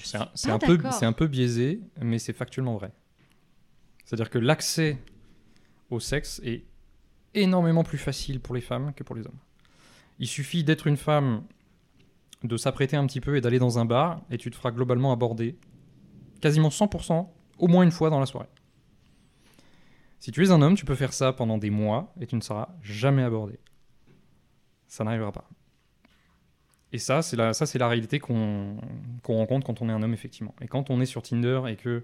C'est 0.04 0.18
un, 0.18 0.56
un 0.56 0.60
peu, 0.60 0.76
d'accord. 0.78 0.93
c'est 0.93 1.06
un 1.06 1.14
peu 1.14 1.28
biaisé, 1.28 1.80
mais 2.01 2.18
c'est 2.18 2.34
factuellement 2.34 2.78
vrai. 2.78 2.91
C'est-à-dire 4.04 4.30
que 4.30 4.39
l'accès 4.39 4.97
au 5.89 5.99
sexe 5.99 6.41
est 6.43 6.64
énormément 7.34 7.84
plus 7.84 7.97
facile 7.97 8.39
pour 8.39 8.56
les 8.56 8.62
femmes 8.62 8.93
que 8.93 9.04
pour 9.04 9.16
les 9.16 9.26
hommes. 9.26 9.39
Il 10.20 10.28
suffit 10.28 10.64
d'être 10.64 10.88
une 10.88 10.97
femme, 10.97 11.43
de 12.43 12.58
s'apprêter 12.58 12.95
un 12.95 13.06
petit 13.08 13.22
peu 13.22 13.36
et 13.38 13.41
d'aller 13.41 13.60
dans 13.60 13.80
un 13.80 13.86
bar, 13.86 14.22
et 14.30 14.38
tu 14.38 14.51
te 14.51 14.56
feras 14.56 14.72
globalement 14.72 15.12
aborder 15.12 15.58
quasiment 16.41 16.70
100% 16.70 17.28
au 17.60 17.68
moins 17.68 17.84
une 17.84 17.91
fois 17.91 18.10
dans 18.10 18.20
la 18.20 18.26
soirée. 18.26 18.49
Si 20.20 20.32
tu 20.32 20.43
es 20.43 20.51
un 20.51 20.62
homme, 20.62 20.76
tu 20.76 20.86
peux 20.86 20.95
faire 20.95 21.14
ça 21.14 21.34
pendant 21.34 21.58
des 21.58 21.70
mois 21.70 22.14
et 22.20 22.28
tu 22.28 22.36
ne 22.36 22.41
seras 22.41 22.70
jamais 22.82 23.24
abordé. 23.24 23.60
Ça 24.88 25.04
n'arrivera 25.04 25.32
pas. 25.32 25.49
Et 26.91 26.99
ça, 26.99 27.22
c'est 27.22 27.36
la, 27.36 27.51
la 27.51 27.88
réalité 27.88 28.20
qu'on 28.20 28.78
qu'on 29.24 29.38
rencontre 29.38 29.66
quand 29.66 29.82
on 29.82 29.89
est 29.89 29.91
un 29.91 30.04
homme, 30.04 30.14
effectivement. 30.14 30.54
Et 30.62 30.68
quand 30.68 30.89
on 30.89 31.01
est 31.01 31.06
sur 31.06 31.24
Tinder 31.24 31.62
et 31.68 31.76
que 31.76 32.04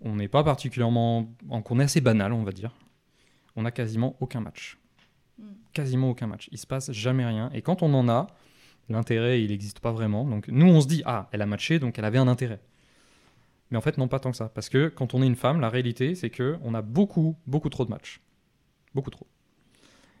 on 0.00 0.16
n'est 0.16 0.28
pas 0.28 0.44
particulièrement. 0.44 1.32
en- 1.48 1.62
qu'on 1.62 1.78
est 1.80 1.84
assez 1.84 2.00
banal, 2.00 2.32
on 2.32 2.44
va 2.44 2.52
dire, 2.52 2.72
on 3.56 3.62
n'a 3.62 3.70
quasiment 3.70 4.16
aucun 4.20 4.40
match. 4.40 4.78
Mm. 5.38 5.42
Quasiment 5.72 6.10
aucun 6.10 6.26
match. 6.26 6.48
Il 6.52 6.58
se 6.58 6.66
passe 6.66 6.90
jamais 6.92 7.24
rien. 7.24 7.50
Et 7.54 7.62
quand 7.62 7.82
on 7.82 7.92
en 7.94 8.08
a, 8.08 8.26
l'intérêt, 8.88 9.42
il 9.42 9.50
n'existe 9.50 9.80
pas 9.80 9.92
vraiment. 9.92 10.24
Donc 10.24 10.48
nous, 10.48 10.66
on 10.66 10.80
se 10.80 10.86
dit, 10.88 11.02
ah, 11.04 11.28
elle 11.32 11.42
a 11.42 11.46
matché, 11.46 11.78
donc 11.78 11.98
elle 11.98 12.04
avait 12.04 12.18
un 12.18 12.28
intérêt. 12.28 12.60
Mais 13.70 13.76
en 13.76 13.80
fait, 13.82 13.98
non, 13.98 14.08
pas 14.08 14.18
tant 14.18 14.30
que 14.30 14.36
ça. 14.36 14.48
Parce 14.48 14.68
que 14.68 14.88
quand 14.88 15.12
on 15.14 15.22
est 15.22 15.26
une 15.26 15.36
femme, 15.36 15.60
la 15.60 15.68
réalité, 15.68 16.14
c'est 16.14 16.30
que 16.30 16.56
on 16.62 16.72
a 16.74 16.80
beaucoup, 16.82 17.36
beaucoup 17.46 17.68
trop 17.68 17.84
de 17.84 17.90
matchs. 17.90 18.20
Beaucoup 18.94 19.10
trop. 19.10 19.26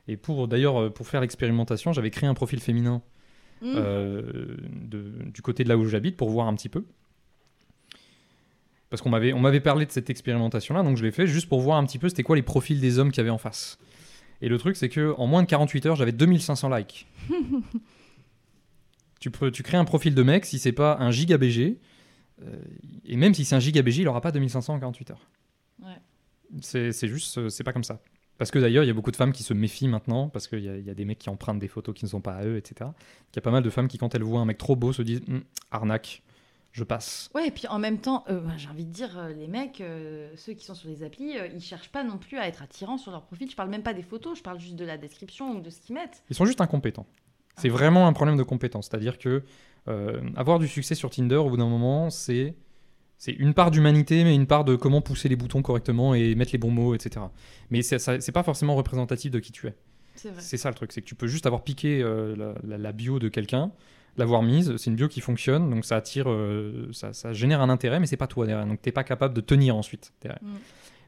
Et 0.06 0.16
pour 0.16 0.48
d'ailleurs, 0.48 0.80
euh, 0.80 0.90
pour 0.90 1.06
faire 1.08 1.20
l'expérimentation, 1.20 1.92
j'avais 1.92 2.10
créé 2.10 2.28
un 2.28 2.34
profil 2.34 2.60
féminin 2.60 3.02
Mm. 3.62 3.72
euh, 3.74 4.56
de- 4.70 5.30
du 5.32 5.42
côté 5.42 5.64
de 5.64 5.68
là 5.68 5.76
où 5.78 5.84
j'habite 5.86 6.16
pour 6.16 6.28
voir 6.30 6.46
un 6.46 6.54
petit 6.54 6.68
peu. 6.68 6.84
Parce 8.90 9.02
qu'on 9.02 9.10
m'avait, 9.10 9.32
on 9.32 9.40
m'avait 9.40 9.60
parlé 9.60 9.84
de 9.84 9.92
cette 9.92 10.08
expérimentation-là, 10.08 10.82
donc 10.82 10.96
je 10.96 11.04
l'ai 11.04 11.10
fait 11.10 11.26
juste 11.26 11.48
pour 11.48 11.60
voir 11.60 11.76
un 11.76 11.84
petit 11.84 11.98
peu 11.98 12.08
c'était 12.08 12.22
quoi 12.22 12.36
les 12.36 12.42
profils 12.42 12.80
des 12.80 12.98
hommes 12.98 13.10
qu'il 13.10 13.18
y 13.18 13.20
avait 13.20 13.30
en 13.30 13.38
face. 13.38 13.78
Et 14.40 14.48
le 14.48 14.58
truc, 14.58 14.76
c'est 14.76 14.88
que 14.88 15.14
en 15.18 15.26
moins 15.26 15.42
de 15.42 15.48
48 15.48 15.86
heures, 15.86 15.96
j'avais 15.96 16.12
2500 16.12 16.74
likes. 16.74 17.06
tu, 19.20 19.30
peux, 19.30 19.50
tu 19.50 19.62
crées 19.62 19.76
un 19.76 19.84
profil 19.84 20.14
de 20.14 20.22
mec, 20.22 20.46
si 20.46 20.58
c'est 20.58 20.72
pas 20.72 20.96
un 21.00 21.10
giga 21.10 21.36
BG, 21.38 21.78
euh, 22.42 22.56
et 23.04 23.16
même 23.16 23.34
si 23.34 23.44
c'est 23.44 23.56
un 23.56 23.60
giga 23.60 23.82
BG, 23.82 24.02
il 24.02 24.08
aura 24.08 24.20
pas 24.20 24.32
2500 24.32 24.74
en 24.74 24.78
48 24.78 25.10
heures. 25.10 25.26
Ouais. 25.82 25.88
C'est, 26.60 26.92
c'est 26.92 27.08
juste, 27.08 27.38
euh, 27.38 27.48
c'est 27.48 27.64
pas 27.64 27.72
comme 27.72 27.84
ça. 27.84 28.00
Parce 28.38 28.52
que 28.52 28.60
d'ailleurs, 28.60 28.84
il 28.84 28.86
y 28.86 28.90
a 28.90 28.94
beaucoup 28.94 29.10
de 29.10 29.16
femmes 29.16 29.32
qui 29.32 29.42
se 29.42 29.52
méfient 29.52 29.88
maintenant, 29.88 30.28
parce 30.28 30.46
qu'il 30.46 30.60
y, 30.60 30.82
y 30.86 30.90
a 30.90 30.94
des 30.94 31.04
mecs 31.04 31.18
qui 31.18 31.28
empruntent 31.28 31.58
des 31.58 31.66
photos 31.66 31.94
qui 31.94 32.04
ne 32.04 32.10
sont 32.10 32.20
pas 32.20 32.34
à 32.34 32.44
eux, 32.44 32.56
etc. 32.56 32.90
Il 33.32 33.36
y 33.36 33.38
a 33.40 33.42
pas 33.42 33.50
mal 33.50 33.64
de 33.64 33.70
femmes 33.70 33.88
qui, 33.88 33.98
quand 33.98 34.14
elles 34.14 34.22
voient 34.22 34.40
un 34.40 34.44
mec 34.44 34.58
trop 34.58 34.76
beau, 34.76 34.92
se 34.92 35.02
disent 35.02 35.22
Hum, 35.28 35.42
arnaque, 35.72 36.22
je 36.72 36.84
passe. 36.84 37.30
Ouais, 37.34 37.48
et 37.48 37.50
puis 37.50 37.66
en 37.68 37.78
même 37.78 37.98
temps, 37.98 38.24
euh, 38.28 38.40
j'ai 38.56 38.68
envie 38.68 38.84
de 38.84 38.92
dire, 38.92 39.18
euh, 39.18 39.32
les 39.32 39.48
mecs, 39.48 39.80
euh, 39.80 40.30
ceux 40.36 40.52
qui 40.52 40.64
sont 40.64 40.74
sur 40.74 40.88
les 40.88 41.02
applis, 41.02 41.32
ils 41.54 41.60
cherchent 41.60 41.90
pas 41.90 42.04
non 42.04 42.18
plus 42.18 42.38
à 42.38 42.46
être 42.46 42.62
attirants 42.62 42.98
sur 42.98 43.10
leur 43.10 43.22
profil. 43.24 43.50
Je 43.50 43.56
parle 43.56 43.70
même 43.70 43.82
pas 43.82 43.94
des 43.94 44.02
photos, 44.02 44.38
je 44.38 44.42
parle 44.42 44.60
juste 44.60 44.76
de 44.76 44.84
la 44.84 44.96
description 44.98 45.56
ou 45.56 45.60
de 45.60 45.70
ce 45.70 45.80
qu'ils 45.80 45.94
mettent. 45.94 46.22
Ils 46.30 46.36
sont 46.36 46.44
juste 46.44 46.60
incompétents. 46.60 47.06
C'est 47.56 47.68
vraiment 47.70 48.06
un 48.06 48.12
problème 48.12 48.36
de 48.36 48.42
compétence. 48.44 48.88
C'est-à-dire 48.88 49.18
que 49.18 49.42
avoir 50.36 50.58
du 50.58 50.68
succès 50.68 50.94
sur 50.94 51.10
Tinder, 51.10 51.36
au 51.36 51.48
bout 51.50 51.56
d'un 51.56 51.68
moment, 51.68 52.10
c'est 52.10 52.54
c'est 53.16 53.32
une 53.32 53.52
part 53.54 53.72
d'humanité, 53.72 54.22
mais 54.22 54.32
une 54.34 54.46
part 54.46 54.64
de 54.64 54.76
comment 54.76 55.00
pousser 55.00 55.28
les 55.28 55.34
boutons 55.34 55.60
correctement 55.62 56.14
et 56.14 56.36
mettre 56.36 56.52
les 56.52 56.58
bons 56.58 56.70
mots, 56.70 56.94
etc. 56.94 57.26
Mais 57.70 57.82
c'est 57.82 58.32
pas 58.32 58.42
forcément 58.44 58.76
représentatif 58.76 59.32
de 59.32 59.40
qui 59.40 59.50
tu 59.50 59.66
es. 59.66 59.74
C'est 60.14 60.56
ça 60.56 60.68
le 60.68 60.74
truc, 60.74 60.92
c'est 60.92 61.00
que 61.00 61.06
tu 61.06 61.14
peux 61.16 61.26
juste 61.26 61.46
avoir 61.46 61.64
piqué 61.64 62.00
la, 62.02 62.54
la- 62.62 62.78
la 62.78 62.92
bio 62.92 63.18
de 63.18 63.28
quelqu'un, 63.28 63.72
l'avoir 64.18 64.42
mise, 64.42 64.76
c'est 64.76 64.90
une 64.90 64.96
bio 64.96 65.08
qui 65.08 65.20
fonctionne, 65.20 65.70
donc 65.70 65.84
ça 65.84 65.96
attire, 65.96 66.28
euh, 66.28 66.88
ça, 66.92 67.12
ça 67.12 67.32
génère 67.32 67.60
un 67.60 67.68
intérêt, 67.68 68.00
mais 68.00 68.06
c'est 68.06 68.16
pas 68.16 68.26
toi 68.26 68.46
derrière, 68.46 68.66
donc 68.66 68.82
t'es 68.82 68.92
pas 68.92 69.04
capable 69.04 69.34
de 69.34 69.40
tenir 69.40 69.76
ensuite 69.76 70.12
derrière. 70.20 70.42
Mm. 70.42 70.56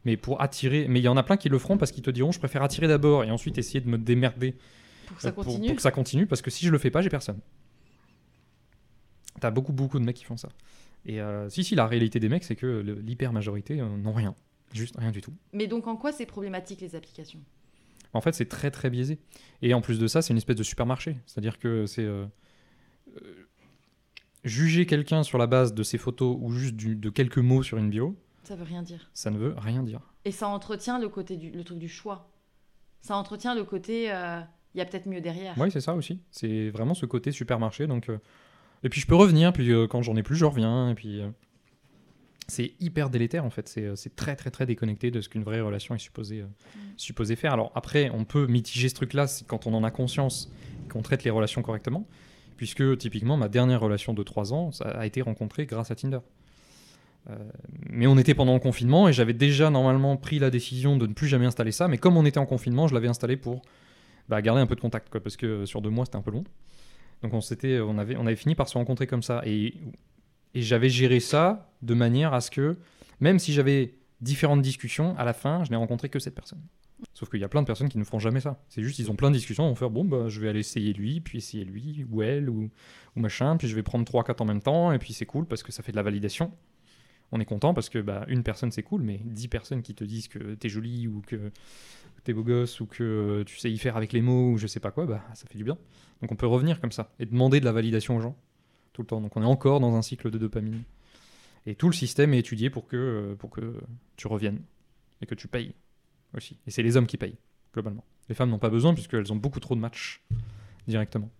Mais 0.04 0.16
pour 0.16 0.40
attirer, 0.40 0.86
mais 0.88 1.00
il 1.00 1.02
y 1.02 1.08
en 1.08 1.16
a 1.16 1.22
plein 1.22 1.36
qui 1.36 1.48
le 1.48 1.58
feront 1.58 1.76
parce 1.76 1.92
qu'ils 1.92 2.02
te 2.02 2.10
diront, 2.10 2.32
je 2.32 2.38
préfère 2.38 2.62
attirer 2.62 2.88
d'abord 2.88 3.24
et 3.24 3.30
ensuite 3.30 3.58
essayer 3.58 3.80
de 3.80 3.88
me 3.88 3.98
démerder 3.98 4.56
Pour 5.06 5.16
que 5.16 5.22
ça 5.22 5.28
euh, 5.28 5.32
pour, 5.32 5.44
continue. 5.44 5.66
pour 5.66 5.76
que 5.76 5.82
ça 5.82 5.90
continue, 5.90 6.26
parce 6.26 6.42
que 6.42 6.50
si 6.50 6.64
je 6.64 6.70
le 6.70 6.78
fais 6.78 6.90
pas, 6.90 7.02
j'ai 7.02 7.10
personne. 7.10 7.38
T'as 9.40 9.50
beaucoup, 9.50 9.72
beaucoup 9.72 9.98
de 9.98 10.04
mecs 10.04 10.16
qui 10.16 10.24
font 10.24 10.36
ça. 10.36 10.48
Et 11.06 11.20
euh, 11.20 11.48
si, 11.48 11.64
si, 11.64 11.74
la 11.74 11.86
réalité 11.86 12.20
des 12.20 12.28
mecs, 12.28 12.44
c'est 12.44 12.56
que 12.56 12.80
l'hyper-majorité 13.02 13.80
euh, 13.80 13.96
n'ont 13.96 14.12
rien. 14.12 14.34
Juste 14.72 14.96
rien 14.98 15.10
du 15.10 15.20
tout. 15.20 15.32
Mais 15.52 15.66
donc 15.66 15.86
en 15.86 15.96
quoi 15.96 16.12
c'est 16.12 16.26
problématique 16.26 16.80
les 16.80 16.94
applications? 16.94 17.40
En 18.12 18.20
fait, 18.20 18.34
c'est 18.34 18.48
très, 18.48 18.70
très 18.70 18.90
biaisé. 18.90 19.18
Et 19.62 19.72
en 19.74 19.80
plus 19.80 19.98
de 19.98 20.06
ça, 20.06 20.22
c'est 20.22 20.32
une 20.32 20.36
espèce 20.36 20.56
de 20.56 20.62
supermarché. 20.62 21.16
C'est-à-dire 21.26 21.58
que 21.58 21.86
c'est. 21.86 22.06
Euh, 23.16 23.20
euh, 23.24 23.46
juger 24.44 24.86
quelqu'un 24.86 25.22
sur 25.22 25.38
la 25.38 25.46
base 25.46 25.74
de 25.74 25.82
ses 25.82 25.98
photos 25.98 26.36
ou 26.40 26.50
juste 26.52 26.74
du- 26.76 26.96
de 26.96 27.10
quelques 27.10 27.38
mots 27.38 27.62
sur 27.62 27.76
une 27.78 27.90
bio, 27.90 28.16
Ça 28.44 28.56
veut 28.56 28.64
rien 28.64 28.82
dire. 28.82 29.10
ça 29.12 29.30
ne 29.30 29.38
veut 29.38 29.54
rien 29.58 29.82
dire. 29.82 30.00
Et 30.24 30.32
ça 30.32 30.48
entretient 30.48 30.98
le 30.98 31.08
côté 31.08 31.36
du 31.36 31.50
le 31.50 31.64
truc 31.64 31.78
du 31.78 31.88
choix. 31.88 32.30
Ça 33.02 33.16
entretient 33.16 33.54
le 33.54 33.64
côté 33.64 34.12
euh, 34.12 34.40
il 34.74 34.78
y 34.78 34.80
a 34.80 34.84
peut-être 34.86 35.06
mieux 35.06 35.20
derrière. 35.20 35.54
Oui, 35.58 35.70
c'est 35.70 35.80
ça 35.80 35.94
aussi. 35.94 36.20
C'est 36.30 36.70
vraiment 36.70 36.94
ce 36.94 37.06
côté 37.06 37.32
supermarché. 37.32 37.86
Donc, 37.86 38.08
euh, 38.08 38.18
Et 38.82 38.88
puis 38.88 39.00
je 39.00 39.06
peux 39.06 39.14
revenir, 39.16 39.52
puis 39.52 39.70
euh, 39.72 39.86
quand 39.86 40.02
j'en 40.02 40.16
ai 40.16 40.22
plus, 40.22 40.36
je 40.36 40.44
reviens. 40.44 40.90
Et 40.90 40.94
puis 40.94 41.20
euh, 41.20 41.28
c'est 42.48 42.72
hyper 42.80 43.10
délétère 43.10 43.44
en 43.44 43.50
fait. 43.50 43.68
C'est 43.68 43.84
euh, 43.84 43.94
très 44.16 44.36
très 44.36 44.50
très 44.50 44.66
déconnecté 44.66 45.10
de 45.10 45.20
ce 45.20 45.28
qu'une 45.28 45.44
vraie 45.44 45.60
relation 45.60 45.94
est 45.94 45.98
supposée, 45.98 46.40
euh, 46.42 46.46
supposée 46.96 47.36
faire. 47.36 47.52
Alors 47.52 47.72
après, 47.74 48.10
on 48.10 48.24
peut 48.24 48.46
mitiger 48.46 48.88
ce 48.88 48.94
truc-là 48.94 49.26
quand 49.46 49.66
on 49.66 49.74
en 49.74 49.84
a 49.84 49.90
conscience, 49.90 50.50
qu'on 50.90 51.02
traite 51.02 51.24
les 51.24 51.30
relations 51.30 51.62
correctement. 51.62 52.06
Puisque 52.60 52.98
typiquement, 52.98 53.38
ma 53.38 53.48
dernière 53.48 53.80
relation 53.80 54.12
de 54.12 54.22
3 54.22 54.52
ans, 54.52 54.68
a 54.84 55.06
été 55.06 55.22
rencontrée 55.22 55.64
grâce 55.64 55.90
à 55.90 55.94
Tinder. 55.94 56.18
Euh, 57.30 57.38
mais 57.88 58.06
on 58.06 58.18
était 58.18 58.34
pendant 58.34 58.52
le 58.52 58.60
confinement 58.60 59.08
et 59.08 59.14
j'avais 59.14 59.32
déjà 59.32 59.70
normalement 59.70 60.18
pris 60.18 60.38
la 60.38 60.50
décision 60.50 60.98
de 60.98 61.06
ne 61.06 61.14
plus 61.14 61.26
jamais 61.26 61.46
installer 61.46 61.72
ça. 61.72 61.88
Mais 61.88 61.96
comme 61.96 62.18
on 62.18 62.26
était 62.26 62.36
en 62.36 62.44
confinement, 62.44 62.86
je 62.86 62.92
l'avais 62.92 63.08
installé 63.08 63.38
pour 63.38 63.62
bah, 64.28 64.42
garder 64.42 64.60
un 64.60 64.66
peu 64.66 64.74
de 64.74 64.80
contact, 64.82 65.08
parce 65.08 65.38
que 65.38 65.46
euh, 65.46 65.64
sur 65.64 65.80
deux 65.80 65.88
mois 65.88 66.04
c'était 66.04 66.18
un 66.18 66.20
peu 66.20 66.32
long. 66.32 66.44
Donc 67.22 67.32
on, 67.32 67.40
s'était, 67.40 67.80
on, 67.80 67.96
avait, 67.96 68.36
fini 68.36 68.54
par 68.54 68.68
se 68.68 68.76
rencontrer 68.76 69.06
comme 69.06 69.22
ça. 69.22 69.40
Et 69.46 69.72
j'avais 70.54 70.90
géré 70.90 71.18
ça 71.18 71.72
de 71.80 71.94
manière 71.94 72.34
à 72.34 72.42
ce 72.42 72.50
que, 72.50 72.76
même 73.20 73.38
si 73.38 73.54
j'avais 73.54 73.94
différentes 74.20 74.60
discussions, 74.60 75.16
à 75.16 75.24
la 75.24 75.32
fin, 75.32 75.64
je 75.64 75.70
n'ai 75.70 75.76
rencontré 75.76 76.10
que 76.10 76.18
cette 76.18 76.34
personne. 76.34 76.60
Sauf 77.14 77.28
qu'il 77.28 77.40
y 77.40 77.44
a 77.44 77.48
plein 77.48 77.62
de 77.62 77.66
personnes 77.66 77.88
qui 77.88 77.98
ne 77.98 78.04
feront 78.04 78.18
jamais 78.18 78.40
ça. 78.40 78.62
C'est 78.68 78.82
juste, 78.82 78.98
ils 78.98 79.10
ont 79.10 79.16
plein 79.16 79.30
de 79.30 79.36
discussions, 79.36 79.66
ils 79.66 79.68
vont 79.68 79.74
faire 79.74 79.90
bon, 79.90 80.04
bah, 80.04 80.28
je 80.28 80.40
vais 80.40 80.48
aller 80.48 80.60
essayer 80.60 80.92
lui, 80.92 81.20
puis 81.20 81.38
essayer 81.38 81.64
lui, 81.64 82.06
ou 82.10 82.22
elle, 82.22 82.48
ou, 82.48 82.70
ou 83.16 83.20
machin, 83.20 83.56
puis 83.56 83.68
je 83.68 83.74
vais 83.74 83.82
prendre 83.82 84.04
3-4 84.04 84.42
en 84.42 84.44
même 84.44 84.62
temps, 84.62 84.92
et 84.92 84.98
puis 84.98 85.12
c'est 85.12 85.26
cool 85.26 85.46
parce 85.46 85.62
que 85.62 85.72
ça 85.72 85.82
fait 85.82 85.92
de 85.92 85.96
la 85.96 86.02
validation. 86.02 86.52
On 87.32 87.40
est 87.40 87.44
content 87.44 87.74
parce 87.74 87.88
que 87.88 87.98
bah, 88.00 88.24
une 88.28 88.42
personne 88.42 88.72
c'est 88.72 88.82
cool, 88.82 89.02
mais 89.02 89.20
10 89.24 89.48
personnes 89.48 89.82
qui 89.82 89.94
te 89.94 90.02
disent 90.02 90.28
que 90.28 90.54
t'es 90.54 90.68
jolie, 90.68 91.06
ou 91.06 91.22
que 91.26 91.52
t'es 92.24 92.32
beau 92.32 92.42
gosse, 92.42 92.80
ou 92.80 92.86
que 92.86 93.44
tu 93.46 93.56
sais 93.58 93.70
y 93.70 93.78
faire 93.78 93.96
avec 93.96 94.12
les 94.12 94.20
mots, 94.20 94.52
ou 94.52 94.58
je 94.58 94.66
sais 94.66 94.80
pas 94.80 94.90
quoi, 94.90 95.06
bah, 95.06 95.22
ça 95.34 95.46
fait 95.46 95.58
du 95.58 95.64
bien. 95.64 95.78
Donc 96.22 96.32
on 96.32 96.36
peut 96.36 96.46
revenir 96.46 96.80
comme 96.80 96.92
ça, 96.92 97.12
et 97.18 97.26
demander 97.26 97.60
de 97.60 97.64
la 97.64 97.72
validation 97.72 98.16
aux 98.16 98.20
gens, 98.20 98.36
tout 98.92 99.02
le 99.02 99.06
temps. 99.06 99.20
Donc 99.20 99.36
on 99.36 99.42
est 99.42 99.46
encore 99.46 99.80
dans 99.80 99.94
un 99.94 100.02
cycle 100.02 100.30
de 100.30 100.38
dopamine. 100.38 100.82
Et 101.66 101.74
tout 101.74 101.88
le 101.88 101.94
système 101.94 102.32
est 102.34 102.38
étudié 102.38 102.70
pour 102.70 102.86
que, 102.86 103.36
pour 103.38 103.50
que 103.50 103.74
tu 104.16 104.26
reviennes, 104.26 104.62
et 105.22 105.26
que 105.26 105.34
tu 105.34 105.46
payes 105.46 105.74
aussi. 106.36 106.58
Et 106.66 106.70
c'est 106.70 106.82
les 106.82 106.96
hommes 106.96 107.06
qui 107.06 107.16
payent, 107.16 107.36
globalement. 107.72 108.04
Les 108.28 108.34
femmes 108.34 108.50
n'ont 108.50 108.58
pas 108.58 108.70
besoin 108.70 108.94
puisqu'elles 108.94 109.32
ont 109.32 109.36
beaucoup 109.36 109.60
trop 109.60 109.74
de 109.74 109.80
matchs 109.80 110.22
directement. 110.86 111.30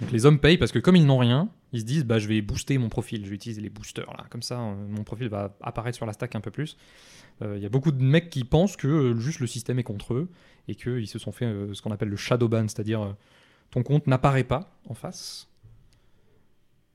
Donc 0.00 0.10
les 0.10 0.26
hommes 0.26 0.40
payent 0.40 0.58
parce 0.58 0.72
que 0.72 0.80
comme 0.80 0.96
ils 0.96 1.06
n'ont 1.06 1.18
rien, 1.18 1.48
ils 1.72 1.80
se 1.80 1.84
disent 1.84 2.04
bah 2.04 2.18
je 2.18 2.26
vais 2.26 2.42
booster 2.42 2.78
mon 2.78 2.88
profil, 2.88 3.24
je 3.24 3.30
vais 3.30 3.36
utiliser 3.36 3.60
les 3.60 3.70
boosters 3.70 4.12
là, 4.16 4.26
comme 4.28 4.42
ça 4.42 4.60
euh, 4.60 4.74
mon 4.88 5.04
profil 5.04 5.28
va 5.28 5.56
apparaître 5.60 5.96
sur 5.96 6.06
la 6.06 6.12
stack 6.12 6.34
un 6.34 6.40
peu 6.40 6.50
plus. 6.50 6.76
Il 7.40 7.58
y 7.58 7.66
a 7.66 7.68
beaucoup 7.68 7.90
de 7.90 8.00
mecs 8.00 8.30
qui 8.30 8.44
pensent 8.44 8.76
que 8.76 8.86
euh, 8.86 9.16
juste 9.16 9.40
le 9.40 9.48
système 9.48 9.80
est 9.80 9.82
contre 9.82 10.14
eux 10.14 10.28
et 10.68 10.74
qu'ils 10.74 11.08
se 11.08 11.18
sont 11.18 11.32
fait 11.32 11.44
euh, 11.44 11.74
ce 11.74 11.82
qu'on 11.82 11.90
appelle 11.90 12.08
le 12.08 12.16
shadow 12.16 12.48
ban, 12.48 12.68
c'est-à-dire 12.68 13.02
euh, 13.02 13.12
ton 13.70 13.82
compte 13.82 14.06
n'apparaît 14.06 14.44
pas 14.44 14.76
en 14.88 14.94
face, 14.94 15.48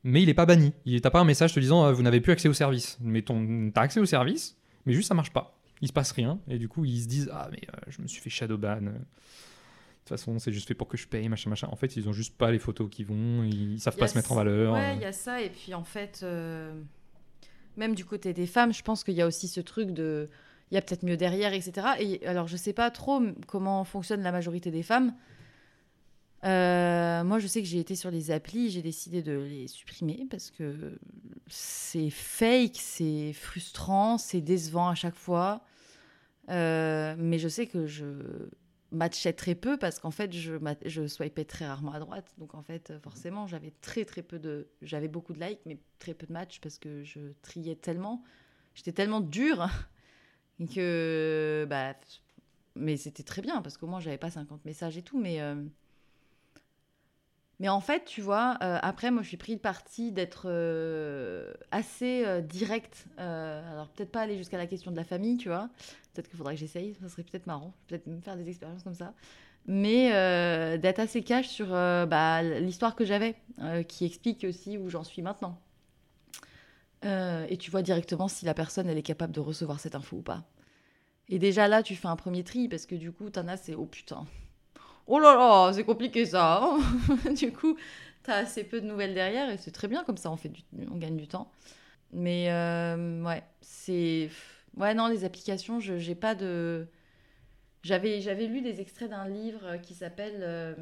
mais 0.04 0.22
il 0.22 0.28
n'est 0.28 0.34
pas 0.34 0.46
banni. 0.46 0.74
Il 0.86 1.00
t'a 1.02 1.12
pas 1.12 1.20
un 1.20 1.26
message 1.26 1.54
te 1.54 1.60
disant 1.60 1.86
euh, 1.86 1.94
vous 1.94 2.04
n'avez 2.04 2.22
plus 2.22 2.32
accès 2.32 2.50
au 2.50 2.54
service, 2.54 2.98
mais 3.02 3.22
ton 3.22 3.72
t'as 3.74 3.82
accès 3.82 4.00
au 4.00 4.06
service, 4.06 4.58
mais 4.86 4.94
juste 4.94 5.08
ça 5.08 5.14
marche 5.14 5.32
pas. 5.32 5.59
Il 5.82 5.88
se 5.88 5.94
passe 5.94 6.12
rien 6.12 6.40
et 6.48 6.58
du 6.60 6.68
coup 6.68 6.84
ils 6.86 7.02
se 7.04 7.08
disent 7.08 7.30
ah 7.32 7.48
mais 7.52 7.62
euh, 7.74 7.78
je 7.88 8.02
me 8.02 8.08
suis 8.08 8.22
fait 8.22 8.30
shadow 8.30 8.58
ban. 8.58 8.78
euh, 8.78 8.92
De 8.92 8.98
toute 10.00 10.10
façon, 10.10 10.40
c'est 10.40 10.52
juste 10.52 10.68
fait 10.68 10.74
pour 10.74 10.88
que 10.88 10.98
je 10.98 11.08
paye, 11.08 11.30
machin, 11.30 11.50
machin. 11.50 11.68
En 11.72 11.76
fait, 11.76 11.96
ils 11.96 12.10
ont 12.10 12.14
juste 12.14 12.36
pas 12.36 12.52
les 12.52 12.60
photos 12.60 12.90
qui 12.90 13.04
vont, 13.04 13.44
ils 13.44 13.80
savent 13.80 13.96
pas 13.96 14.08
se 14.08 14.16
mettre 14.18 14.32
en 14.32 14.36
valeur. 14.36 14.74
Ouais, 14.74 14.96
il 14.96 15.02
y 15.02 15.06
a 15.06 15.12
ça. 15.14 15.42
Et 15.42 15.50
puis 15.50 15.74
en 15.74 15.84
fait, 15.84 16.22
euh, 16.24 16.74
même 17.78 17.94
du 17.96 18.04
côté 18.06 18.34
des 18.34 18.48
femmes, 18.48 18.74
je 18.74 18.82
pense 18.82 19.04
qu'il 19.04 19.14
y 19.14 19.22
a 19.22 19.28
aussi 19.28 19.48
ce 19.48 19.62
truc 19.62 19.92
de. 19.92 20.30
Il 20.72 20.76
y 20.76 20.78
a 20.78 20.82
peut-être 20.82 21.04
mieux 21.04 21.18
derrière, 21.18 21.54
etc. 21.54 21.88
Et 22.00 22.28
alors, 22.28 22.48
je 22.48 22.56
sais 22.58 22.74
pas 22.74 22.92
trop 22.92 23.22
comment 23.48 23.84
fonctionne 23.84 24.22
la 24.22 24.32
majorité 24.32 24.70
des 24.72 24.84
femmes. 24.84 25.14
Euh, 26.46 27.24
moi, 27.24 27.40
je 27.40 27.48
sais 27.48 27.62
que 27.62 27.68
j'ai 27.68 27.80
été 27.80 27.96
sur 27.96 28.12
les 28.12 28.32
applis, 28.32 28.70
j'ai 28.70 28.82
décidé 28.82 29.22
de 29.22 29.34
les 29.34 29.68
supprimer 29.68 30.26
parce 30.30 30.52
que 30.52 30.98
c'est 31.48 32.10
fake, 32.10 32.78
c'est 32.78 33.34
frustrant, 33.34 34.18
c'est 34.18 34.42
décevant 34.42 34.88
à 34.90 34.96
chaque 34.96 35.16
fois. 35.16 35.64
Euh, 36.50 37.16
mais 37.18 37.40
je 37.40 37.48
sais 37.50 37.68
que 37.68 37.88
je 37.88 38.50
matchais 38.92 39.34
très 39.34 39.56
peu 39.56 39.78
parce 39.78 40.00
qu'en 40.00 40.12
fait, 40.12 40.32
je, 40.34 40.56
je 40.86 41.08
swipais 41.08 41.46
très 41.46 41.68
rarement 41.68 41.94
à 41.94 42.00
droite. 42.00 42.34
Donc, 42.38 42.56
en 42.56 42.64
fait, 42.64 42.94
forcément, 43.04 43.46
j'avais 43.48 43.72
très, 43.82 44.06
très 44.06 44.24
peu 44.24 44.40
de. 44.40 44.70
J'avais 44.82 45.10
beaucoup 45.10 45.34
de 45.34 45.40
likes, 45.42 45.62
mais 45.66 45.80
très 46.00 46.14
peu 46.14 46.26
de 46.28 46.34
matchs 46.34 46.60
parce 46.62 46.80
que 46.80 47.04
je 47.04 47.20
triais 47.42 47.76
tellement. 47.76 48.24
J'étais 48.76 48.94
tellement 48.94 49.22
dure 49.22 49.68
que. 50.74 51.68
Bah, 51.70 51.96
mais 52.76 52.98
c'était 52.98 53.24
très 53.24 53.42
bien 53.42 53.62
parce 53.62 53.78
qu'au 53.78 53.88
moins, 53.88 54.00
j'avais 54.00 54.18
pas 54.18 54.32
50 54.32 54.66
messages 54.66 54.98
et 54.98 55.04
tout. 55.04 55.20
Mais. 55.20 55.42
euh, 55.42 55.56
Mais 57.60 57.68
en 57.68 57.82
fait, 57.82 58.06
tu 58.06 58.22
vois, 58.22 58.58
euh, 58.64 58.80
après, 58.82 59.12
moi, 59.12 59.22
je 59.22 59.28
suis 59.28 59.38
pris 59.38 59.54
le 59.54 59.60
parti 59.60 60.14
d'être 60.14 60.44
euh, 60.46 61.52
assez 61.72 62.24
euh, 62.26 62.40
direct. 62.40 63.06
Euh, 63.20 63.74
alors, 63.74 63.90
peut-être 63.90 64.12
pas 64.12 64.22
aller 64.22 64.38
jusqu'à 64.38 64.58
la 64.58 64.66
question 64.66 64.92
de 64.92 64.96
la 64.96 65.04
famille, 65.04 65.36
tu 65.36 65.50
vois. 65.50 65.70
Peut-être 66.14 66.30
qu'il 66.30 66.38
faudrait 66.38 66.54
que 66.54 66.60
j'essaye, 66.62 66.96
ça 67.02 67.10
serait 67.10 67.24
peut-être 67.24 67.48
marrant. 67.48 67.74
Peut-être 67.88 68.08
même 68.08 68.22
faire 68.22 68.38
des 68.38 68.48
expériences 68.48 68.84
comme 68.84 68.94
ça. 68.94 69.14
Mais 69.66 70.10
d'être 70.80 71.00
assez 71.00 71.22
cash 71.22 71.48
sur 71.48 71.68
bah, 71.68 72.42
l'histoire 72.42 72.96
que 72.96 73.06
j'avais, 73.06 73.36
qui 73.88 74.06
explique 74.06 74.46
aussi 74.46 74.78
où 74.78 74.90
j'en 74.90 75.04
suis 75.04 75.22
maintenant. 75.22 75.60
Et 77.04 77.58
tu 77.60 77.70
vois 77.70 77.82
directement 77.82 78.28
si 78.28 78.46
la 78.46 78.54
personne, 78.54 78.88
elle 78.90 78.98
est 78.98 79.04
capable 79.04 79.34
de 79.34 79.42
recevoir 79.42 79.80
cette 79.80 79.96
info 79.96 80.18
ou 80.18 80.22
pas. 80.22 80.44
Et 81.28 81.38
déjà 81.38 81.68
là, 81.68 81.84
tu 81.84 81.96
fais 81.96 82.08
un 82.08 82.16
premier 82.16 82.44
tri, 82.44 82.68
parce 82.68 82.86
que 82.88 82.96
du 82.96 83.12
coup, 83.12 83.30
t'en 83.30 83.48
as, 83.48 83.58
c'est 83.58 83.76
«Oh 83.76 83.86
putain!» 83.86 84.26
Oh 85.10 85.20
là 85.20 85.36
là, 85.36 85.74
c'est 85.74 85.84
compliqué 85.84 86.26
ça. 86.26 86.62
hein. 86.64 86.80
du 87.36 87.52
coup, 87.52 87.76
t'as 88.24 88.36
assez 88.38 88.64
peu 88.64 88.80
de 88.82 88.86
nouvelles 88.86 89.14
derrière 89.16 89.50
et 89.50 89.58
c'est 89.58 89.72
très 89.72 89.88
bien 89.88 90.04
comme 90.04 90.18
ça, 90.18 90.32
on 90.32 90.38
fait 90.38 90.50
du- 90.50 90.64
on 90.92 90.98
gagne 90.98 91.18
du 91.18 91.28
temps. 91.28 91.52
Mais 92.14 92.52
euh, 92.52 93.24
ouais, 93.24 93.44
c'est 93.62 94.30
ouais 94.78 94.94
non 94.96 95.08
les 95.08 95.26
applications, 95.26 95.80
je 95.82 95.98
j'ai 96.00 96.16
pas 96.16 96.36
de. 96.36 96.88
J'avais 97.84 98.48
lu 98.48 98.62
des 98.62 98.82
extraits 98.82 99.10
d'un 99.10 99.28
livre 99.28 99.78
qui 99.82 99.94
s'appelle 99.96 100.40
euh, 100.42 100.76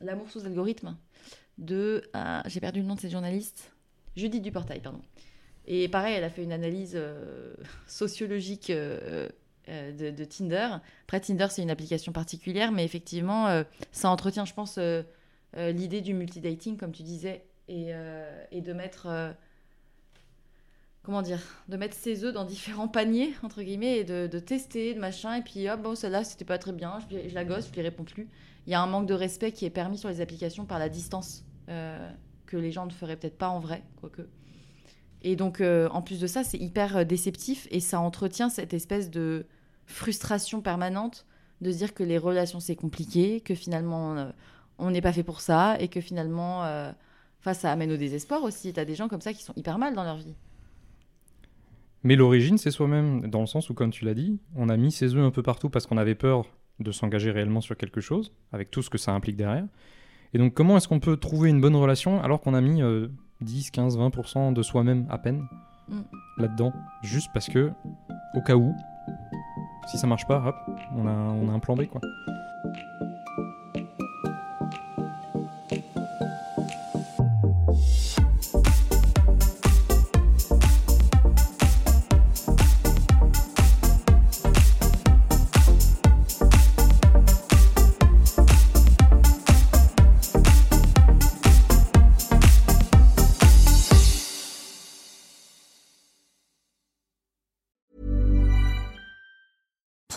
L'amour 0.00 0.30
sous 0.30 0.44
algorithme 0.44 0.96
de 1.58 2.02
ah, 2.14 2.42
j'ai 2.46 2.60
perdu 2.60 2.80
le 2.80 2.86
nom 2.86 2.96
de 2.96 3.00
cette 3.00 3.12
journaliste 3.12 3.72
Judith 4.16 4.42
Duportail 4.42 4.80
pardon. 4.80 5.02
Et 5.66 5.88
pareil, 5.88 6.14
elle 6.16 6.24
a 6.24 6.30
fait 6.30 6.44
une 6.44 6.52
analyse 6.52 6.94
euh, 6.96 7.54
sociologique 7.88 8.70
euh, 8.70 8.98
euh, 9.02 9.28
de, 9.92 10.10
de 10.10 10.24
Tinder. 10.24 10.68
Après, 11.04 11.20
Tinder, 11.20 11.46
c'est 11.50 11.62
une 11.62 11.70
application 11.70 12.12
particulière, 12.12 12.72
mais 12.72 12.84
effectivement, 12.84 13.48
euh, 13.48 13.62
ça 13.92 14.10
entretient, 14.10 14.44
je 14.44 14.54
pense, 14.54 14.76
euh, 14.78 15.02
euh, 15.56 15.72
l'idée 15.72 16.00
du 16.00 16.14
multidating, 16.14 16.76
comme 16.76 16.92
tu 16.92 17.02
disais, 17.02 17.44
et, 17.68 17.88
euh, 17.92 18.44
de 18.52 18.72
mettre. 18.72 19.06
euh, 19.06 19.32
comment 21.02 21.22
dire 21.22 21.40
De 21.68 21.76
mettre 21.76 21.94
ses 21.96 22.24
œufs 22.24 22.34
dans 22.34 22.44
différents 22.44 22.88
paniers, 22.88 23.34
entre 23.42 23.62
guillemets, 23.62 23.98
et 23.98 24.04
de, 24.04 24.38
tester, 24.38 24.94
de 24.94 25.00
machin, 25.00 25.34
et 25.34 25.42
puis, 25.42 25.68
hop, 25.70 25.80
bon, 25.82 25.94
celle-là, 25.94 26.24
c'était 26.24 26.44
pas 26.44 26.58
très 26.58 26.72
bien, 26.72 26.98
je, 27.10 27.28
je 27.28 27.34
la 27.34 27.44
gosse, 27.44 27.68
je 27.68 27.74
lui 27.74 27.82
réponds 27.82 28.04
plus. 28.04 28.28
Il 28.66 28.72
y 28.72 28.74
a 28.74 28.80
un 28.82 28.86
manque 28.86 29.06
de 29.06 29.14
respect 29.14 29.52
qui 29.52 29.64
est 29.64 29.70
permis 29.70 29.96
sur 29.96 30.08
les 30.10 30.20
applications 30.20 30.66
par 30.66 30.78
la 30.78 30.88
distance, 30.90 31.44
euh, 31.70 32.10
que 32.46 32.56
les 32.56 32.70
gens 32.70 32.84
ne 32.86 32.90
feraient 32.92 33.16
peut-être 33.16 33.38
pas 33.38 33.48
en 33.48 33.58
vrai, 33.60 33.82
quoique. 34.00 34.22
Et 35.22 35.34
donc, 35.34 35.60
euh, 35.60 35.88
en 35.90 36.02
plus 36.02 36.20
de 36.20 36.26
ça, 36.26 36.44
c'est 36.44 36.58
hyper 36.58 36.98
euh, 36.98 37.04
déceptif 37.04 37.66
et 37.70 37.80
ça 37.80 37.98
entretient 38.00 38.50
cette 38.50 38.72
espèce 38.74 39.10
de 39.10 39.46
frustration 39.88 40.60
permanente 40.60 41.26
de 41.60 41.72
se 41.72 41.78
dire 41.78 41.94
que 41.94 42.04
les 42.04 42.18
relations 42.18 42.60
c'est 42.60 42.76
compliqué, 42.76 43.40
que 43.40 43.54
finalement 43.54 44.16
euh, 44.16 44.30
on 44.78 44.90
n'est 44.90 45.00
pas 45.00 45.12
fait 45.12 45.24
pour 45.24 45.40
ça 45.40 45.76
et 45.80 45.88
que 45.88 46.00
finalement, 46.00 46.64
euh, 46.64 46.92
enfin, 47.40 47.54
ça 47.54 47.72
amène 47.72 47.90
au 47.90 47.96
désespoir 47.96 48.44
aussi. 48.44 48.72
T'as 48.72 48.84
des 48.84 48.94
gens 48.94 49.08
comme 49.08 49.20
ça 49.20 49.32
qui 49.32 49.42
sont 49.42 49.54
hyper 49.56 49.78
mal 49.78 49.94
dans 49.94 50.04
leur 50.04 50.16
vie. 50.16 50.36
Mais 52.04 52.14
l'origine, 52.14 52.58
c'est 52.58 52.70
soi-même, 52.70 53.28
dans 53.28 53.40
le 53.40 53.46
sens 53.46 53.70
où, 53.70 53.74
comme 53.74 53.90
tu 53.90 54.04
l'as 54.04 54.14
dit, 54.14 54.38
on 54.54 54.68
a 54.68 54.76
mis 54.76 54.92
ses 54.92 55.16
œufs 55.16 55.24
un 55.24 55.32
peu 55.32 55.42
partout 55.42 55.68
parce 55.68 55.86
qu'on 55.86 55.96
avait 55.96 56.14
peur 56.14 56.44
de 56.78 56.92
s'engager 56.92 57.32
réellement 57.32 57.60
sur 57.60 57.76
quelque 57.76 58.00
chose, 58.00 58.32
avec 58.52 58.70
tout 58.70 58.82
ce 58.82 58.90
que 58.90 58.98
ça 58.98 59.10
implique 59.10 59.36
derrière. 59.36 59.66
Et 60.32 60.38
donc, 60.38 60.54
comment 60.54 60.76
est-ce 60.76 60.86
qu'on 60.86 61.00
peut 61.00 61.16
trouver 61.16 61.50
une 61.50 61.60
bonne 61.60 61.74
relation 61.74 62.22
alors 62.22 62.40
qu'on 62.40 62.54
a 62.54 62.60
mis 62.60 62.82
euh, 62.82 63.08
10, 63.40 63.72
15, 63.72 63.98
20% 63.98 64.52
de 64.52 64.62
soi-même 64.62 65.08
à 65.10 65.18
peine 65.18 65.44
Mm. 65.88 66.00
là-dedans 66.36 66.72
Juste 67.02 67.30
parce 67.32 67.48
que, 67.48 67.70
au 68.34 68.40
cas 68.40 68.56
où, 68.56 68.74
si 69.88 69.98
ça 69.98 70.06
marche 70.06 70.26
pas, 70.26 70.42
hop, 70.46 70.56
on 70.96 71.06
a, 71.06 71.10
on 71.10 71.48
a 71.48 71.52
un 71.52 71.58
plan 71.58 71.74
B, 71.74 71.86
quoi. 71.86 72.00